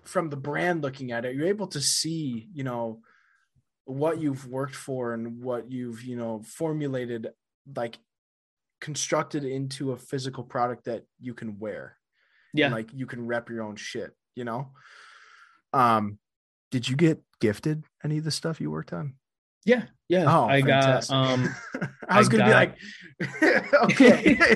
from 0.04 0.30
the 0.30 0.36
brand 0.36 0.82
looking 0.82 1.12
at 1.12 1.24
it 1.26 1.36
you're 1.36 1.48
able 1.48 1.68
to 1.68 1.80
see 1.80 2.50
you 2.54 2.64
know 2.64 3.00
what 3.86 4.20
you've 4.20 4.46
worked 4.48 4.76
for 4.76 5.14
and 5.14 5.42
what 5.42 5.72
you've 5.72 6.02
you 6.04 6.16
know 6.18 6.42
formulated 6.44 7.30
like 7.76 7.98
constructed 8.82 9.44
into 9.46 9.92
a 9.94 9.98
physical 9.98 10.44
product 10.44 10.86
that 10.86 11.04
you 11.20 11.34
can 11.34 11.58
wear 11.60 11.98
Yeah. 12.54 12.70
like 12.70 12.90
you 12.94 13.06
can 13.06 13.26
rep 13.26 13.50
your 13.50 13.62
own 13.64 13.76
shit 13.78 14.12
you 14.36 14.44
know 14.44 14.72
um 15.74 16.20
did 16.72 16.90
you 16.90 16.96
get 16.96 17.22
gifted 17.40 17.84
any 18.04 18.18
of 18.18 18.24
the 18.26 18.32
stuff 18.32 18.60
you 18.60 18.70
worked 18.72 18.92
on 18.94 19.16
yeah. 19.66 19.86
Yeah. 20.10 20.26
oh 20.28 20.46
I 20.48 20.62
fantastic. 20.62 21.10
got 21.16 21.30
um 21.30 21.56
i 22.10 22.18
was 22.20 22.28
I 22.28 22.32
gonna 22.32 22.52
got- 22.52 22.76
be 23.20 23.26
like 23.26 23.74
okay 23.84 24.56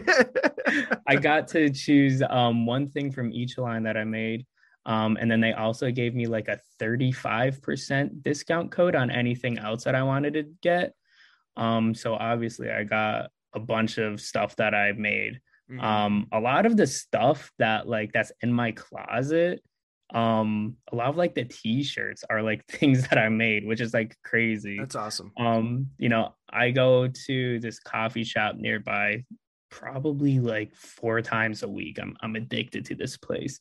I 1.08 1.16
got 1.16 1.48
to 1.50 1.70
choose 1.70 2.22
um, 2.30 2.66
one 2.66 2.88
thing 2.90 3.12
from 3.12 3.32
each 3.32 3.58
line 3.58 3.84
that 3.84 3.98
I 3.98 4.04
made. 4.04 4.46
Um, 4.86 5.18
and 5.20 5.30
then 5.30 5.40
they 5.42 5.54
also 5.54 5.92
gave 5.92 6.14
me 6.14 6.28
like 6.28 6.48
a 6.48 6.60
35% 6.80 8.24
discount 8.24 8.72
code 8.72 8.96
on 8.96 9.10
anything 9.10 9.58
else 9.58 9.84
that 9.86 9.96
I 9.96 10.04
wanted 10.04 10.34
to 10.36 10.44
get. 10.62 10.94
Um, 11.58 11.94
so 11.96 12.14
obviously, 12.16 12.70
I 12.70 12.84
got 12.84 13.32
a 13.54 13.60
bunch 13.60 13.98
of 13.98 14.22
stuff 14.22 14.56
that 14.58 14.74
I 14.74 14.92
made. 14.94 15.42
Mhm. 15.72 15.84
Um, 15.84 16.28
a 16.32 16.40
lot 16.40 16.66
of 16.66 16.78
the 16.78 16.88
stuff 16.88 17.52
that 17.60 17.88
like 17.88 18.12
that's 18.14 18.32
in 18.42 18.52
my 18.54 18.72
closet, 18.72 19.64
um, 20.14 20.76
a 20.92 20.96
lot 20.96 21.10
of 21.10 21.18
like 21.18 21.36
the 21.36 21.46
t-shirts 21.46 22.24
are 22.30 22.42
like 22.42 22.66
things 22.68 23.08
that 23.08 23.18
I 23.18 23.30
made, 23.30 23.66
which 23.66 23.82
is 23.82 23.94
like 23.94 24.18
crazy. 24.24 24.78
That's 24.78 24.96
awesome. 24.96 25.32
Um 25.38 25.88
you 25.98 26.10
know 26.10 26.36
i 26.52 26.72
go 26.72 27.08
to 27.08 27.60
this 27.60 27.80
coffee 27.80 28.24
shop 28.24 28.56
nearby 28.56 29.24
probably 29.70 30.40
like 30.40 30.76
four 30.76 31.22
times 31.22 31.64
a 31.64 31.70
week. 31.70 32.00
I'm 32.02 32.16
i'm 32.22 32.36
addicted 32.36 32.86
to 32.86 32.96
this 32.96 33.18
place. 33.18 33.60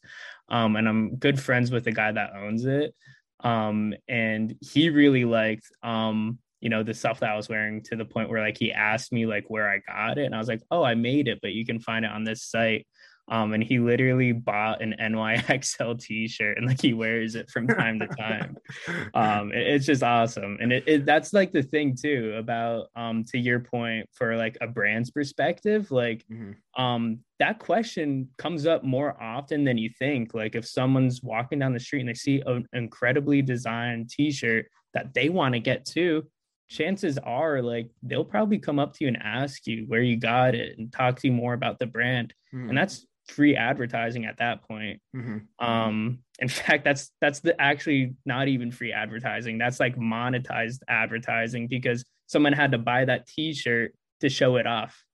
Um 0.48 0.76
and 0.76 0.88
i'm 0.88 1.16
good 1.16 1.40
friends 1.40 1.70
with 1.70 1.84
the 1.84 1.92
guy 1.92 2.12
that 2.12 2.32
owns 2.34 2.64
it. 2.64 2.94
Um 3.40 3.94
and 4.08 4.54
he 4.60 4.88
really 4.88 5.24
liked 5.24 5.70
um 5.82 6.38
you 6.60 6.70
know 6.70 6.82
the 6.82 6.94
stuff 6.94 7.20
that 7.20 7.30
i 7.30 7.36
was 7.36 7.48
wearing 7.48 7.82
to 7.84 7.94
the 7.94 8.04
point 8.04 8.28
where 8.28 8.40
like 8.40 8.58
he 8.58 8.72
asked 8.72 9.12
me 9.12 9.26
like 9.26 9.44
where 9.48 9.68
i 9.70 9.80
got 9.86 10.18
it. 10.18 10.24
And 10.24 10.34
i 10.34 10.38
was 10.38 10.48
like 10.48 10.62
oh 10.70 10.82
i 10.82 10.94
made 10.94 11.28
it 11.28 11.40
but 11.42 11.52
you 11.52 11.66
can 11.66 11.78
find 11.78 12.04
it 12.06 12.10
on 12.10 12.24
this 12.24 12.42
site 12.42 12.86
um 13.30 13.52
and 13.52 13.62
he 13.62 13.78
literally 13.78 14.32
bought 14.32 14.80
an 14.82 14.94
nyxl 15.00 15.98
t-shirt 16.00 16.56
and 16.56 16.66
like 16.66 16.80
he 16.80 16.92
wears 16.94 17.34
it 17.34 17.48
from 17.50 17.66
time 17.66 17.98
to 17.98 18.06
time 18.08 18.56
um 19.14 19.52
it- 19.52 19.66
it's 19.66 19.86
just 19.86 20.02
awesome 20.02 20.56
and 20.60 20.72
it, 20.72 20.84
it 20.86 21.04
that's 21.06 21.32
like 21.32 21.52
the 21.52 21.62
thing 21.62 21.94
too 21.94 22.34
about 22.38 22.86
um 22.96 23.24
to 23.24 23.38
your 23.38 23.60
point 23.60 24.06
for 24.12 24.36
like 24.36 24.56
a 24.60 24.66
brand's 24.66 25.10
perspective 25.10 25.90
like 25.90 26.24
Mhm. 26.30 26.54
um 26.76 27.18
that 27.38 27.58
question 27.58 28.28
comes 28.38 28.66
up 28.66 28.82
more 28.82 29.20
often 29.22 29.64
than 29.64 29.78
you 29.78 29.90
think 29.98 30.34
like 30.34 30.54
if 30.54 30.66
someone's 30.66 31.22
walking 31.22 31.58
down 31.58 31.72
the 31.72 31.80
street 31.80 32.00
and 32.00 32.08
they 32.08 32.14
see 32.14 32.42
an 32.46 32.66
incredibly 32.72 33.42
designed 33.42 34.10
t-shirt 34.10 34.66
that 34.94 35.12
they 35.14 35.28
want 35.28 35.54
to 35.54 35.60
get 35.60 35.84
too 35.84 36.26
chances 36.70 37.16
are 37.18 37.62
like 37.62 37.88
they'll 38.02 38.24
probably 38.24 38.58
come 38.58 38.78
up 38.78 38.92
to 38.92 38.98
you 39.04 39.08
and 39.08 39.16
ask 39.22 39.66
you 39.66 39.84
where 39.88 40.02
you 40.02 40.16
got 40.18 40.54
it 40.54 40.76
and 40.78 40.92
talk 40.92 41.16
to 41.18 41.26
you 41.28 41.32
more 41.32 41.54
about 41.54 41.78
the 41.78 41.86
brand 41.86 42.34
Mhm. 42.54 42.68
and 42.68 42.76
that's 42.78 43.06
free 43.28 43.54
advertising 43.56 44.24
at 44.24 44.38
that 44.38 44.62
point 44.66 45.00
Mhm. 45.14 45.46
um 45.58 46.18
in 46.38 46.48
fact 46.48 46.84
that's 46.84 47.12
that's 47.20 47.40
the 47.40 47.60
actually 47.60 48.14
not 48.24 48.48
even 48.48 48.70
free 48.72 48.92
advertising 48.92 49.58
that's 49.58 49.78
like 49.80 49.96
monetized 49.96 50.80
advertising 50.88 51.68
because 51.68 52.04
someone 52.26 52.52
had 52.52 52.72
to 52.72 52.78
buy 52.78 53.04
that 53.04 53.26
t-shirt 53.26 53.92
to 54.20 54.28
show 54.28 54.56
it 54.56 54.66
off 54.66 55.04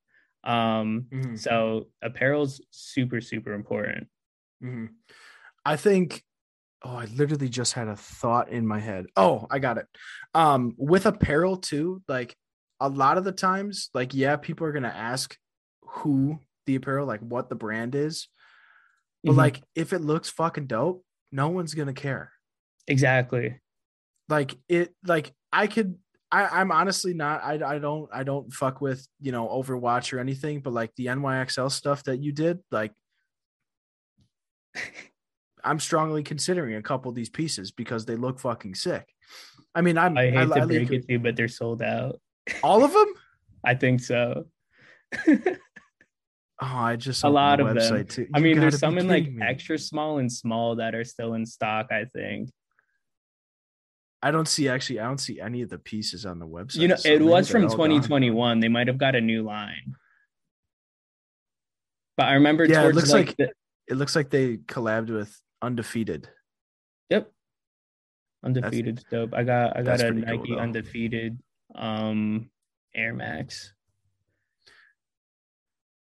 um 0.44 1.06
Mhm. 1.12 1.38
so 1.38 1.88
apparel's 2.02 2.60
super 2.70 3.20
super 3.20 3.52
important 3.52 4.08
Mhm. 4.62 4.90
I 5.66 5.76
think. 5.76 6.22
Oh, 6.82 6.96
I 6.96 7.06
literally 7.06 7.48
just 7.48 7.72
had 7.72 7.88
a 7.88 7.96
thought 7.96 8.50
in 8.50 8.66
my 8.66 8.78
head. 8.78 9.06
Oh, 9.16 9.46
I 9.50 9.58
got 9.58 9.78
it. 9.78 9.86
Um, 10.34 10.74
with 10.76 11.06
apparel 11.06 11.56
too, 11.56 12.02
like 12.08 12.36
a 12.80 12.88
lot 12.90 13.16
of 13.18 13.24
the 13.24 13.32
times, 13.32 13.88
like 13.94 14.12
yeah, 14.14 14.36
people 14.36 14.66
are 14.66 14.72
gonna 14.72 14.88
ask 14.94 15.36
who 15.82 16.38
the 16.66 16.76
apparel, 16.76 17.06
like 17.06 17.20
what 17.20 17.48
the 17.48 17.54
brand 17.54 17.94
is, 17.94 18.28
but 19.22 19.32
Mhm. 19.32 19.36
like 19.36 19.62
if 19.74 19.92
it 19.92 20.00
looks 20.00 20.30
fucking 20.30 20.66
dope, 20.66 21.04
no 21.32 21.48
one's 21.48 21.74
gonna 21.74 21.94
care. 21.94 22.32
exactly 22.86 23.60
Like 24.28 24.56
it, 24.68 24.94
like 25.06 25.34
I 25.52 25.66
could. 25.66 25.98
I, 26.32 26.60
I'm 26.60 26.72
honestly 26.72 27.14
not. 27.14 27.42
I, 27.44 27.74
I 27.74 27.78
don't. 27.78 28.08
I 28.12 28.24
don't 28.24 28.52
fuck 28.52 28.80
with 28.80 29.06
you 29.20 29.30
know 29.32 29.46
Overwatch 29.48 30.12
or 30.12 30.18
anything. 30.18 30.60
But 30.60 30.72
like 30.72 30.92
the 30.96 31.06
NYXL 31.06 31.70
stuff 31.70 32.02
that 32.04 32.18
you 32.22 32.32
did, 32.32 32.58
like 32.70 32.92
I'm 35.64 35.78
strongly 35.80 36.22
considering 36.22 36.74
a 36.76 36.82
couple 36.82 37.08
of 37.08 37.14
these 37.14 37.28
pieces 37.30 37.70
because 37.70 38.04
they 38.04 38.16
look 38.16 38.40
fucking 38.40 38.74
sick. 38.74 39.08
I 39.74 39.80
mean, 39.80 39.96
I'm 39.98 40.16
i 40.18 40.30
hate 40.30 40.36
I, 40.36 40.44
to 40.46 40.62
I 40.62 40.66
break 40.66 40.90
it 40.90 41.06
to 41.06 41.12
you 41.12 41.18
but 41.18 41.36
they're 41.36 41.48
sold 41.48 41.82
out 41.82 42.20
all 42.62 42.84
of 42.84 42.92
them. 42.92 43.12
i 43.64 43.74
think 43.74 44.00
so 44.00 44.44
Oh, 46.62 46.66
I 46.66 46.96
just 46.96 47.24
A 47.24 47.28
lot 47.28 47.58
the 47.58 47.66
of 47.66 47.74
them. 47.74 48.06
too. 48.06 48.28
i 48.32 48.38
mean 48.38 48.60
there's 48.60 48.78
some 48.78 48.96
in 48.96 49.08
like 49.08 49.30
me. 49.30 49.42
extra 49.44 49.76
small 49.76 50.18
and 50.18 50.30
small 50.30 50.76
that 50.76 50.94
are 50.94 51.02
still 51.04 51.34
in 51.34 51.44
stock 51.46 51.88
i 51.90 52.04
think 52.14 52.50
I 54.22 54.30
don't 54.30 54.48
see 54.48 54.70
actually. 54.70 55.00
I 55.00 55.04
don't 55.04 55.18
see 55.20 55.38
any 55.38 55.60
of 55.60 55.68
the 55.68 55.76
pieces 55.76 56.24
on 56.24 56.38
the 56.38 56.46
website. 56.46 56.76
You 56.76 56.88
know, 56.88 56.96
so 56.96 57.10
it 57.10 57.20
was 57.20 57.46
from 57.50 57.64
all 57.64 57.68
gone. 57.68 57.88
2021. 57.90 58.58
They 58.60 58.68
might 58.68 58.86
have 58.86 58.96
got 58.96 59.14
a 59.14 59.20
new 59.20 59.42
line. 59.42 59.96
But 62.16 62.28
I 62.28 62.32
remember 62.32 62.64
Yeah, 62.64 62.88
it 62.88 62.94
looks 62.94 63.10
like, 63.12 63.26
like- 63.26 63.36
the, 63.36 63.52
It 63.86 63.96
looks 63.96 64.16
like 64.16 64.30
they 64.30 64.56
collabed 64.56 65.10
with 65.10 65.38
Undefeated. 65.60 66.30
yep. 67.10 67.30
Undefeated 68.42 69.04
dope. 69.10 69.34
I 69.34 69.42
got 69.42 69.76
I 69.76 69.82
got 69.82 70.00
a 70.00 70.04
pretty 70.06 70.22
cool, 70.22 70.38
Nike 70.38 70.56
undefeated 70.56 71.38
um 71.74 72.48
Air 72.94 73.12
Max. 73.12 73.74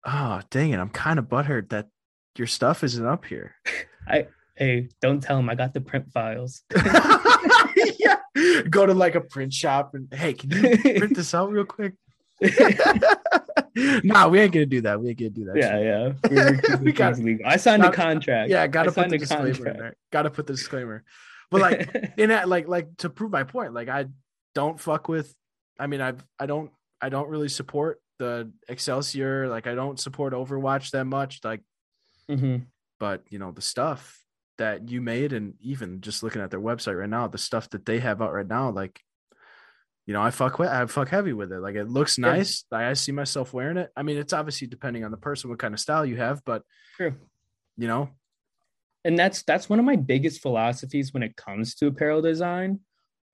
Oh 0.05 0.40
dang 0.50 0.70
it! 0.70 0.78
I'm 0.78 0.90
kind 0.90 1.18
of 1.18 1.26
butthurt 1.26 1.70
that 1.70 1.88
your 2.36 2.46
stuff 2.46 2.84
isn't 2.84 3.07
up 3.07 3.24
here. 3.24 3.55
I 4.09 4.26
Hey, 4.57 4.88
don't 5.00 5.20
tell 5.20 5.36
them 5.36 5.50
I 5.50 5.57
got 5.57 5.74
the 5.74 5.80
print 5.80 6.12
files. 6.12 6.62
yeah, 7.98 8.16
go 8.70 8.86
to 8.86 8.94
like 8.94 9.16
a 9.16 9.20
print 9.20 9.52
shop 9.52 9.94
and 9.94 10.12
hey, 10.14 10.32
can 10.32 10.50
you 10.50 10.78
print 10.98 11.16
this 11.16 11.34
out 11.34 11.50
real 11.50 11.64
quick? 11.64 11.94
nah, 14.05 14.28
we 14.28 14.40
ain't 14.40 14.52
gonna 14.52 14.66
do 14.66 14.80
that. 14.82 15.00
We 15.00 15.09
ain't 15.09 15.18
gonna 15.18 15.30
do 15.30 15.44
that. 15.46 15.57
yeah, 15.57 16.12
shit. 16.30 16.62
yeah. 16.68 16.76
We 16.76 16.92
got-. 16.92 17.18
I 17.44 17.57
signed 17.57 17.84
a 17.84 17.90
contract. 17.90 18.50
yeah. 18.50 18.66
Gotta 18.68 18.90
I 18.90 18.94
put 18.94 19.09
the 19.11 19.18
disclaimer 19.18 19.66
in 19.68 19.76
there. 19.76 19.96
Gotta 20.12 20.30
put 20.30 20.46
the 20.46 20.52
disclaimer. 20.52 21.05
But 21.50 21.61
like 21.61 22.12
in 22.16 22.28
that, 22.30 22.48
like, 22.48 22.68
like 22.68 22.96
to 22.98 23.11
prove 23.11 23.30
my 23.32 23.44
point, 23.44 23.74
like 23.74 23.88
I 23.88 24.07
don't 24.55 24.78
fuck 24.78 25.09
with. 25.09 25.34
I 25.78 25.88
mean, 25.88 26.00
I 26.00 26.14
I 26.38 26.46
don't 26.46 26.70
I 27.00 27.09
don't 27.09 27.28
really 27.28 27.48
support 27.48 28.00
the 28.18 28.52
Excelsior. 28.68 29.48
Like 29.48 29.66
I 29.66 29.74
don't 29.74 29.98
support 30.00 30.32
Overwatch 30.32 30.90
that 30.90 31.04
much. 31.04 31.40
Like, 31.44 31.62
Mhm. 32.30 32.66
but 32.98 33.22
you 33.28 33.38
know 33.38 33.50
the 33.52 33.62
stuff 33.62 34.20
that 34.58 34.88
you 34.88 35.00
made, 35.00 35.32
and 35.32 35.54
even 35.60 36.00
just 36.00 36.22
looking 36.22 36.40
at 36.42 36.50
their 36.50 36.60
website 36.60 36.98
right 36.98 37.08
now, 37.08 37.26
the 37.28 37.38
stuff 37.38 37.68
that 37.70 37.84
they 37.86 37.98
have 38.00 38.22
out 38.22 38.32
right 38.32 38.46
now, 38.46 38.70
like. 38.70 39.00
You 40.06 40.12
know, 40.12 40.20
I 40.20 40.30
fuck 40.32 40.58
with, 40.58 40.68
I 40.68 40.84
fuck 40.84 41.08
heavy 41.08 41.32
with 41.32 41.50
it. 41.50 41.60
Like 41.60 41.76
it 41.76 41.88
looks 41.88 42.18
Yeah. 42.18 42.26
nice. 42.32 42.66
I 42.70 42.90
I 42.90 42.92
see 42.92 43.10
myself 43.10 43.54
wearing 43.54 43.78
it. 43.78 43.90
I 43.96 44.02
mean, 44.02 44.18
it's 44.18 44.34
obviously 44.34 44.66
depending 44.66 45.02
on 45.02 45.10
the 45.10 45.16
person, 45.16 45.48
what 45.48 45.58
kind 45.58 45.72
of 45.72 45.80
style 45.80 46.04
you 46.04 46.18
have, 46.18 46.44
but 46.44 46.62
True. 46.96 47.14
you 47.78 47.88
know, 47.88 48.10
and 49.02 49.18
that's 49.18 49.42
that's 49.44 49.66
one 49.70 49.78
of 49.78 49.86
my 49.86 49.96
biggest 49.96 50.42
philosophies 50.42 51.14
when 51.14 51.22
it 51.22 51.36
comes 51.36 51.74
to 51.76 51.86
apparel 51.86 52.20
design 52.20 52.80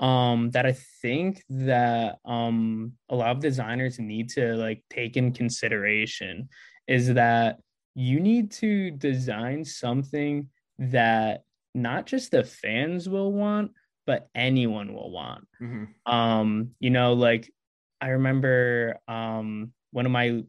um 0.01 0.51
that 0.51 0.67
i 0.67 0.73
think 1.03 1.43
that 1.49 2.17
um 2.25 2.93
a 3.09 3.15
lot 3.15 3.31
of 3.31 3.41
designers 3.41 3.99
need 3.99 4.29
to 4.29 4.55
like 4.55 4.83
take 4.91 5.17
in 5.17 5.33
consideration 5.33 6.49
is 6.87 7.15
that 7.15 7.59
you 7.95 8.19
need 8.19 8.51
to 8.51 8.91
design 8.93 9.65
something 9.65 10.49
that 10.79 11.43
not 11.75 12.07
just 12.07 12.31
the 12.31 12.43
fans 12.43 13.09
will 13.09 13.33
want 13.33 13.71
but 14.07 14.29
anyone 14.35 14.95
will 14.95 15.11
want 15.11 15.47
mhm. 15.61 15.87
um 16.07 16.71
you 16.81 16.91
know 16.91 17.13
like 17.13 17.53
i 18.01 18.09
remember 18.09 18.99
um 19.07 19.73
one 19.93 20.07
of 20.07 20.13
my 20.13 20.43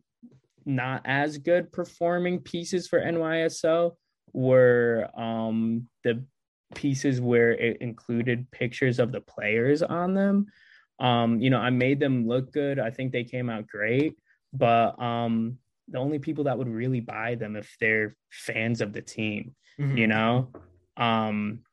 not 0.66 1.02
as 1.06 1.38
good 1.38 1.72
performing 1.72 2.40
pieces 2.40 2.88
for 2.88 3.00
NYSL 3.00 3.96
were 4.34 5.10
um 5.16 5.88
the 6.04 6.24
pieces 6.76 7.20
where 7.22 7.52
it 7.52 7.78
included 7.82 8.50
pictures 8.52 9.00
of 9.00 9.12
the 9.12 9.22
players 9.22 9.82
on 9.82 10.14
them. 10.14 10.48
Um 11.00 11.40
you 11.40 11.50
know 11.50 11.60
i 11.60 11.70
made 11.70 12.00
them 12.00 12.28
look 12.28 12.52
good. 12.52 12.80
I 12.80 12.92
think 12.92 13.12
they 13.12 13.24
came 13.24 13.50
out 13.50 13.68
great. 13.68 14.18
But 14.54 15.02
um 15.02 15.58
the 15.88 15.98
only 15.98 16.20
people 16.20 16.46
that 16.46 16.58
would 16.58 16.70
really 16.70 17.02
buy 17.02 17.36
them 17.36 17.56
if 17.56 17.76
they're 17.80 18.16
fans 18.30 18.82
of 18.82 18.94
the 18.94 19.02
team 19.02 19.56
Mhm. 19.80 19.98
you 19.98 20.08
know? 20.08 20.52
Um 20.98 21.64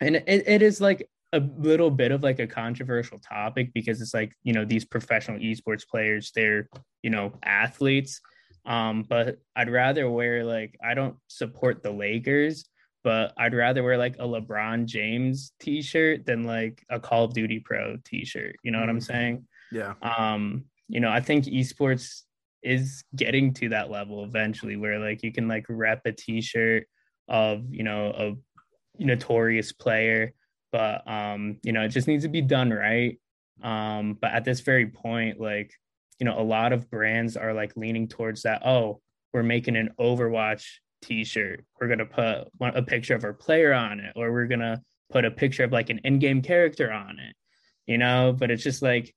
and 0.00 0.16
it, 0.16 0.48
it 0.48 0.62
is 0.62 0.80
like 0.80 1.08
a 1.32 1.40
little 1.40 1.90
bit 1.90 2.10
of 2.10 2.22
like 2.22 2.38
a 2.38 2.46
controversial 2.46 3.18
topic 3.18 3.72
because 3.74 4.00
it's 4.00 4.14
like 4.14 4.32
you 4.42 4.52
know 4.52 4.64
these 4.64 4.84
professional 4.84 5.38
esports 5.38 5.86
players 5.86 6.32
they're 6.34 6.68
you 7.02 7.10
know 7.10 7.32
athletes. 7.42 8.20
Um 8.66 9.04
but 9.08 9.36
i'd 9.56 9.70
rather 9.70 10.10
wear 10.10 10.44
like 10.44 10.76
i 10.82 10.94
don't 10.94 11.16
support 11.28 11.82
the 11.82 11.90
lakers 11.92 12.64
but 13.08 13.32
i'd 13.38 13.54
rather 13.54 13.82
wear 13.82 13.96
like 13.96 14.16
a 14.18 14.26
lebron 14.34 14.84
james 14.84 15.52
t-shirt 15.60 16.26
than 16.26 16.44
like 16.44 16.84
a 16.90 17.00
call 17.00 17.24
of 17.24 17.32
duty 17.32 17.58
pro 17.58 17.96
t-shirt 18.04 18.54
you 18.62 18.70
know 18.70 18.80
what 18.80 18.90
i'm 18.90 18.98
Mhm. 18.98 19.02
saying 19.12 19.46
Yeah. 19.72 19.94
um 20.02 20.42
you 20.88 21.00
know 21.00 21.08
i 21.10 21.20
think 21.20 21.46
esports 21.46 22.24
is 22.62 23.02
getting 23.16 23.54
to 23.54 23.70
that 23.70 23.90
level 23.90 24.24
eventually 24.24 24.76
where 24.76 24.98
like 24.98 25.22
you 25.22 25.32
can 25.32 25.48
like 25.48 25.64
rep 25.70 26.02
a 26.04 26.12
t-shirt 26.12 26.84
of 27.28 27.64
you 27.70 27.82
know 27.82 28.02
a 28.24 28.26
notorious 29.02 29.72
player 29.72 30.34
but 30.70 30.96
um 31.10 31.58
you 31.62 31.72
know 31.72 31.82
it 31.82 31.88
just 31.88 32.08
needs 32.08 32.24
to 32.24 32.28
be 32.28 32.42
done 32.42 32.70
right 32.70 33.18
um 33.62 34.18
but 34.20 34.32
at 34.32 34.44
this 34.44 34.60
very 34.60 34.86
point 34.86 35.40
like 35.40 35.72
you 36.18 36.26
know 36.26 36.38
a 36.38 36.42
lot 36.56 36.72
of 36.74 36.90
brands 36.90 37.36
are 37.38 37.54
like 37.54 37.72
leaning 37.76 38.06
towards 38.06 38.42
that 38.42 38.60
oh 38.66 39.00
we're 39.32 39.42
making 39.56 39.76
an 39.76 39.88
overwatch 39.98 40.64
t-shirt 41.02 41.64
we're 41.80 41.86
going 41.86 41.98
to 41.98 42.04
put 42.06 42.48
a 42.76 42.82
picture 42.82 43.14
of 43.14 43.24
our 43.24 43.32
player 43.32 43.72
on 43.72 44.00
it 44.00 44.12
or 44.16 44.32
we're 44.32 44.46
going 44.46 44.60
to 44.60 44.80
put 45.10 45.24
a 45.24 45.30
picture 45.30 45.64
of 45.64 45.72
like 45.72 45.90
an 45.90 46.00
in-game 46.04 46.42
character 46.42 46.92
on 46.92 47.18
it 47.18 47.34
you 47.86 47.98
know 47.98 48.34
but 48.38 48.50
it's 48.50 48.62
just 48.62 48.82
like 48.82 49.14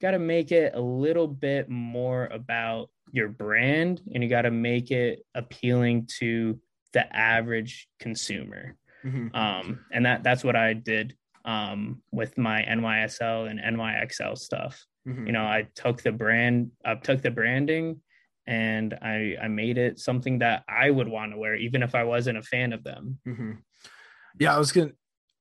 got 0.00 0.12
to 0.12 0.18
make 0.18 0.52
it 0.52 0.74
a 0.74 0.80
little 0.80 1.26
bit 1.28 1.68
more 1.68 2.26
about 2.26 2.90
your 3.12 3.28
brand 3.28 4.00
and 4.14 4.22
you 4.22 4.28
got 4.28 4.42
to 4.42 4.50
make 4.50 4.90
it 4.90 5.20
appealing 5.34 6.06
to 6.18 6.58
the 6.92 7.16
average 7.16 7.88
consumer 7.98 8.76
Mhm. 9.04 9.34
um 9.34 9.80
and 9.90 10.06
that 10.06 10.22
that's 10.22 10.44
what 10.44 10.54
i 10.54 10.74
did 10.74 11.16
um 11.44 12.00
with 12.12 12.38
my 12.38 12.62
nysl 12.62 13.50
and 13.50 13.58
nyxl 13.58 14.38
stuff 14.38 14.84
Mhm. 15.08 15.26
you 15.26 15.32
know 15.32 15.44
i 15.44 15.66
took 15.74 16.02
the 16.02 16.12
brand 16.12 16.70
i 16.84 16.94
took 16.94 17.20
the 17.22 17.30
branding 17.32 18.00
and 18.46 18.94
i 19.02 19.36
i 19.40 19.48
made 19.48 19.78
it 19.78 19.98
something 19.98 20.40
that 20.40 20.64
i 20.68 20.90
would 20.90 21.08
want 21.08 21.32
to 21.32 21.38
wear 21.38 21.54
even 21.54 21.82
if 21.82 21.94
i 21.94 22.02
wasn't 22.04 22.36
a 22.36 22.42
fan 22.42 22.72
of 22.72 22.82
them 22.82 23.18
hmm 23.24 23.52
Yeah, 24.38 24.54
I 24.54 24.58
was 24.58 24.72
gonna, 24.72 24.92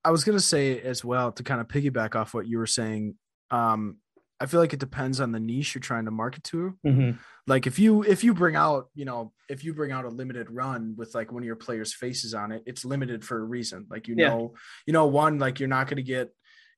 I 0.03 0.11
was 0.11 0.23
gonna 0.23 0.39
say 0.39 0.79
as 0.81 1.03
well 1.03 1.31
to 1.31 1.43
kind 1.43 1.61
of 1.61 1.67
piggyback 1.67 2.15
off 2.15 2.33
what 2.33 2.45
you 2.47 2.57
were 2.57 2.67
saying. 2.67 3.15
Um, 3.49 3.97
I 4.39 4.45
feel 4.47 4.59
like 4.59 4.73
it 4.73 4.79
depends 4.79 5.21
on 5.21 5.31
the 5.31 5.39
niche 5.39 5.75
you're 5.75 5.81
trying 5.81 6.05
to 6.05 6.11
market 6.11 6.43
to. 6.45 6.77
Mhm. 6.85 7.17
Like 7.47 7.67
if 7.67 7.79
you 7.79 8.03
if 8.03 8.23
you 8.23 8.33
bring 8.33 8.55
out, 8.55 8.89
you 8.93 9.05
know, 9.05 9.31
if 9.49 9.63
you 9.63 9.73
bring 9.73 9.91
out 9.91 10.05
a 10.05 10.09
limited 10.09 10.47
run 10.49 10.95
with 10.97 11.15
like 11.15 11.31
one 11.31 11.41
of 11.43 11.47
your 11.47 11.55
players' 11.55 11.93
faces 11.93 12.33
on 12.33 12.51
it, 12.51 12.63
it's 12.65 12.83
limited 12.83 13.23
for 13.23 13.37
a 13.39 13.43
reason. 13.43 13.85
Like 13.89 14.07
you 14.07 14.15
Yeah. 14.17 14.29
know, 14.29 14.53
you 14.85 14.93
know, 14.93 15.05
one 15.07 15.39
like 15.39 15.59
you're 15.59 15.69
not 15.69 15.87
gonna 15.87 16.01
get. 16.03 16.29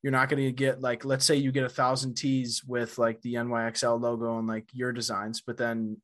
You're 0.03 0.11
not 0.11 0.28
going 0.28 0.43
to 0.43 0.51
get 0.51 0.82
like, 0.82 1.05
let's 1.05 1.24
say 1.24 1.38
you 1.38 1.53
get 1.53 1.63
a 1.63 1.69
thousand 1.69 2.15
tees 2.15 2.61
with 2.67 2.97
like 2.97 3.21
the 3.21 3.36
NYXL 3.36 4.01
logo 4.01 4.38
and 4.38 4.45
like 4.45 4.65
your 4.74 4.91
designs, 4.91 5.39
but 5.47 5.55
then 5.55 6.01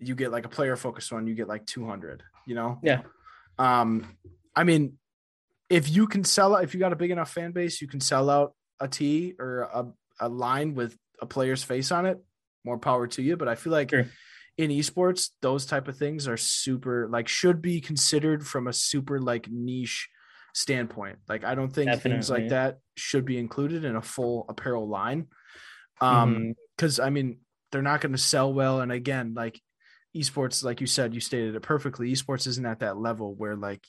you 0.00 0.14
get 0.14 0.32
like 0.32 0.46
a 0.46 0.48
player 0.48 0.76
focused 0.76 1.12
one, 1.12 1.26
you 1.26 1.34
get 1.34 1.48
like 1.48 1.66
200, 1.66 2.22
you 2.46 2.54
know? 2.54 2.78
Yeah. 2.82 3.02
Um, 3.58 4.16
I 4.56 4.64
mean, 4.64 4.94
if 5.68 5.88
you 5.88 6.06
can 6.06 6.24
sell 6.24 6.56
out, 6.56 6.64
if 6.64 6.74
you 6.74 6.80
got 6.80 6.92
a 6.92 6.96
big 6.96 7.10
enough 7.10 7.30
fan 7.30 7.52
base, 7.52 7.80
you 7.80 7.88
can 7.88 8.00
sell 8.00 8.28
out 8.30 8.54
a 8.80 8.88
tee 8.88 9.34
or 9.38 9.60
a, 9.72 9.86
a 10.20 10.28
line 10.28 10.74
with 10.74 10.96
a 11.20 11.26
player's 11.26 11.62
face 11.62 11.92
on 11.92 12.06
it. 12.06 12.18
More 12.64 12.78
power 12.78 13.06
to 13.08 13.22
you. 13.22 13.36
But 13.36 13.48
I 13.48 13.54
feel 13.54 13.72
like 13.72 13.90
Sure. 13.90 14.06
in 14.58 14.70
esports, 14.70 15.30
those 15.42 15.66
type 15.66 15.86
of 15.86 15.96
things 15.96 16.26
are 16.26 16.36
super 16.36 17.08
like 17.08 17.28
should 17.28 17.62
be 17.62 17.80
considered 17.80 18.46
from 18.46 18.66
a 18.66 18.72
super 18.72 19.20
like 19.20 19.48
niche 19.50 20.08
standpoint. 20.54 21.18
Like 21.28 21.44
I 21.44 21.54
don't 21.54 21.72
think 21.72 22.02
things 22.02 22.28
like 22.30 22.48
that 22.48 22.78
should 22.96 23.24
be 23.24 23.38
included 23.38 23.84
in 23.84 23.96
a 23.96 24.02
full 24.02 24.46
apparel 24.48 24.88
line. 24.88 25.28
Um, 26.00 26.54
because 26.76 26.98
I 26.98 27.10
mean 27.10 27.38
they're 27.70 27.82
not 27.82 28.00
going 28.00 28.12
to 28.12 28.18
sell 28.18 28.52
well. 28.52 28.80
And 28.80 28.90
again, 28.90 29.34
like 29.34 29.60
esports, 30.16 30.64
like 30.64 30.80
you 30.80 30.86
said, 30.86 31.14
you 31.14 31.20
stated 31.20 31.54
it 31.54 31.60
perfectly. 31.60 32.10
Esports 32.12 32.46
isn't 32.46 32.66
at 32.66 32.80
that 32.80 32.96
level 32.96 33.34
where 33.34 33.56
like 33.56 33.84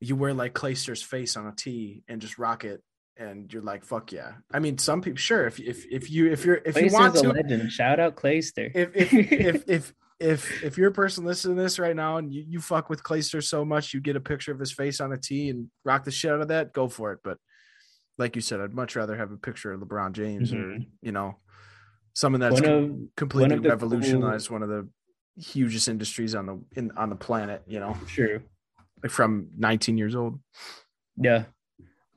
you 0.00 0.16
wear 0.16 0.34
like 0.34 0.54
Clayster's 0.54 1.02
face 1.02 1.36
on 1.36 1.46
a 1.46 1.54
tee 1.54 2.02
and 2.08 2.20
just 2.20 2.38
rock 2.38 2.64
it, 2.64 2.82
and 3.16 3.52
you're 3.52 3.62
like, 3.62 3.84
fuck 3.84 4.12
yeah. 4.12 4.32
I 4.52 4.58
mean, 4.58 4.78
some 4.78 5.00
people, 5.02 5.18
sure, 5.18 5.46
if 5.46 5.58
if 5.58 5.84
if 5.90 6.10
you 6.10 6.30
if 6.30 6.44
you're 6.44 6.56
if 6.64 6.76
you 6.76 6.82
Clayster's 6.84 6.92
want 6.92 7.16
a 7.16 7.22
to, 7.22 7.28
legend. 7.30 7.72
Shout 7.72 7.98
out 8.00 8.16
Clayster. 8.16 8.70
if 8.74 8.94
if 8.94 9.12
if 9.14 9.64
if 9.68 9.94
if 10.18 10.62
if 10.64 10.78
you're 10.78 10.88
a 10.88 10.94
person 10.94 11.24
listening 11.24 11.56
to 11.56 11.62
this 11.62 11.78
right 11.78 11.94
now 11.96 12.16
and 12.16 12.32
you, 12.32 12.44
you 12.48 12.60
fuck 12.60 12.88
with 12.90 13.02
Clayster 13.02 13.42
so 13.42 13.64
much, 13.64 13.92
you 13.94 14.00
get 14.00 14.16
a 14.16 14.20
picture 14.20 14.52
of 14.52 14.58
his 14.58 14.72
face 14.72 15.00
on 15.00 15.12
a 15.12 15.16
tee 15.18 15.50
and 15.50 15.68
rock 15.84 16.04
the 16.04 16.10
shit 16.10 16.30
out 16.32 16.40
of 16.40 16.48
that, 16.48 16.72
go 16.72 16.88
for 16.88 17.12
it. 17.12 17.18
But 17.22 17.38
like 18.18 18.34
you 18.34 18.40
said, 18.42 18.60
I'd 18.60 18.72
much 18.74 18.96
rather 18.96 19.14
have 19.16 19.30
a 19.30 19.36
picture 19.36 19.72
of 19.72 19.80
LeBron 19.80 20.12
James 20.12 20.52
or 20.52 20.56
Mhm. 20.56 20.86
you 21.02 21.12
know 21.12 21.36
someone 22.14 22.40
that's 22.40 22.62
one 22.62 22.70
of 22.70 22.98
completely 23.16 23.58
the 23.58 23.68
revolutionized 23.68 24.48
one 24.48 24.62
of 24.62 24.70
the 24.70 24.88
hugest 25.38 25.88
industries 25.88 26.34
on 26.34 26.46
the 26.46 26.60
in 26.76 26.90
on 26.96 27.10
the 27.10 27.16
planet. 27.16 27.62
You 27.66 27.80
know, 27.80 27.96
true. 28.06 28.42
like 29.02 29.12
from 29.12 29.48
19 29.56 29.98
years 29.98 30.14
old. 30.14 30.38
Yeah. 31.16 31.44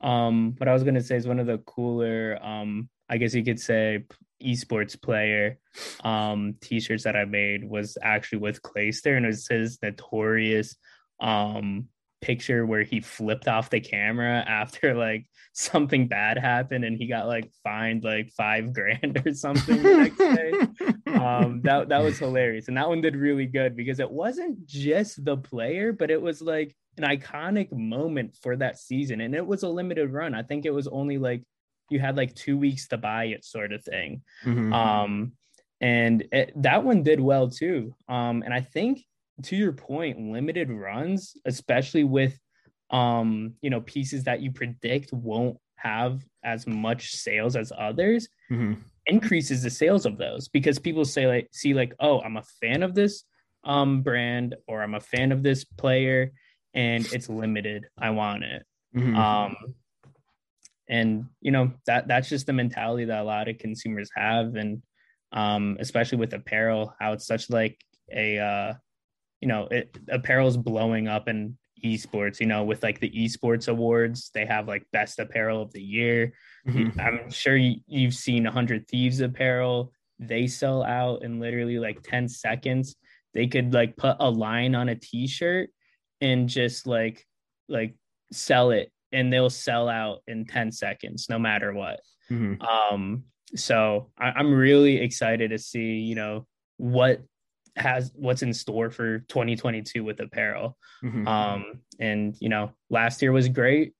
Um, 0.00 0.54
what 0.56 0.68
I 0.68 0.72
was 0.72 0.82
gonna 0.82 1.02
say 1.02 1.16
is 1.16 1.26
one 1.26 1.38
of 1.38 1.46
the 1.46 1.58
cooler, 1.58 2.38
um, 2.42 2.88
I 3.08 3.18
guess 3.18 3.34
you 3.34 3.44
could 3.44 3.60
say 3.60 4.04
esports 4.42 5.00
player 5.00 5.58
um 6.02 6.54
t-shirts 6.62 7.04
that 7.04 7.14
I 7.14 7.26
made 7.26 7.62
was 7.62 7.98
actually 8.00 8.38
with 8.38 8.62
Clayster 8.62 9.16
and 9.16 9.26
it 9.26 9.38
says 9.38 9.78
notorious 9.82 10.76
um 11.20 11.88
picture 12.20 12.66
where 12.66 12.82
he 12.82 13.00
flipped 13.00 13.48
off 13.48 13.70
the 13.70 13.80
camera 13.80 14.44
after 14.46 14.94
like 14.94 15.26
something 15.52 16.06
bad 16.06 16.38
happened 16.38 16.84
and 16.84 16.96
he 16.96 17.06
got 17.06 17.26
like 17.26 17.50
fined 17.64 18.04
like 18.04 18.30
five 18.30 18.72
grand 18.74 19.22
or 19.24 19.34
something 19.34 19.82
the 19.82 19.96
next 19.96 20.18
day. 20.18 21.12
Um, 21.12 21.60
that 21.62 21.88
that 21.88 22.02
was 22.02 22.18
hilarious, 22.18 22.68
and 22.68 22.76
that 22.76 22.88
one 22.88 23.00
did 23.00 23.16
really 23.16 23.46
good 23.46 23.76
because 23.76 24.00
it 24.00 24.10
wasn't 24.10 24.66
just 24.66 25.24
the 25.24 25.36
player, 25.36 25.92
but 25.92 26.10
it 26.10 26.20
was 26.20 26.40
like 26.40 26.74
an 26.96 27.04
iconic 27.04 27.72
moment 27.72 28.36
for 28.42 28.56
that 28.56 28.78
season, 28.78 29.20
and 29.20 29.34
it 29.34 29.46
was 29.46 29.62
a 29.62 29.68
limited 29.68 30.12
run. 30.12 30.34
I 30.34 30.42
think 30.42 30.66
it 30.66 30.74
was 30.74 30.88
only 30.88 31.18
like 31.18 31.42
you 31.90 31.98
had 31.98 32.16
like 32.16 32.34
two 32.34 32.56
weeks 32.56 32.88
to 32.88 32.96
buy 32.96 33.24
it, 33.24 33.44
sort 33.44 33.72
of 33.72 33.84
thing. 33.84 34.22
Mm-hmm. 34.44 34.72
Um, 34.72 35.32
and 35.80 36.24
it, 36.32 36.52
that 36.62 36.84
one 36.84 37.02
did 37.02 37.20
well 37.20 37.50
too. 37.50 37.94
Um, 38.08 38.42
and 38.44 38.54
I 38.54 38.60
think 38.60 39.04
to 39.44 39.56
your 39.56 39.72
point, 39.72 40.18
limited 40.32 40.70
runs, 40.70 41.36
especially 41.44 42.04
with 42.04 42.38
um, 42.90 43.54
you 43.62 43.70
know, 43.70 43.80
pieces 43.80 44.24
that 44.24 44.40
you 44.40 44.50
predict 44.50 45.12
won't 45.12 45.56
have 45.76 46.22
as 46.42 46.66
much 46.66 47.12
sales 47.12 47.56
as 47.56 47.72
others, 47.76 48.28
mm-hmm. 48.50 48.74
increases 49.06 49.62
the 49.62 49.70
sales 49.70 50.06
of 50.06 50.18
those 50.18 50.48
because 50.48 50.78
people 50.78 51.04
say 51.04 51.26
like 51.26 51.48
see 51.52 51.74
like, 51.74 51.94
oh, 52.00 52.20
I'm 52.20 52.36
a 52.36 52.44
fan 52.60 52.82
of 52.82 52.94
this 52.94 53.24
um 53.64 54.02
brand 54.02 54.56
or 54.66 54.82
I'm 54.82 54.94
a 54.94 55.00
fan 55.00 55.32
of 55.32 55.42
this 55.42 55.64
player 55.64 56.32
and 56.74 57.06
it's 57.12 57.28
limited. 57.28 57.86
I 57.98 58.10
want 58.10 58.44
it. 58.44 58.64
Mm-hmm. 58.96 59.16
Um 59.16 59.56
and 60.88 61.26
you 61.40 61.52
know 61.52 61.72
that 61.86 62.08
that's 62.08 62.28
just 62.28 62.46
the 62.46 62.52
mentality 62.52 63.04
that 63.04 63.20
a 63.20 63.24
lot 63.24 63.48
of 63.48 63.58
consumers 63.58 64.10
have 64.14 64.56
and 64.56 64.82
um 65.32 65.76
especially 65.78 66.18
with 66.18 66.34
apparel 66.34 66.92
how 66.98 67.12
it's 67.12 67.26
such 67.26 67.48
like 67.48 67.78
a 68.12 68.38
uh 68.38 68.74
you 69.40 69.48
know, 69.48 69.68
it, 69.70 69.96
apparel 70.08 70.48
is 70.48 70.56
blowing 70.56 71.08
up 71.08 71.28
in 71.28 71.56
esports. 71.84 72.40
You 72.40 72.46
know, 72.46 72.64
with 72.64 72.82
like 72.82 73.00
the 73.00 73.10
esports 73.10 73.68
awards, 73.68 74.30
they 74.34 74.46
have 74.46 74.68
like 74.68 74.86
best 74.92 75.18
apparel 75.18 75.62
of 75.62 75.72
the 75.72 75.82
year. 75.82 76.32
Mm-hmm. 76.66 77.00
I'm 77.00 77.30
sure 77.30 77.56
you, 77.56 77.76
you've 77.86 78.14
seen 78.14 78.44
100 78.44 78.86
Thieves 78.88 79.20
apparel. 79.20 79.92
They 80.18 80.46
sell 80.46 80.82
out 80.82 81.22
in 81.22 81.40
literally 81.40 81.78
like 81.78 82.02
10 82.02 82.28
seconds. 82.28 82.96
They 83.32 83.46
could 83.46 83.72
like 83.72 83.96
put 83.96 84.16
a 84.20 84.28
line 84.28 84.74
on 84.74 84.88
a 84.88 84.94
t-shirt 84.94 85.70
and 86.20 86.48
just 86.48 86.86
like 86.86 87.24
like 87.68 87.94
sell 88.32 88.70
it 88.70 88.92
and 89.12 89.32
they'll 89.32 89.50
sell 89.50 89.88
out 89.88 90.22
in 90.26 90.44
10 90.44 90.72
seconds 90.72 91.26
no 91.28 91.38
matter 91.38 91.72
what 91.72 92.00
mm-hmm. 92.30 92.60
um 92.62 93.24
so 93.54 94.10
I, 94.18 94.30
i'm 94.30 94.52
really 94.52 94.98
excited 94.98 95.50
to 95.50 95.58
see 95.58 95.94
you 95.94 96.14
know 96.14 96.46
what 96.76 97.22
has 97.76 98.12
what's 98.14 98.42
in 98.42 98.52
store 98.52 98.90
for 98.90 99.20
2022 99.20 100.04
with 100.04 100.20
apparel. 100.20 100.76
Mm-hmm. 101.04 101.26
Um, 101.26 101.80
and 101.98 102.36
you 102.40 102.48
know, 102.48 102.72
last 102.88 103.22
year 103.22 103.32
was 103.32 103.48
great, 103.48 103.94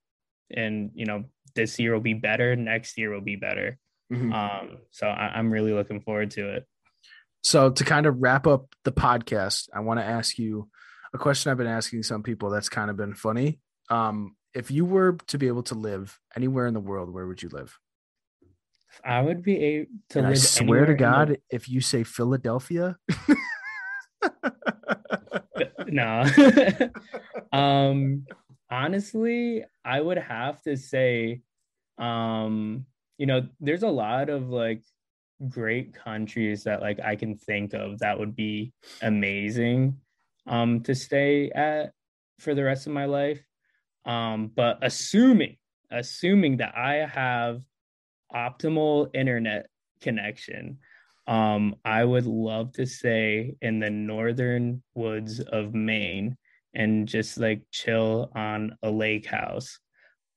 and 0.49 0.91
you 0.93 1.05
know, 1.05 1.25
this 1.55 1.79
year 1.79 1.93
will 1.93 2.01
be 2.01 2.13
better. 2.13 2.55
Next 2.55 2.97
year 2.97 3.11
will 3.11 3.21
be 3.21 3.35
better. 3.35 3.77
Mm-hmm. 4.11 4.33
Um, 4.33 4.77
so 4.91 5.07
I, 5.07 5.31
I'm 5.35 5.51
really 5.51 5.73
looking 5.73 6.01
forward 6.01 6.31
to 6.31 6.55
it. 6.55 6.67
So 7.43 7.71
to 7.71 7.83
kind 7.83 8.05
of 8.05 8.21
wrap 8.21 8.45
up 8.45 8.67
the 8.83 8.91
podcast, 8.91 9.69
I 9.73 9.79
want 9.79 9.99
to 9.99 10.05
ask 10.05 10.37
you 10.37 10.69
a 11.13 11.17
question 11.17 11.51
I've 11.51 11.57
been 11.57 11.67
asking 11.67 12.03
some 12.03 12.23
people 12.23 12.49
that's 12.49 12.69
kind 12.69 12.89
of 12.89 12.97
been 12.97 13.15
funny. 13.15 13.59
Um, 13.89 14.35
if 14.53 14.69
you 14.69 14.85
were 14.85 15.17
to 15.27 15.37
be 15.37 15.47
able 15.47 15.63
to 15.63 15.75
live 15.75 16.19
anywhere 16.35 16.67
in 16.67 16.73
the 16.73 16.79
world, 16.79 17.11
where 17.13 17.25
would 17.25 17.41
you 17.41 17.49
live? 17.49 17.77
I 19.03 19.21
would 19.21 19.41
be 19.41 19.57
able 19.57 19.87
to 20.09 20.19
and 20.19 20.27
live. 20.27 20.37
I 20.37 20.39
swear 20.39 20.85
to 20.85 20.93
God, 20.93 21.29
the... 21.29 21.39
if 21.49 21.69
you 21.69 21.81
say 21.81 22.03
Philadelphia, 22.03 22.97
no. 25.87 26.25
um 27.51 28.25
honestly, 28.69 29.63
I 29.83 29.99
would 30.01 30.17
have 30.17 30.61
to 30.63 30.77
say 30.77 31.41
um 31.97 32.85
you 33.17 33.27
know, 33.27 33.47
there's 33.59 33.83
a 33.83 33.89
lot 33.89 34.29
of 34.29 34.49
like 34.49 34.81
great 35.47 35.93
countries 35.93 36.63
that 36.63 36.81
like 36.81 36.99
I 36.99 37.15
can 37.15 37.35
think 37.37 37.73
of 37.73 37.99
that 37.99 38.17
would 38.19 38.35
be 38.35 38.73
amazing 39.01 39.97
um 40.47 40.81
to 40.83 40.95
stay 40.95 41.51
at 41.51 41.93
for 42.39 42.55
the 42.55 42.63
rest 42.63 42.87
of 42.87 42.93
my 42.93 43.05
life. 43.05 43.43
Um 44.05 44.51
but 44.55 44.79
assuming 44.81 45.57
assuming 45.91 46.57
that 46.57 46.75
I 46.75 47.05
have 47.05 47.61
optimal 48.33 49.09
internet 49.13 49.67
connection 49.99 50.79
um, 51.27 51.75
I 51.85 52.03
would 52.03 52.25
love 52.25 52.73
to 52.73 52.85
stay 52.85 53.55
in 53.61 53.79
the 53.79 53.89
northern 53.89 54.83
woods 54.95 55.39
of 55.39 55.73
Maine 55.73 56.37
and 56.73 57.07
just 57.07 57.37
like 57.37 57.63
chill 57.71 58.31
on 58.35 58.77
a 58.81 58.89
lake 58.89 59.25
house 59.25 59.79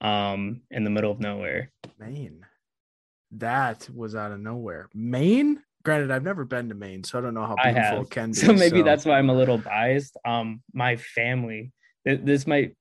um, 0.01 0.63
in 0.71 0.85
the 0.85 0.91
middle 0.91 1.11
of 1.11 1.21
nowhere. 1.21 1.71
Maine. 1.99 2.45
That 3.33 3.89
was 3.93 4.15
out 4.15 4.33
of 4.33 4.41
nowhere. 4.41 4.89
Maine? 4.95 5.63
Granted, 5.85 6.11
I've 6.11 6.23
never 6.23 6.45
been 6.45 6.69
to 6.71 6.75
Maine, 6.75 7.05
so 7.05 7.19
I 7.19 7.23
don't 7.23 7.35
know 7.35 7.47
how 7.47 7.57
beautiful 7.63 8.03
it 8.03 8.11
can 8.11 8.31
be. 8.31 8.35
So 8.35 8.53
maybe 8.53 8.79
so. 8.79 8.85
that's 8.85 9.05
why 9.05 9.19
I'm 9.19 9.31
a 9.31 9.35
little 9.35 9.59
biased. 9.59 10.17
Um, 10.25 10.63
my 10.73 10.97
family, 10.97 11.73
th- 12.07 12.21
this 12.23 12.47
might 12.47 12.75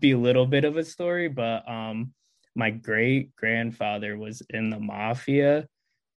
be 0.00 0.12
a 0.12 0.18
little 0.18 0.46
bit 0.46 0.64
of 0.64 0.76
a 0.76 0.84
story, 0.84 1.28
but 1.28 1.68
um, 1.68 2.12
my 2.54 2.70
great 2.70 3.36
grandfather 3.36 4.16
was 4.16 4.42
in 4.50 4.70
the 4.70 4.80
mafia 4.80 5.66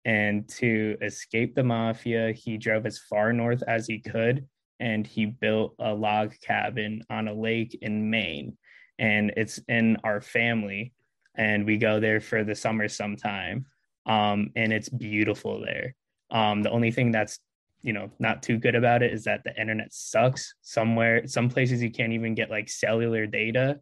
and 0.06 0.48
to 0.48 0.96
escape 1.02 1.56
the 1.56 1.64
mafia, 1.64 2.30
he 2.30 2.56
drove 2.56 2.86
as 2.86 2.96
far 2.96 3.32
north 3.32 3.64
as 3.66 3.88
he 3.88 3.98
could 3.98 4.46
and 4.78 5.04
he 5.04 5.26
built 5.26 5.74
a 5.80 5.92
log 5.92 6.32
cabin 6.40 7.02
on 7.10 7.26
a 7.26 7.34
lake 7.34 7.76
in 7.82 8.08
Maine. 8.08 8.56
And 9.00 9.32
it's 9.36 9.58
in 9.68 9.96
our 10.04 10.20
family. 10.20 10.92
And 11.34 11.66
we 11.66 11.76
go 11.76 11.98
there 11.98 12.20
for 12.20 12.44
the 12.44 12.54
summer 12.54 12.88
sometime. 12.88 13.66
Um, 14.06 14.52
and 14.54 14.72
it's 14.72 14.88
beautiful 14.88 15.60
there. 15.60 15.96
Um, 16.30 16.62
the 16.62 16.70
only 16.70 16.92
thing 16.92 17.10
that's 17.10 17.40
you 17.82 17.92
know 17.92 18.10
not 18.20 18.42
too 18.42 18.58
good 18.58 18.76
about 18.76 19.02
it 19.02 19.12
is 19.12 19.24
that 19.24 19.42
the 19.44 19.60
internet 19.60 19.92
sucks 19.92 20.54
somewhere 20.62 21.26
some 21.26 21.48
places 21.48 21.82
you 21.82 21.90
can't 21.90 22.14
even 22.14 22.34
get 22.34 22.50
like 22.50 22.68
cellular 22.68 23.26
data 23.26 23.78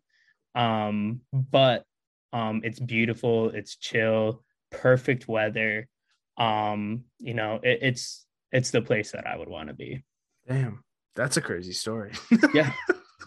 um 0.56 1.20
but 1.32 1.84
um 2.32 2.60
it's 2.64 2.80
beautiful 2.80 3.50
it's 3.50 3.76
chill 3.76 4.42
perfect 4.70 5.26
weather 5.28 5.88
um 6.36 7.04
you 7.18 7.34
know 7.34 7.60
it, 7.62 7.78
it's 7.82 8.26
it's 8.50 8.70
the 8.70 8.82
place 8.82 9.12
that 9.12 9.26
i 9.26 9.36
would 9.36 9.48
want 9.48 9.68
to 9.68 9.74
be. 9.74 10.04
Damn 10.48 10.82
that's 11.14 11.36
a 11.36 11.40
crazy 11.40 11.72
story. 11.72 12.12
Yeah. 12.52 12.72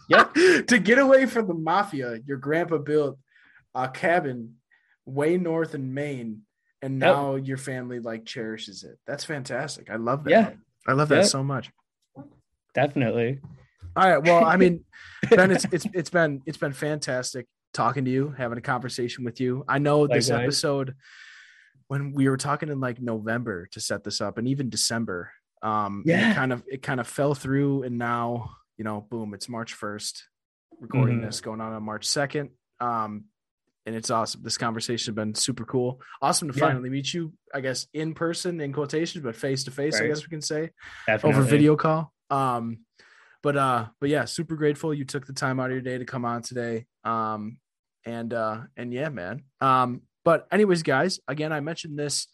Yep 0.10 0.36
to 0.68 0.80
get 0.80 1.00
away 1.00 1.26
from 1.26 1.50
the 1.50 1.54
mafia 1.54 2.20
your 2.26 2.38
grandpa 2.38 2.78
built 2.78 3.18
a 3.76 3.90
cabin 3.90 4.56
way 5.06 5.36
north 5.36 5.76
in 5.76 5.94
maine 5.94 6.44
and 6.82 6.98
now 6.98 7.36
yep. 7.36 7.46
your 7.46 7.58
family 7.58 8.00
like 8.00 8.24
cherishes 8.24 8.86
it. 8.86 8.98
That's 9.06 9.26
fantastic. 9.26 9.90
I 9.90 9.98
love 9.98 10.24
that. 10.24 10.30
Yeah. 10.30 10.52
I 10.88 10.94
love 10.94 11.10
that 11.10 11.24
yep. 11.24 11.26
so 11.26 11.44
much. 11.44 11.72
Definitely. 12.74 13.42
All 13.98 14.10
right 14.10 14.24
well 14.24 14.46
i 14.46 14.56
mean 14.56 14.86
ben 15.30 15.52
it's 15.52 15.66
it's 15.74 15.86
it's 15.94 16.10
been 16.10 16.42
it's 16.46 16.58
been 16.58 16.72
fantastic 16.72 17.46
talking 17.74 18.06
to 18.06 18.12
you 18.12 18.34
having 18.38 18.58
a 18.58 18.62
conversation 18.62 19.24
with 19.24 19.40
you. 19.40 19.64
I 19.68 19.80
know 19.80 20.02
Likewise. 20.02 20.28
this 20.28 20.32
episode 20.32 20.96
when 21.88 22.14
we 22.14 22.28
were 22.30 22.38
talking 22.38 22.70
in 22.70 22.80
like 22.80 23.02
November 23.02 23.68
to 23.72 23.80
set 23.80 24.04
this 24.04 24.22
up 24.22 24.38
and 24.38 24.48
even 24.48 24.70
December. 24.70 25.32
Um 25.62 26.04
yeah. 26.06 26.32
it 26.32 26.36
kind 26.36 26.54
of 26.54 26.64
it 26.68 26.82
kind 26.82 27.00
of 27.00 27.08
fell 27.08 27.34
through 27.34 27.84
and 27.84 27.98
now, 27.98 28.52
you 28.78 28.84
know, 28.84 29.06
boom, 29.10 29.34
it's 29.34 29.50
March 29.50 29.78
1st. 29.78 30.22
Recording 30.80 31.18
mm-hmm. 31.18 31.26
this 31.26 31.42
going 31.42 31.62
on 31.62 31.74
on 31.74 31.84
March 31.84 32.08
2nd. 32.08 32.50
Um 32.80 33.26
and 33.86 33.96
it's 33.96 34.12
awesome. 34.12 34.44
This 34.44 34.58
conversation 34.58 35.14
has 35.14 35.16
been 35.16 35.34
super 35.34 35.64
cool. 35.64 36.02
Awesome 36.22 36.52
to 36.52 36.60
yeah. 36.60 36.66
finally 36.68 36.90
meet 36.90 37.14
you, 37.14 37.32
I 37.54 37.62
guess, 37.62 37.88
in 37.94 38.16
person 38.16 38.60
in 38.60 38.74
quotations, 38.74 39.24
but 39.24 39.38
face 39.38 39.64
to 39.64 39.72
face, 39.72 40.00
I 40.02 40.08
guess 40.08 40.24
we 40.24 40.30
can 40.30 40.42
say. 40.42 40.72
Definitely. 41.08 41.40
Over 41.40 41.50
video 41.50 41.76
call. 41.76 42.12
Um 42.30 42.80
but 43.42 43.56
uh 43.56 43.86
but 44.00 44.10
yeah, 44.10 44.26
super 44.26 44.56
grateful 44.56 44.94
you 44.94 45.06
took 45.06 45.26
the 45.26 45.34
time 45.34 45.60
out 45.60 45.68
of 45.68 45.72
your 45.72 45.82
day 45.82 45.98
to 45.98 46.06
come 46.06 46.26
on 46.26 46.42
today. 46.42 46.86
Um 47.04 47.60
and 48.06 48.34
uh 48.34 48.62
and 48.76 48.94
yeah, 48.94 49.10
man. 49.10 49.44
Um 49.62 50.02
but 50.28 50.46
anyways, 50.52 50.84
guys, 50.84 51.22
again, 51.30 51.54
I 51.54 51.62
mentioned 51.62 51.98
this 51.98 52.28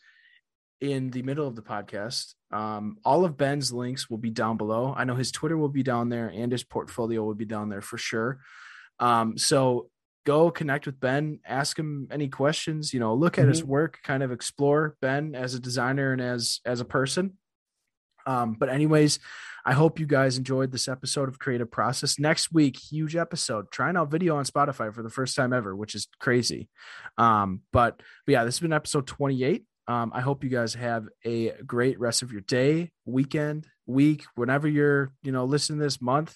in 0.81 1.11
the 1.11 1.21
middle 1.21 1.47
of 1.47 1.55
the 1.55 1.61
podcast. 1.61 2.33
Um, 2.51 2.97
all 3.05 3.23
of 3.23 3.37
Ben's 3.37 3.71
links 3.71 4.09
will 4.09 4.17
be 4.17 4.31
down 4.31 4.57
below. 4.57 4.95
I 4.97 5.03
know 5.03 5.13
his 5.13 5.31
Twitter 5.31 5.57
will 5.57 5.69
be 5.69 5.83
down 5.83 6.09
there 6.09 6.27
and 6.27 6.51
his 6.51 6.63
portfolio 6.63 7.23
will 7.23 7.35
be 7.35 7.45
down 7.45 7.69
there 7.69 7.81
for 7.81 7.99
sure. 7.99 8.39
Um, 8.97 9.37
so 9.37 9.91
go 10.25 10.49
connect 10.49 10.87
with 10.87 10.99
Ben, 10.99 11.37
ask 11.45 11.77
him 11.77 12.07
any 12.09 12.29
questions, 12.29 12.95
you 12.95 12.99
know, 12.99 13.13
look 13.13 13.37
at 13.37 13.43
mm-hmm. 13.43 13.49
his 13.49 13.63
work, 13.63 13.99
kind 14.01 14.23
of 14.23 14.31
explore 14.31 14.95
Ben 14.99 15.35
as 15.35 15.53
a 15.53 15.59
designer 15.59 16.13
and 16.13 16.21
as 16.21 16.61
as 16.65 16.81
a 16.81 16.85
person. 16.85 17.37
Um, 18.25 18.53
but 18.53 18.69
anyways, 18.69 19.19
I 19.65 19.73
hope 19.73 19.99
you 19.99 20.05
guys 20.05 20.37
enjoyed 20.37 20.71
this 20.71 20.87
episode 20.87 21.29
of 21.29 21.39
Creative 21.39 21.69
Process. 21.69 22.19
Next 22.19 22.51
week, 22.51 22.77
huge 22.77 23.15
episode, 23.15 23.71
trying 23.71 23.95
out 23.95 24.11
video 24.11 24.35
on 24.35 24.45
Spotify 24.45 24.93
for 24.93 25.03
the 25.03 25.09
first 25.09 25.35
time 25.35 25.53
ever, 25.53 25.75
which 25.75 25.95
is 25.95 26.07
crazy. 26.19 26.69
Um, 27.17 27.61
but, 27.71 28.01
but 28.25 28.31
yeah, 28.31 28.43
this 28.43 28.55
has 28.55 28.61
been 28.61 28.73
episode 28.73 29.07
28. 29.07 29.63
Um, 29.87 30.11
I 30.13 30.21
hope 30.21 30.43
you 30.43 30.49
guys 30.49 30.73
have 30.75 31.07
a 31.25 31.51
great 31.65 31.99
rest 31.99 32.21
of 32.21 32.31
your 32.31 32.41
day, 32.41 32.91
weekend, 33.05 33.67
week, 33.85 34.25
whenever 34.35 34.67
you're, 34.67 35.13
you 35.23 35.31
know, 35.31 35.45
listening 35.45 35.79
this 35.79 36.01
month. 36.01 36.35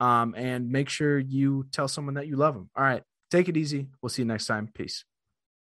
Um, 0.00 0.34
and 0.36 0.70
make 0.70 0.88
sure 0.88 1.18
you 1.18 1.66
tell 1.72 1.88
someone 1.88 2.14
that 2.14 2.26
you 2.26 2.36
love 2.36 2.54
them. 2.54 2.70
All 2.76 2.82
right. 2.82 3.02
Take 3.30 3.48
it 3.48 3.56
easy. 3.56 3.88
We'll 4.02 4.10
see 4.10 4.22
you 4.22 4.26
next 4.26 4.46
time. 4.46 4.68
Peace. 4.74 5.04